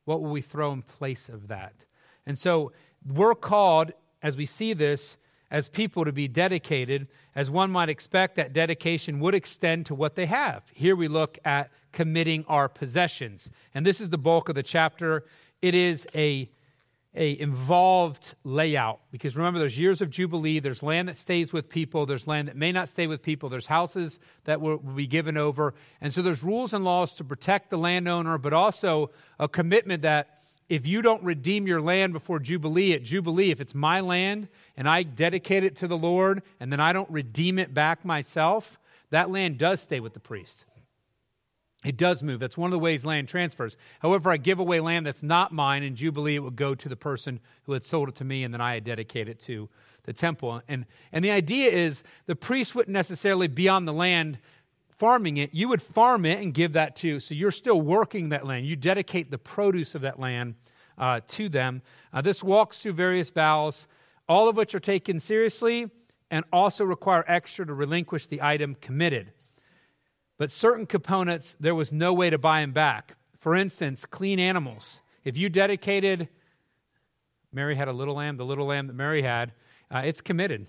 What 0.06 0.22
will 0.22 0.30
we 0.30 0.40
throw 0.40 0.72
in 0.72 0.82
place 0.82 1.28
of 1.28 1.50
that? 1.50 1.84
And 2.26 2.40
so 2.40 2.72
we're 3.06 3.36
called, 3.36 3.92
as 4.24 4.38
we 4.38 4.46
see 4.46 4.72
this, 4.72 5.18
as 5.52 5.68
people 5.68 6.06
to 6.06 6.14
be 6.14 6.30
dedicated, 6.30 7.10
as 7.36 7.52
one 7.52 7.72
might 7.72 7.90
expect, 7.90 8.36
that 8.36 8.54
dedication 8.54 9.20
would 9.20 9.36
extend 9.36 9.86
to 9.88 9.96
what 9.96 10.16
they 10.16 10.28
have. 10.28 10.64
Here 10.74 10.96
we 10.96 11.10
look 11.10 11.38
at 11.44 11.72
committing 11.92 12.46
our 12.48 12.70
possessions. 12.70 13.52
And 13.76 13.86
this 13.86 14.00
is 14.00 14.12
the 14.12 14.18
bulk 14.18 14.48
of 14.48 14.56
the 14.56 14.64
chapter. 14.64 15.26
It 15.62 15.76
is 15.76 16.08
a, 16.16 16.50
a 17.20 17.38
involved 17.38 18.34
layout. 18.46 19.02
Because 19.12 19.36
remember 19.36 19.60
there's 19.60 19.78
years 19.78 20.02
of 20.02 20.10
jubilee 20.10 20.60
there's 20.60 20.82
land 20.82 21.10
that 21.10 21.18
stays 21.18 21.52
with 21.54 21.70
people 21.70 22.06
there's 22.06 22.26
land 22.26 22.48
that 22.48 22.56
may 22.56 22.72
not 22.72 22.88
stay 22.88 23.06
with 23.06 23.22
people 23.22 23.50
there's 23.50 23.68
houses 23.68 24.20
that 24.46 24.62
will, 24.62 24.78
will, 24.78 24.94
be 24.94 25.06
given 25.06 25.36
over. 25.38 25.76
And 26.00 26.14
so 26.14 26.22
there's 26.22 26.42
rules 26.42 26.74
and 26.74 26.86
laws 26.86 27.16
to 27.16 27.24
protect 27.26 27.70
the 27.70 27.78
landowner 27.78 28.38
but 28.38 28.54
also 28.54 29.12
a 29.38 29.50
commitment 29.50 30.02
that 30.04 30.40
if 30.70 30.88
you 30.88 31.02
don't 31.02 31.24
redeem 31.24 31.68
your 31.68 31.82
land 31.82 32.14
before 32.14 32.40
jubilee 32.40 32.94
at 32.94 33.04
jubilee 33.04 33.52
if 33.52 33.60
it's 33.60 33.76
my 33.76 34.00
land 34.00 34.48
and 34.78 34.88
i 34.88 35.04
dedicate 35.04 35.64
it 35.64 35.76
to 35.76 35.88
the 35.88 35.98
lord 35.98 36.44
and 36.60 36.72
then 36.72 36.80
i 36.80 36.94
don't 36.94 37.10
redeem 37.10 37.58
it 37.58 37.74
back 37.74 38.06
myself 38.06 38.80
that 39.10 39.32
land 39.32 39.58
does 39.58 39.82
stay 39.82 40.00
with 40.00 40.14
the 40.14 40.20
priest 40.20 40.66
it 41.86 41.96
does 41.96 42.22
move. 42.22 42.40
That's 42.40 42.58
one 42.58 42.68
of 42.68 42.72
the 42.72 42.80
ways 42.80 43.06
land 43.06 43.30
transfers. 43.30 43.78
However, 44.00 44.30
I 44.32 44.38
give 44.38 44.60
away 44.60 44.80
land 44.80 45.06
that's 45.06 45.24
not 45.24 45.54
mine 45.54 45.84
in 45.84 45.96
Jubilee, 45.96 46.36
it 46.36 46.44
would 46.44 46.56
go 46.56 46.76
to 46.76 46.90
the 46.90 46.96
person 46.98 47.40
who 47.64 47.74
had 47.74 47.86
sold 47.86 48.10
it 48.10 48.16
to 48.16 48.26
me, 48.26 48.44
and 48.44 48.54
then 48.54 48.62
I 48.62 48.80
dedicate 48.80 49.30
it 49.30 49.40
to 49.42 49.70
the 50.04 50.14
temple. 50.14 50.62
And, 50.68 50.86
and 51.12 51.24
the 51.24 51.32
idea 51.32 51.72
is 51.72 52.04
the 52.26 52.36
priest 52.36 52.76
wouldn't 52.76 52.94
necessarily 52.94 53.48
be 53.48 53.70
on 53.70 53.86
the 53.86 53.94
land 53.94 54.40
farming 54.98 55.38
it. 55.38 55.54
You 55.54 55.70
would 55.70 55.82
farm 55.82 56.26
it 56.26 56.40
and 56.42 56.54
give 56.54 56.74
that 56.74 56.98
to. 56.98 57.22
So 57.22 57.34
you're 57.34 57.52
still 57.52 57.80
working 57.80 58.30
that 58.30 58.46
land. 58.46 58.66
You 58.66 58.76
dedicate 58.76 59.32
the 59.32 59.38
produce 59.38 59.96
of 59.96 60.02
that 60.02 60.20
land 60.20 60.56
uh, 60.98 61.22
to 61.30 61.48
them. 61.48 61.82
Uh, 62.12 62.22
this 62.22 62.44
walks 62.44 62.82
through 62.82 62.94
various 62.94 63.30
vows, 63.30 63.88
all 64.28 64.50
of 64.50 64.58
which 64.58 64.76
are 64.76 64.80
taken 64.80 65.22
seriously 65.22 65.90
and 66.32 66.46
also 66.52 66.84
require 66.86 67.24
extra 67.28 67.66
to 67.66 67.74
relinquish 67.74 68.28
the 68.28 68.42
item 68.42 68.76
committed. 68.76 69.32
But 70.40 70.52
certain 70.52 70.88
components, 70.88 71.56
there 71.60 71.76
was 71.76 71.94
no 71.94 72.14
way 72.14 72.30
to 72.32 72.38
buy 72.40 72.62
them 72.62 72.72
back. 72.72 73.18
For 73.40 73.56
instance, 73.56 74.06
clean 74.06 74.40
animals. 74.40 75.02
If 75.24 75.38
you 75.38 75.50
dedicated, 75.50 76.30
Mary 77.52 77.76
had 77.76 77.90
a 77.90 77.94
little 77.94 78.16
lamb, 78.16 78.38
the 78.38 78.46
little 78.46 78.66
lamb 78.66 78.88
that 78.88 78.94
Mary 78.94 79.22
had, 79.22 79.52
uh, 79.92 80.02
it's 80.06 80.22
committed. 80.22 80.66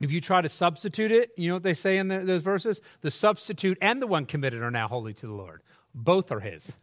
If 0.00 0.10
you 0.10 0.20
try 0.20 0.40
to 0.40 0.48
substitute 0.48 1.12
it, 1.12 1.30
you 1.36 1.46
know 1.46 1.54
what 1.54 1.62
they 1.62 1.72
say 1.72 1.98
in 1.98 2.08
the, 2.08 2.18
those 2.18 2.42
verses? 2.42 2.80
The 3.00 3.12
substitute 3.12 3.78
and 3.80 4.02
the 4.02 4.08
one 4.08 4.26
committed 4.26 4.60
are 4.60 4.72
now 4.72 4.88
holy 4.88 5.14
to 5.14 5.26
the 5.26 5.32
Lord. 5.32 5.62
Both 5.94 6.32
are 6.32 6.40
his. 6.40 6.76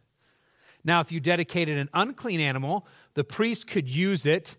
Now, 0.82 1.00
if 1.00 1.12
you 1.12 1.20
dedicated 1.20 1.76
an 1.76 1.90
unclean 1.92 2.40
animal, 2.40 2.86
the 3.12 3.24
priest 3.24 3.66
could 3.66 3.90
use 3.90 4.24
it, 4.24 4.56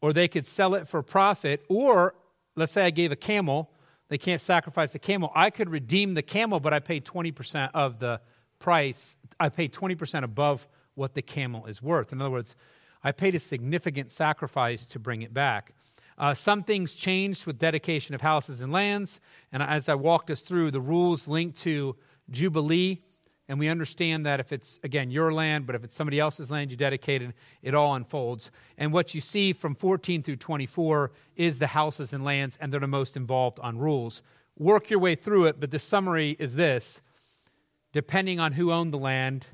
or 0.00 0.12
they 0.12 0.28
could 0.28 0.46
sell 0.46 0.76
it 0.76 0.86
for 0.86 1.02
profit, 1.02 1.64
or 1.68 2.14
let's 2.54 2.72
say 2.72 2.86
I 2.86 2.90
gave 2.90 3.10
a 3.10 3.16
camel 3.16 3.72
they 4.14 4.18
can't 4.18 4.40
sacrifice 4.40 4.92
the 4.92 5.00
camel. 5.00 5.32
I 5.34 5.50
could 5.50 5.68
redeem 5.68 6.14
the 6.14 6.22
camel, 6.22 6.60
but 6.60 6.72
I 6.72 6.78
paid 6.78 7.04
20% 7.04 7.70
of 7.74 7.98
the 7.98 8.20
price. 8.60 9.16
I 9.40 9.48
paid 9.48 9.72
20% 9.72 10.22
above 10.22 10.68
what 10.94 11.14
the 11.14 11.20
camel 11.20 11.66
is 11.66 11.82
worth. 11.82 12.12
In 12.12 12.20
other 12.20 12.30
words, 12.30 12.54
I 13.02 13.10
paid 13.10 13.34
a 13.34 13.40
significant 13.40 14.12
sacrifice 14.12 14.86
to 14.86 15.00
bring 15.00 15.22
it 15.22 15.34
back. 15.34 15.74
Uh, 16.16 16.32
some 16.32 16.62
things 16.62 16.94
changed 16.94 17.44
with 17.44 17.58
dedication 17.58 18.14
of 18.14 18.20
houses 18.20 18.60
and 18.60 18.70
lands. 18.70 19.18
And 19.50 19.64
as 19.64 19.88
I 19.88 19.96
walked 19.96 20.30
us 20.30 20.42
through, 20.42 20.70
the 20.70 20.80
rules 20.80 21.26
linked 21.26 21.58
to 21.62 21.96
Jubilee 22.30 23.02
and 23.48 23.58
we 23.58 23.68
understand 23.68 24.24
that 24.24 24.40
if 24.40 24.52
it's, 24.52 24.80
again, 24.82 25.10
your 25.10 25.32
land, 25.32 25.66
but 25.66 25.74
if 25.74 25.84
it's 25.84 25.94
somebody 25.94 26.18
else's 26.18 26.50
land 26.50 26.70
you 26.70 26.76
dedicated, 26.76 27.34
it 27.62 27.74
all 27.74 27.94
unfolds. 27.94 28.50
And 28.78 28.92
what 28.92 29.14
you 29.14 29.20
see 29.20 29.52
from 29.52 29.74
14 29.74 30.22
through 30.22 30.36
24 30.36 31.10
is 31.36 31.58
the 31.58 31.66
houses 31.66 32.12
and 32.14 32.24
lands, 32.24 32.56
and 32.60 32.72
they're 32.72 32.80
the 32.80 32.86
most 32.86 33.16
involved 33.16 33.60
on 33.60 33.78
rules. 33.78 34.22
Work 34.58 34.88
your 34.88 34.98
way 34.98 35.14
through 35.14 35.46
it, 35.46 35.60
but 35.60 35.70
the 35.70 35.78
summary 35.78 36.36
is 36.38 36.54
this 36.54 37.02
depending 37.92 38.40
on 38.40 38.52
who 38.52 38.72
owned 38.72 38.92
the 38.92 38.98
land, 38.98 39.46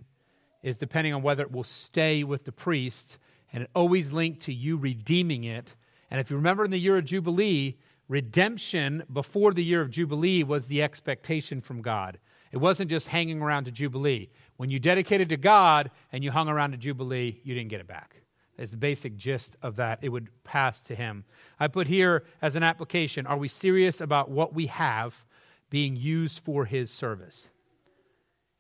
is 0.62 0.78
depending 0.78 1.12
on 1.12 1.20
whether 1.20 1.42
it 1.42 1.52
will 1.52 1.64
stay 1.64 2.24
with 2.24 2.44
the 2.44 2.52
priest, 2.52 3.18
and 3.52 3.64
it 3.64 3.70
always 3.74 4.12
linked 4.12 4.42
to 4.42 4.52
you 4.52 4.76
redeeming 4.78 5.44
it. 5.44 5.74
And 6.10 6.20
if 6.20 6.30
you 6.30 6.36
remember 6.36 6.64
in 6.64 6.70
the 6.70 6.80
year 6.80 6.96
of 6.96 7.04
Jubilee, 7.04 7.76
redemption 8.08 9.02
before 9.12 9.52
the 9.52 9.62
year 9.62 9.82
of 9.82 9.90
Jubilee 9.90 10.42
was 10.42 10.68
the 10.68 10.82
expectation 10.82 11.60
from 11.60 11.82
God. 11.82 12.18
It 12.52 12.58
wasn't 12.58 12.90
just 12.90 13.08
hanging 13.08 13.40
around 13.40 13.64
to 13.64 13.70
Jubilee. 13.70 14.30
When 14.56 14.70
you 14.70 14.78
dedicated 14.78 15.28
to 15.28 15.36
God 15.36 15.90
and 16.12 16.24
you 16.24 16.30
hung 16.30 16.48
around 16.48 16.72
to 16.72 16.76
Jubilee, 16.76 17.40
you 17.44 17.54
didn't 17.54 17.70
get 17.70 17.80
it 17.80 17.86
back. 17.86 18.16
It's 18.58 18.72
the 18.72 18.76
basic 18.76 19.16
gist 19.16 19.56
of 19.62 19.76
that. 19.76 20.00
It 20.02 20.10
would 20.10 20.28
pass 20.44 20.82
to 20.82 20.94
him. 20.94 21.24
I 21.58 21.68
put 21.68 21.86
here 21.86 22.24
as 22.42 22.56
an 22.56 22.62
application 22.62 23.26
are 23.26 23.38
we 23.38 23.48
serious 23.48 24.00
about 24.00 24.30
what 24.30 24.52
we 24.52 24.66
have 24.66 25.24
being 25.70 25.96
used 25.96 26.40
for 26.40 26.66
his 26.66 26.90
service? 26.90 27.48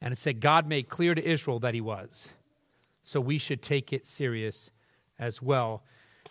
And 0.00 0.12
it 0.12 0.18
said 0.18 0.40
God 0.40 0.66
made 0.66 0.88
clear 0.88 1.14
to 1.14 1.22
Israel 1.22 1.58
that 1.60 1.74
he 1.74 1.82
was. 1.82 2.32
So 3.04 3.20
we 3.20 3.38
should 3.38 3.60
take 3.60 3.92
it 3.92 4.06
serious 4.06 4.70
as 5.18 5.42
well. 5.42 5.82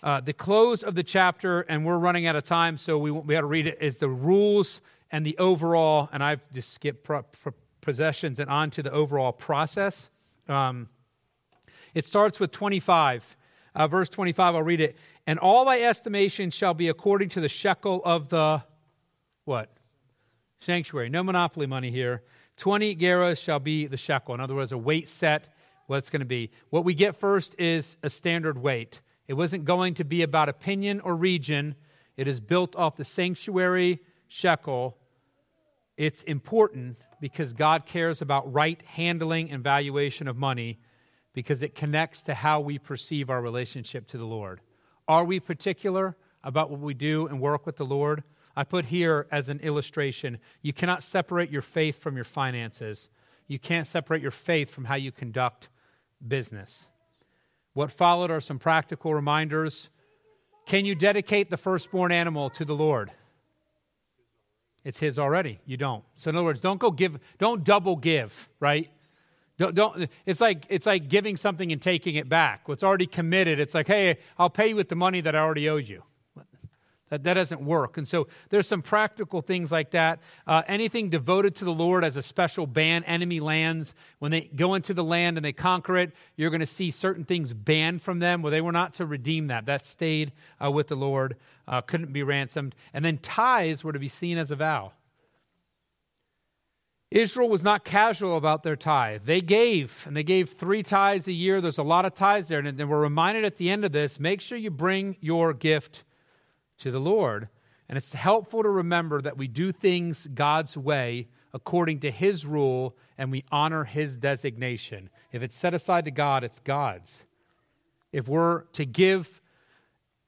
Uh, 0.02 0.22
the 0.22 0.34
close 0.34 0.82
of 0.82 0.96
the 0.96 1.04
chapter, 1.04 1.62
and 1.62 1.86
we're 1.86 1.98
running 1.98 2.26
out 2.26 2.36
of 2.36 2.46
time, 2.46 2.78
so 2.78 2.98
we 2.98 3.12
be 3.12 3.36
able 3.36 3.42
to 3.42 3.48
read 3.48 3.68
it, 3.68 3.78
is 3.82 4.00
the 4.00 4.10
rules 4.10 4.82
and 5.12 5.26
the 5.26 5.38
overall, 5.38 6.10
and 6.12 6.24
I've 6.24 6.42
just 6.52 6.74
skipped 6.74 7.04
pro- 7.04 7.24
pro- 7.24 7.54
possessions 7.82 8.40
and 8.40 8.50
on 8.50 8.70
to 8.72 8.84
the 8.84 8.92
overall 8.92 9.32
process. 9.32 10.10
Um, 10.48 10.90
it 11.94 12.06
starts 12.06 12.40
with 12.40 12.52
25. 12.52 13.38
Uh, 13.76 13.88
verse 13.88 14.10
25, 14.10 14.56
I'll 14.56 14.64
read 14.64 14.82
it. 14.82 14.98
And 15.28 15.40
all 15.40 15.66
thy 15.66 15.82
estimation 15.82 16.50
shall 16.50 16.74
be 16.74 16.90
according 16.90 17.30
to 17.30 17.42
the 17.42 17.50
shekel 17.50 18.02
of 18.04 18.30
the 18.30 18.64
what? 19.46 19.72
Sanctuary. 20.60 21.10
No 21.10 21.24
monopoly 21.24 21.68
money 21.68 21.92
here. 21.92 22.24
20 22.58 22.96
gerahs 22.96 23.42
shall 23.42 23.60
be 23.60 23.88
the 23.88 23.98
shekel. 23.98 24.34
In 24.36 24.42
other 24.42 24.56
words, 24.56 24.72
a 24.72 24.78
weight 24.78 25.08
set, 25.08 25.48
what 25.88 25.98
it's 25.98 26.10
going 26.10 26.20
to 26.20 26.26
be. 26.26 26.52
What 26.70 26.84
we 26.84 26.94
get 26.94 27.16
first 27.16 27.56
is 27.58 27.98
a 28.04 28.10
standard 28.10 28.58
weight. 28.58 29.02
It 29.28 29.34
wasn't 29.34 29.66
going 29.66 29.94
to 29.96 30.04
be 30.04 30.24
about 30.24 30.50
opinion 30.50 31.00
or 31.02 31.16
region. 31.16 31.76
It 32.18 32.28
is 32.28 32.40
built 32.40 32.76
off 32.76 32.96
the 32.96 33.06
sanctuary 33.06 34.00
shekel 34.30 34.98
it's 36.00 36.24
important 36.24 36.98
because 37.20 37.52
God 37.52 37.86
cares 37.86 38.22
about 38.22 38.54
right 38.54 38.82
handling 38.84 39.52
and 39.52 39.62
valuation 39.62 40.30
of 40.30 40.38
money 40.38 40.80
because 41.34 41.62
it 41.62 41.76
connects 41.76 42.24
to 42.24 42.34
how 42.34 42.62
we 42.62 42.80
perceive 42.80 43.30
our 43.30 43.42
relationship 43.42 44.08
to 44.08 44.18
the 44.18 44.26
Lord. 44.26 44.62
Are 45.10 45.26
we 45.26 45.42
particular 45.42 46.16
about 46.42 46.70
what 46.70 46.80
we 46.80 46.94
do 46.94 47.28
and 47.28 47.42
work 47.42 47.66
with 47.66 47.76
the 47.76 47.86
Lord? 47.86 48.24
I 48.56 48.64
put 48.64 48.86
here 48.86 49.28
as 49.30 49.50
an 49.50 49.60
illustration 49.60 50.40
you 50.62 50.72
cannot 50.72 51.04
separate 51.04 51.52
your 51.52 51.62
faith 51.62 52.00
from 52.00 52.16
your 52.16 52.24
finances. 52.24 53.10
You 53.48 53.60
can't 53.60 53.86
separate 53.86 54.22
your 54.22 54.32
faith 54.32 54.72
from 54.72 54.86
how 54.86 54.96
you 54.96 55.12
conduct 55.12 55.68
business. 56.26 56.88
What 57.74 57.92
followed 57.92 58.32
are 58.32 58.40
some 58.40 58.58
practical 58.58 59.14
reminders. 59.14 59.90
Can 60.66 60.86
you 60.86 60.96
dedicate 60.96 61.50
the 61.50 61.58
firstborn 61.58 62.14
animal 62.14 62.50
to 62.52 62.64
the 62.64 62.76
Lord? 62.76 63.12
It's 64.90 65.00
his 65.00 65.20
already. 65.20 65.60
You 65.68 65.78
don't. 65.78 66.04
So 66.16 66.32
in 66.32 66.36
other 66.36 66.44
words, 66.44 66.62
don't 66.62 66.80
go 66.80 66.90
give, 66.90 67.20
don't 67.38 67.64
double 67.64 67.96
give, 67.96 68.50
right? 68.60 68.90
Don't, 69.60 69.76
don't, 69.76 70.10
it's 70.26 70.42
like 70.42 70.66
it's 70.68 70.88
like 70.88 71.10
giving 71.10 71.38
something 71.38 71.72
and 71.72 71.80
taking 71.80 72.16
it 72.16 72.28
back. 72.28 72.68
What's 72.68 72.84
already 72.84 73.06
committed, 73.06 73.60
it's 73.60 73.76
like, 73.76 73.86
hey, 73.86 74.18
I'll 74.40 74.50
pay 74.50 74.70
you 74.70 74.76
with 74.76 74.90
the 74.90 74.96
money 74.96 75.22
that 75.22 75.36
I 75.36 75.40
already 75.42 75.70
owed 75.70 75.88
you. 75.88 76.02
That, 77.10 77.24
that 77.24 77.34
doesn't 77.34 77.62
work. 77.62 77.98
And 77.98 78.08
so 78.08 78.28
there's 78.50 78.68
some 78.68 78.82
practical 78.82 79.42
things 79.42 79.72
like 79.72 79.92
that. 79.92 80.20
Uh, 80.46 80.62
anything 80.68 81.10
devoted 81.10 81.56
to 81.58 81.66
the 81.66 81.74
Lord 81.74 82.04
as 82.04 82.18
a 82.18 82.22
special 82.22 82.68
ban, 82.68 83.04
enemy 83.06 83.40
lands, 83.40 83.96
when 84.20 84.32
they 84.32 84.42
go 84.56 84.76
into 84.76 84.94
the 84.94 85.04
land 85.04 85.38
and 85.38 85.44
they 85.44 85.54
conquer 85.54 85.98
it, 85.98 86.12
you're 86.36 86.52
going 86.52 86.60
to 86.60 86.66
see 86.66 86.92
certain 86.92 87.24
things 87.24 87.54
banned 87.54 88.02
from 88.02 88.20
them 88.20 88.42
where 88.42 88.52
they 88.52 88.62
were 88.62 88.72
not 88.72 88.94
to 88.96 89.06
redeem 89.06 89.48
that. 89.48 89.66
That 89.66 89.86
stayed 89.86 90.32
uh, 90.64 90.70
with 90.72 90.88
the 90.88 90.96
Lord, 90.96 91.36
uh, 91.68 91.82
couldn't 91.82 92.14
be 92.14 92.24
ransomed. 92.24 92.76
And 92.94 93.04
then 93.04 93.18
tithes 93.18 93.84
were 93.84 93.94
to 93.94 94.00
be 94.00 94.08
seen 94.08 94.38
as 94.38 94.52
a 94.52 94.56
vow. 94.56 94.94
Israel 97.12 97.50
was 97.50 97.64
not 97.64 97.84
casual 97.84 98.38
about 98.38 98.62
their 98.62 98.76
tithe. 98.76 99.24
They 99.26 99.42
gave, 99.42 100.04
and 100.06 100.16
they 100.16 100.22
gave 100.24 100.52
three 100.52 100.84
tithes 100.84 101.28
a 101.28 101.32
year. 101.32 101.60
There's 101.60 101.80
a 101.80 101.84
lot 101.84 102.06
of 102.06 102.14
tithes 102.14 102.50
there. 102.50 102.60
And 102.60 102.78
then 102.78 102.88
we're 102.88 103.02
reminded 103.02 103.46
at 103.46 103.56
the 103.56 103.72
end 103.72 103.84
of 103.84 103.92
this 103.92 104.20
make 104.20 104.42
sure 104.42 104.60
you 104.60 104.70
bring 104.70 105.18
your 105.20 105.54
gift 105.54 106.04
to 106.80 106.92
the 106.92 107.00
Lord. 107.00 107.50
And 107.88 107.98
it's 107.98 108.14
helpful 108.14 108.64
to 108.64 108.70
remember 108.70 109.22
that 109.22 109.38
we 109.38 109.48
do 109.48 109.72
things 109.72 110.28
God's 110.28 110.78
way 110.78 111.28
according 111.54 112.02
to 112.02 112.12
His 112.12 112.46
rule 112.46 112.96
and 113.18 113.32
we 113.32 113.44
honor 113.52 113.84
His 113.84 114.18
designation. 114.18 115.10
If 115.32 115.42
it's 115.42 115.56
set 115.56 115.74
aside 115.74 116.06
to 116.06 116.12
God, 116.12 116.44
it's 116.44 116.60
God's. 116.60 117.26
If 118.12 118.28
we're 118.28 118.64
to 118.74 118.86
give 118.86 119.42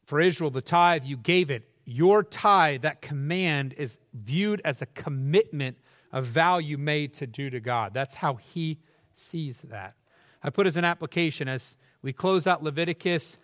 for 0.06 0.20
Israel 0.20 0.50
the 0.50 0.62
tithe, 0.62 1.06
you 1.06 1.18
gave 1.18 1.52
it. 1.52 1.68
Your 1.86 2.24
tithe, 2.24 2.82
that 2.82 3.02
command, 3.02 3.74
is 3.78 4.00
viewed 4.14 4.62
as 4.66 4.82
a 4.82 4.86
commitment, 4.88 5.78
a 6.12 6.60
you 6.60 6.78
made 6.78 7.14
to 7.16 7.28
do 7.28 7.50
to 7.50 7.60
God. 7.60 7.94
That's 7.94 8.16
how 8.16 8.36
He 8.36 8.80
sees 9.14 9.62
that. 9.62 9.96
I 10.44 10.50
put 10.50 10.68
as 10.68 10.78
an 10.78 10.86
application 10.86 11.48
as 11.48 11.76
we 12.02 12.14
close 12.14 12.48
out 12.48 12.64
Leviticus 12.64 13.38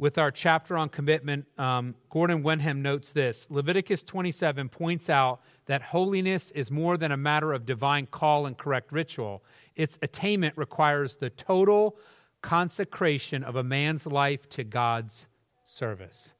with 0.00 0.16
our 0.16 0.30
chapter 0.30 0.78
on 0.78 0.88
commitment, 0.88 1.44
um, 1.58 1.94
Gordon 2.08 2.42
Wenham 2.42 2.80
notes 2.80 3.12
this 3.12 3.46
Leviticus 3.50 4.02
27 4.02 4.70
points 4.70 5.10
out 5.10 5.42
that 5.66 5.82
holiness 5.82 6.50
is 6.52 6.70
more 6.70 6.96
than 6.96 7.12
a 7.12 7.18
matter 7.18 7.52
of 7.52 7.66
divine 7.66 8.06
call 8.06 8.46
and 8.46 8.56
correct 8.56 8.92
ritual. 8.92 9.44
Its 9.76 9.98
attainment 10.00 10.56
requires 10.56 11.18
the 11.18 11.28
total 11.28 11.98
consecration 12.40 13.44
of 13.44 13.56
a 13.56 13.62
man's 13.62 14.06
life 14.06 14.48
to 14.48 14.64
God's 14.64 15.28
service. 15.64 16.32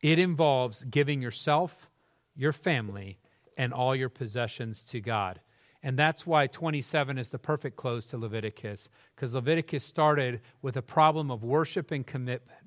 It 0.00 0.20
involves 0.20 0.84
giving 0.84 1.20
yourself, 1.20 1.90
your 2.36 2.52
family, 2.52 3.18
and 3.58 3.72
all 3.72 3.96
your 3.96 4.10
possessions 4.10 4.84
to 4.84 5.00
God. 5.00 5.40
And 5.82 5.98
that's 5.98 6.24
why 6.24 6.46
27 6.46 7.18
is 7.18 7.30
the 7.30 7.38
perfect 7.40 7.74
close 7.74 8.06
to 8.08 8.16
Leviticus, 8.16 8.88
because 9.16 9.34
Leviticus 9.34 9.82
started 9.82 10.40
with 10.62 10.76
a 10.76 10.82
problem 10.82 11.32
of 11.32 11.42
worship 11.42 11.90
and 11.90 12.06
commitment. 12.06 12.62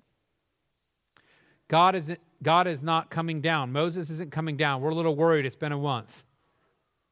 God 1.67 1.95
is, 1.95 2.13
God 2.43 2.67
is 2.67 2.83
not 2.83 3.09
coming 3.09 3.41
down. 3.41 3.71
Moses 3.71 4.09
isn't 4.09 4.31
coming 4.31 4.57
down. 4.57 4.81
We're 4.81 4.91
a 4.91 4.95
little 4.95 5.15
worried. 5.15 5.45
It's 5.45 5.55
been 5.55 5.71
a 5.71 5.77
month. 5.77 6.23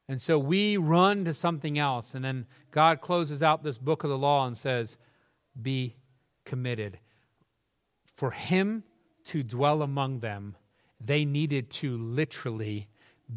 And 0.08 0.20
so 0.20 0.38
we 0.38 0.76
run 0.76 1.24
to 1.24 1.34
something 1.34 1.78
else. 1.78 2.14
And 2.14 2.24
then 2.24 2.46
God 2.70 3.00
closes 3.00 3.42
out 3.42 3.62
this 3.62 3.78
book 3.78 4.04
of 4.04 4.10
the 4.10 4.18
law 4.18 4.46
and 4.46 4.56
says, 4.56 4.96
Be 5.60 5.96
committed. 6.44 6.98
For 8.16 8.30
Him 8.30 8.84
to 9.26 9.42
dwell 9.42 9.82
among 9.82 10.20
them, 10.20 10.56
they 11.00 11.24
needed 11.24 11.70
to 11.70 11.96
literally 11.96 12.86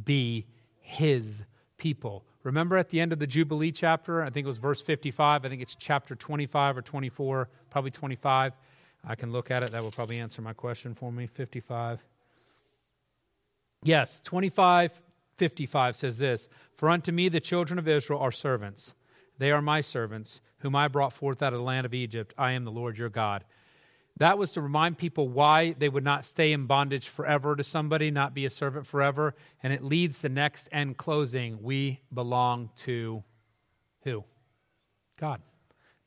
be 0.04 0.46
His 0.80 1.44
people. 1.78 2.26
Remember 2.44 2.78
at 2.78 2.90
the 2.90 3.00
end 3.00 3.12
of 3.12 3.20
the 3.20 3.28
Jubilee 3.28 3.72
chapter, 3.72 4.22
I 4.22 4.30
think 4.30 4.46
it 4.46 4.48
was 4.48 4.58
verse 4.58 4.82
55, 4.82 5.46
I 5.46 5.50
think 5.50 5.62
it's 5.62 5.76
chapter 5.76 6.16
25 6.16 6.78
or 6.78 6.82
24, 6.82 7.50
probably 7.70 7.92
25. 7.92 8.54
I 9.08 9.16
can 9.16 9.32
look 9.32 9.50
at 9.50 9.64
it. 9.64 9.72
That 9.72 9.82
will 9.82 9.92
probably 9.92 10.20
answer 10.20 10.42
my 10.42 10.54
question 10.54 10.94
for 10.94 11.12
me. 11.12 11.28
55. 11.28 12.04
Yes, 13.84 14.20
25, 14.22 15.02
55 15.38 15.96
says 15.96 16.18
this 16.18 16.50
For 16.76 16.90
unto 16.90 17.12
me 17.12 17.30
the 17.30 17.40
children 17.40 17.80
of 17.80 17.88
Israel 17.88 18.20
are 18.20 18.32
servants. 18.32 18.94
They 19.38 19.52
are 19.52 19.62
my 19.62 19.82
servants, 19.82 20.42
whom 20.60 20.76
I 20.76 20.88
brought 20.88 21.14
forth 21.14 21.42
out 21.42 21.54
of 21.54 21.60
the 21.60 21.66
land 21.66 21.86
of 21.86 21.94
Egypt. 21.94 22.34
I 22.38 22.52
am 22.52 22.66
the 22.66 22.72
Lord 22.72 22.98
your 22.98 23.10
God. 23.10 23.46
That 24.18 24.40
was 24.40 24.54
to 24.54 24.62
remind 24.62 24.98
people 24.98 25.30
why 25.30 25.74
they 25.74 25.90
would 25.90 26.04
not 26.04 26.26
stay 26.26 26.52
in 26.52 26.66
bondage 26.66 27.08
forever 27.08 27.56
to 27.56 27.64
somebody, 27.64 28.10
not 28.10 28.34
be 28.34 28.46
a 28.46 28.50
servant 28.50 28.88
forever. 28.88 29.36
And 29.62 29.72
it 29.72 29.84
leads 29.84 30.22
the 30.22 30.30
next 30.30 30.68
end 30.72 30.98
closing. 30.98 31.62
We 31.62 32.02
belong 32.12 32.72
to 32.78 33.24
who? 34.02 34.24
God. 35.18 35.42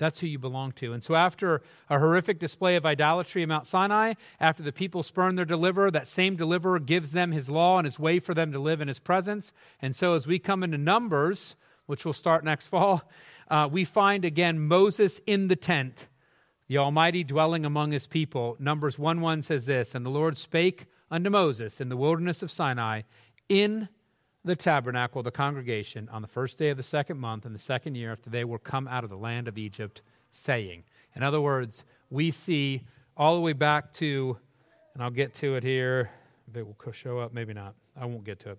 That's 0.01 0.19
who 0.19 0.27
you 0.27 0.39
belong 0.39 0.73
to. 0.73 0.95
And 0.95 1.05
so, 1.05 1.15
after 1.15 1.61
a 1.91 1.99
horrific 1.99 2.39
display 2.39 2.75
of 2.77 2.87
idolatry 2.87 3.43
in 3.43 3.51
Mount 3.51 3.67
Sinai, 3.67 4.15
after 4.41 4.63
the 4.63 4.73
people 4.73 5.03
spurn 5.03 5.37
their 5.37 5.45
deliverer, 5.45 5.91
that 5.91 6.09
same 6.09 6.37
deliverer 6.37 6.79
gives 6.79 7.13
them 7.13 7.33
his 7.33 7.51
law 7.51 7.77
and 7.77 7.85
his 7.85 7.99
way 7.99 8.19
for 8.19 8.33
them 8.33 8.51
to 8.53 8.59
live 8.59 8.81
in 8.81 8.89
his 8.89 8.99
presence. 8.99 9.53
And 9.83 9.95
so, 9.95 10.15
as 10.15 10.27
we 10.27 10.39
come 10.39 10.63
into 10.63 10.79
Numbers, 10.79 11.55
which 11.85 12.07
will 12.07 12.15
start 12.15 12.45
next 12.45 12.69
fall, 12.69 13.03
uh, 13.51 13.69
we 13.71 13.85
find 13.85 14.25
again 14.25 14.59
Moses 14.59 15.21
in 15.27 15.49
the 15.49 15.57
tent, 15.57 16.09
the 16.67 16.79
Almighty 16.79 17.23
dwelling 17.23 17.67
among 17.67 17.93
his 17.93 18.07
people. 18.07 18.57
Numbers 18.59 18.99
1 18.99 19.21
1 19.21 19.43
says 19.43 19.67
this 19.67 19.95
And 19.95 20.07
the 20.07 20.11
Lord 20.11 20.39
spake 20.39 20.87
unto 21.11 21.29
Moses 21.29 21.79
in 21.79 21.91
the 21.91 21.97
wilderness 21.99 22.43
of 22.43 22.51
Sinai 22.51 23.03
in 23.51 23.91
the 24.45 24.57
tabernacle, 24.57 25.23
the 25.23 25.31
congregation, 25.31 26.09
on 26.11 26.23
the 26.23 26.29
first 26.29 26.59
day 26.59 26.71
of 26.71 26.77
the 26.77 26.83
second 26.83 27.19
month 27.19 27.45
in 27.45 27.53
the 27.53 27.59
second 27.59 27.95
year 27.95 28.13
after 28.13 28.31
they 28.31 28.45
were 28.45 28.59
come 28.59 28.89
out 28.89 29.05
of 29.05 29.11
the 29.11 29.17
land 29.17 29.49
of 29.49 29.59
Egypt, 29.59 30.03
saying. 30.31 30.85
In 31.15 31.23
other 31.23 31.41
words, 31.41 31.85
we 32.09 32.31
see 32.31 32.83
all 33.17 33.35
the 33.35 33.41
way 33.41 33.53
back 33.53 33.93
to, 33.95 34.39
and 34.95 35.03
I'll 35.03 35.11
get 35.11 35.35
to 35.35 35.57
it 35.57 35.63
here. 35.63 36.11
If 36.49 36.57
it 36.57 36.67
will 36.67 36.93
show 36.93 37.19
up, 37.19 37.35
maybe 37.35 37.53
not. 37.53 37.75
I 38.01 38.07
won't 38.07 38.25
get 38.25 38.39
to 38.41 38.51
it. 38.53 38.59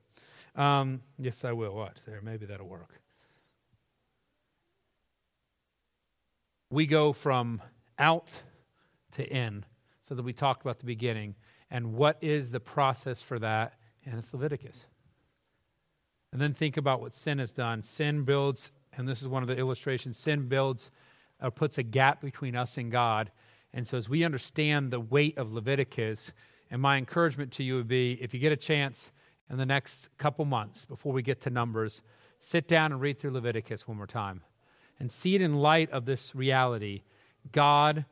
Um, 0.55 1.01
yes, 1.17 1.43
I 1.43 1.51
will. 1.51 1.73
Watch 1.73 2.03
there. 2.05 2.21
Maybe 2.21 2.45
that'll 2.45 2.67
work. 2.67 3.01
We 6.69 6.86
go 6.86 7.11
from 7.11 7.61
out 7.97 8.29
to 9.13 9.27
in, 9.27 9.65
so 10.01 10.15
that 10.15 10.23
we 10.23 10.32
talked 10.32 10.61
about 10.61 10.79
the 10.79 10.86
beginning. 10.86 11.36
And 11.69 11.93
what 11.93 12.17
is 12.21 12.51
the 12.51 12.59
process 12.59 13.21
for 13.21 13.39
that? 13.39 13.73
And 14.05 14.17
it's 14.17 14.34
Leviticus. 14.34 14.86
And 16.32 16.41
then 16.41 16.53
think 16.53 16.77
about 16.77 17.01
what 17.01 17.13
sin 17.13 17.39
has 17.39 17.53
done. 17.53 17.84
Sin 17.84 18.23
builds, 18.23 18.71
and 18.95 19.07
this 19.07 19.21
is 19.21 19.27
one 19.27 19.43
of 19.43 19.49
the 19.49 19.57
illustrations 19.57 20.17
sin 20.17 20.47
builds 20.47 20.91
or 21.41 21.47
uh, 21.47 21.49
puts 21.49 21.77
a 21.77 21.84
gap 21.84 22.21
between 22.21 22.55
us 22.55 22.77
and 22.77 22.91
God. 22.91 23.32
And 23.73 23.88
so, 23.88 23.97
as 23.97 24.07
we 24.07 24.23
understand 24.23 24.91
the 24.91 24.99
weight 24.99 25.38
of 25.38 25.51
Leviticus, 25.51 26.34
and 26.69 26.82
my 26.82 26.97
encouragement 26.97 27.51
to 27.53 27.63
you 27.63 27.75
would 27.75 27.88
be 27.88 28.17
if 28.21 28.34
you 28.34 28.39
get 28.39 28.51
a 28.51 28.57
chance 28.57 29.11
in 29.49 29.57
the 29.57 29.65
next 29.65 30.09
couple 30.17 30.45
months 30.45 30.86
before 30.86 31.11
we 31.11 31.21
get 31.21 31.41
to 31.41 31.49
Numbers, 31.49 32.01
sit 32.39 32.67
down 32.67 32.91
and 32.91 33.01
read 33.01 33.19
through 33.19 33.32
Leviticus 33.32 33.88
one 33.88 33.97
more 33.97 34.07
time 34.07 34.41
and 34.99 35.11
see 35.11 35.36
it 35.36 35.41
in 35.41 35.57
light 35.57 35.89
of 35.91 36.05
this 36.05 36.34
reality 36.36 37.01
God 37.51 38.05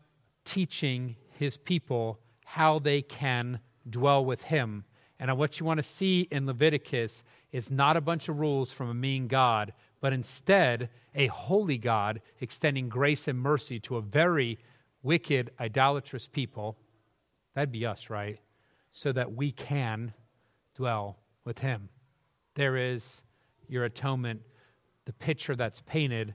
teaching 0.43 1.15
his 1.37 1.55
people 1.55 2.19
how 2.43 2.79
they 2.79 3.01
can 3.01 3.59
dwell 3.87 4.25
with 4.25 4.43
him. 4.43 4.83
And 5.19 5.37
what 5.37 5.59
you 5.59 5.65
want 5.65 5.79
to 5.79 5.83
see 5.83 6.21
in 6.31 6.45
Leviticus 6.45 7.23
is 7.51 7.69
not 7.69 7.97
a 7.97 8.01
bunch 8.01 8.29
of 8.29 8.39
rules 8.39 8.71
from 8.71 8.89
a 8.89 8.93
mean 8.93 9.27
God, 9.27 9.73
but 9.99 10.13
instead 10.13 10.89
a 11.13 11.27
holy 11.27 11.77
God 11.77 12.21
extending 12.39 12.87
grace 12.87 13.27
and 13.27 13.37
mercy 13.37 13.79
to 13.81 13.97
a 13.97 14.01
very 14.01 14.59
wicked, 15.03 15.51
idolatrous 15.59 16.27
people. 16.27 16.77
That'd 17.53 17.71
be 17.71 17.85
us, 17.85 18.09
right? 18.09 18.39
So 18.91 19.11
that 19.11 19.33
we 19.33 19.51
can 19.51 20.13
dwell 20.75 21.17
with 21.43 21.59
Him. 21.59 21.89
There 22.55 22.77
is 22.77 23.21
your 23.67 23.83
atonement, 23.83 24.41
the 25.05 25.13
picture 25.13 25.55
that's 25.55 25.81
painted 25.81 26.33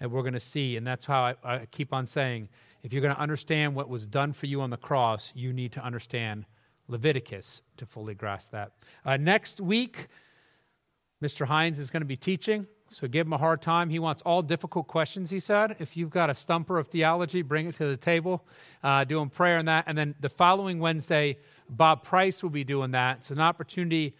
and 0.00 0.12
we're 0.12 0.22
going 0.22 0.34
to 0.34 0.40
see. 0.40 0.76
And 0.76 0.86
that's 0.86 1.06
how 1.06 1.22
I, 1.22 1.34
I 1.42 1.66
keep 1.66 1.92
on 1.92 2.06
saying 2.06 2.48
if 2.82 2.92
you're 2.92 3.02
going 3.02 3.14
to 3.14 3.20
understand 3.20 3.74
what 3.74 3.88
was 3.88 4.06
done 4.06 4.32
for 4.32 4.46
you 4.46 4.60
on 4.60 4.70
the 4.70 4.76
cross, 4.76 5.32
you 5.34 5.52
need 5.52 5.72
to 5.72 5.84
understand 5.84 6.44
Leviticus 6.88 7.62
to 7.76 7.86
fully 7.86 8.14
grasp 8.14 8.52
that. 8.52 8.72
Uh, 9.04 9.16
next 9.16 9.60
week, 9.60 10.08
Mr. 11.22 11.46
Hines 11.46 11.78
is 11.78 11.90
going 11.90 12.02
to 12.02 12.06
be 12.06 12.16
teaching, 12.16 12.66
so 12.88 13.08
give 13.08 13.26
him 13.26 13.32
a 13.32 13.38
hard 13.38 13.60
time. 13.60 13.90
He 13.90 13.98
wants 13.98 14.22
all 14.22 14.42
difficult 14.42 14.86
questions, 14.86 15.30
he 15.30 15.40
said. 15.40 15.76
If 15.80 15.96
you've 15.96 16.10
got 16.10 16.30
a 16.30 16.34
stumper 16.34 16.78
of 16.78 16.88
theology, 16.88 17.42
bring 17.42 17.66
it 17.66 17.76
to 17.76 17.86
the 17.86 17.96
table. 17.96 18.44
Uh, 18.82 19.04
doing 19.04 19.28
prayer 19.28 19.58
on 19.58 19.64
that. 19.64 19.84
And 19.88 19.98
then 19.98 20.14
the 20.20 20.28
following 20.28 20.78
Wednesday, 20.78 21.38
Bob 21.68 22.04
Price 22.04 22.42
will 22.42 22.50
be 22.50 22.64
doing 22.64 22.92
that. 22.92 23.18
It's 23.18 23.30
an 23.30 23.40
opportunity 23.40 24.14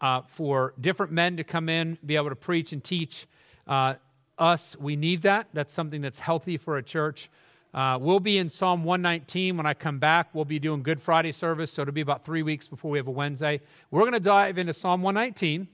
uh, 0.00 0.22
for 0.26 0.74
different 0.80 1.12
men 1.12 1.36
to 1.38 1.44
come 1.44 1.68
in, 1.68 1.98
be 2.04 2.16
able 2.16 2.28
to 2.28 2.36
preach 2.36 2.72
and 2.72 2.82
teach. 2.82 3.26
Uh, 3.66 3.94
us, 4.38 4.76
we 4.78 4.96
need 4.96 5.22
that. 5.22 5.48
That's 5.52 5.72
something 5.72 6.00
that's 6.00 6.18
healthy 6.18 6.56
for 6.56 6.78
a 6.78 6.82
church. 6.82 7.30
Uh, 7.72 7.96
we'll 8.00 8.18
be 8.18 8.38
in 8.38 8.48
Psalm 8.48 8.82
119 8.82 9.56
when 9.56 9.64
I 9.64 9.74
come 9.74 9.98
back. 9.98 10.34
We'll 10.34 10.44
be 10.44 10.58
doing 10.58 10.82
Good 10.82 11.00
Friday 11.00 11.30
service, 11.30 11.72
so 11.72 11.82
it'll 11.82 11.94
be 11.94 12.00
about 12.00 12.24
three 12.24 12.42
weeks 12.42 12.66
before 12.66 12.90
we 12.90 12.98
have 12.98 13.06
a 13.06 13.12
Wednesday. 13.12 13.60
We're 13.92 14.00
going 14.00 14.12
to 14.12 14.20
dive 14.20 14.58
into 14.58 14.72
Psalm 14.72 15.02
119. 15.02 15.68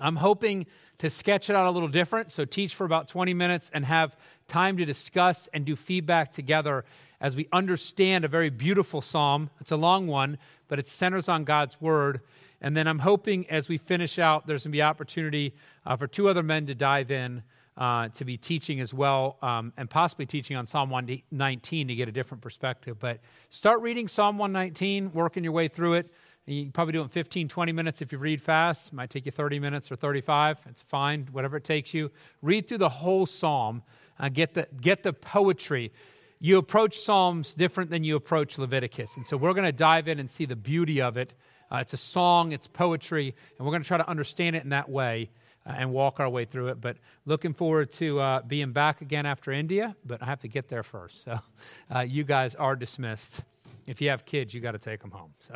I'm 0.00 0.16
hoping 0.16 0.66
to 0.98 1.08
sketch 1.08 1.48
it 1.48 1.56
out 1.56 1.66
a 1.66 1.70
little 1.70 1.88
different, 1.88 2.30
so 2.30 2.44
teach 2.44 2.74
for 2.74 2.84
about 2.84 3.08
20 3.08 3.32
minutes 3.32 3.70
and 3.72 3.86
have 3.86 4.16
time 4.48 4.76
to 4.76 4.84
discuss 4.84 5.48
and 5.54 5.64
do 5.64 5.76
feedback 5.76 6.30
together 6.30 6.84
as 7.20 7.34
we 7.34 7.48
understand 7.52 8.24
a 8.24 8.28
very 8.28 8.50
beautiful 8.50 9.00
psalm. 9.00 9.48
It's 9.60 9.72
a 9.72 9.76
long 9.76 10.08
one, 10.08 10.36
but 10.68 10.78
it 10.78 10.86
centers 10.86 11.28
on 11.28 11.44
God's 11.44 11.80
word. 11.80 12.20
And 12.60 12.76
then 12.76 12.86
I'm 12.86 12.98
hoping 12.98 13.48
as 13.48 13.68
we 13.68 13.78
finish 13.78 14.18
out, 14.18 14.46
there's 14.46 14.64
going 14.64 14.72
to 14.72 14.76
be 14.76 14.82
opportunity 14.82 15.54
uh, 15.86 15.96
for 15.96 16.06
two 16.06 16.28
other 16.28 16.42
men 16.42 16.66
to 16.66 16.74
dive 16.74 17.10
in 17.10 17.42
uh, 17.78 18.08
to 18.08 18.24
be 18.24 18.36
teaching 18.36 18.80
as 18.80 18.92
well, 18.92 19.38
um, 19.40 19.72
and 19.76 19.88
possibly 19.88 20.26
teaching 20.26 20.56
on 20.56 20.66
Psalm 20.66 20.90
119 20.90 21.88
to 21.88 21.94
get 21.94 22.08
a 22.08 22.12
different 22.12 22.42
perspective. 22.42 22.98
But 22.98 23.20
start 23.50 23.80
reading 23.80 24.08
Psalm 24.08 24.36
119, 24.36 25.12
working 25.12 25.44
your 25.44 25.52
way 25.52 25.68
through 25.68 25.94
it. 25.94 26.12
You 26.46 26.64
can 26.64 26.72
probably 26.72 26.92
do 26.92 27.00
it 27.00 27.04
in 27.04 27.08
15, 27.10 27.46
20 27.46 27.72
minutes 27.72 28.02
if 28.02 28.10
you 28.10 28.18
read 28.18 28.42
fast. 28.42 28.88
It 28.92 28.96
might 28.96 29.10
take 29.10 29.26
you 29.26 29.32
30 29.32 29.60
minutes 29.60 29.92
or 29.92 29.96
35. 29.96 30.58
It's 30.68 30.82
fine, 30.82 31.28
whatever 31.30 31.56
it 31.56 31.64
takes 31.64 31.94
you. 31.94 32.10
Read 32.42 32.66
through 32.66 32.78
the 32.78 32.88
whole 32.88 33.26
psalm. 33.26 33.82
Uh, 34.18 34.28
get, 34.28 34.54
the, 34.54 34.66
get 34.80 35.04
the 35.04 35.12
poetry. 35.12 35.92
You 36.40 36.58
approach 36.58 36.98
Psalms 36.98 37.54
different 37.54 37.90
than 37.90 38.02
you 38.02 38.16
approach 38.16 38.58
Leviticus. 38.58 39.16
And 39.16 39.26
so 39.26 39.36
we're 39.36 39.52
going 39.54 39.66
to 39.66 39.72
dive 39.72 40.08
in 40.08 40.18
and 40.18 40.28
see 40.28 40.44
the 40.44 40.56
beauty 40.56 41.00
of 41.00 41.16
it. 41.16 41.32
Uh, 41.70 41.76
it's 41.76 41.92
a 41.92 41.98
song, 41.98 42.52
it's 42.52 42.66
poetry, 42.66 43.34
and 43.58 43.66
we're 43.66 43.72
going 43.72 43.82
to 43.82 43.88
try 43.88 43.98
to 43.98 44.08
understand 44.08 44.56
it 44.56 44.64
in 44.64 44.70
that 44.70 44.88
way 44.88 45.30
and 45.76 45.92
walk 45.92 46.20
our 46.20 46.28
way 46.28 46.44
through 46.44 46.68
it. 46.68 46.80
But 46.80 46.96
looking 47.26 47.52
forward 47.52 47.92
to 47.92 48.20
uh, 48.20 48.42
being 48.42 48.72
back 48.72 49.00
again 49.02 49.26
after 49.26 49.52
India, 49.52 49.94
but 50.04 50.22
I 50.22 50.26
have 50.26 50.40
to 50.40 50.48
get 50.48 50.68
there 50.68 50.82
first. 50.82 51.24
So 51.24 51.38
uh, 51.94 52.00
you 52.00 52.24
guys 52.24 52.54
are 52.54 52.74
dismissed. 52.74 53.42
If 53.86 54.00
you 54.00 54.10
have 54.10 54.24
kids, 54.24 54.54
you 54.54 54.60
got 54.60 54.72
to 54.72 54.78
take 54.78 55.00
them 55.00 55.10
home. 55.10 55.32
So. 55.40 55.54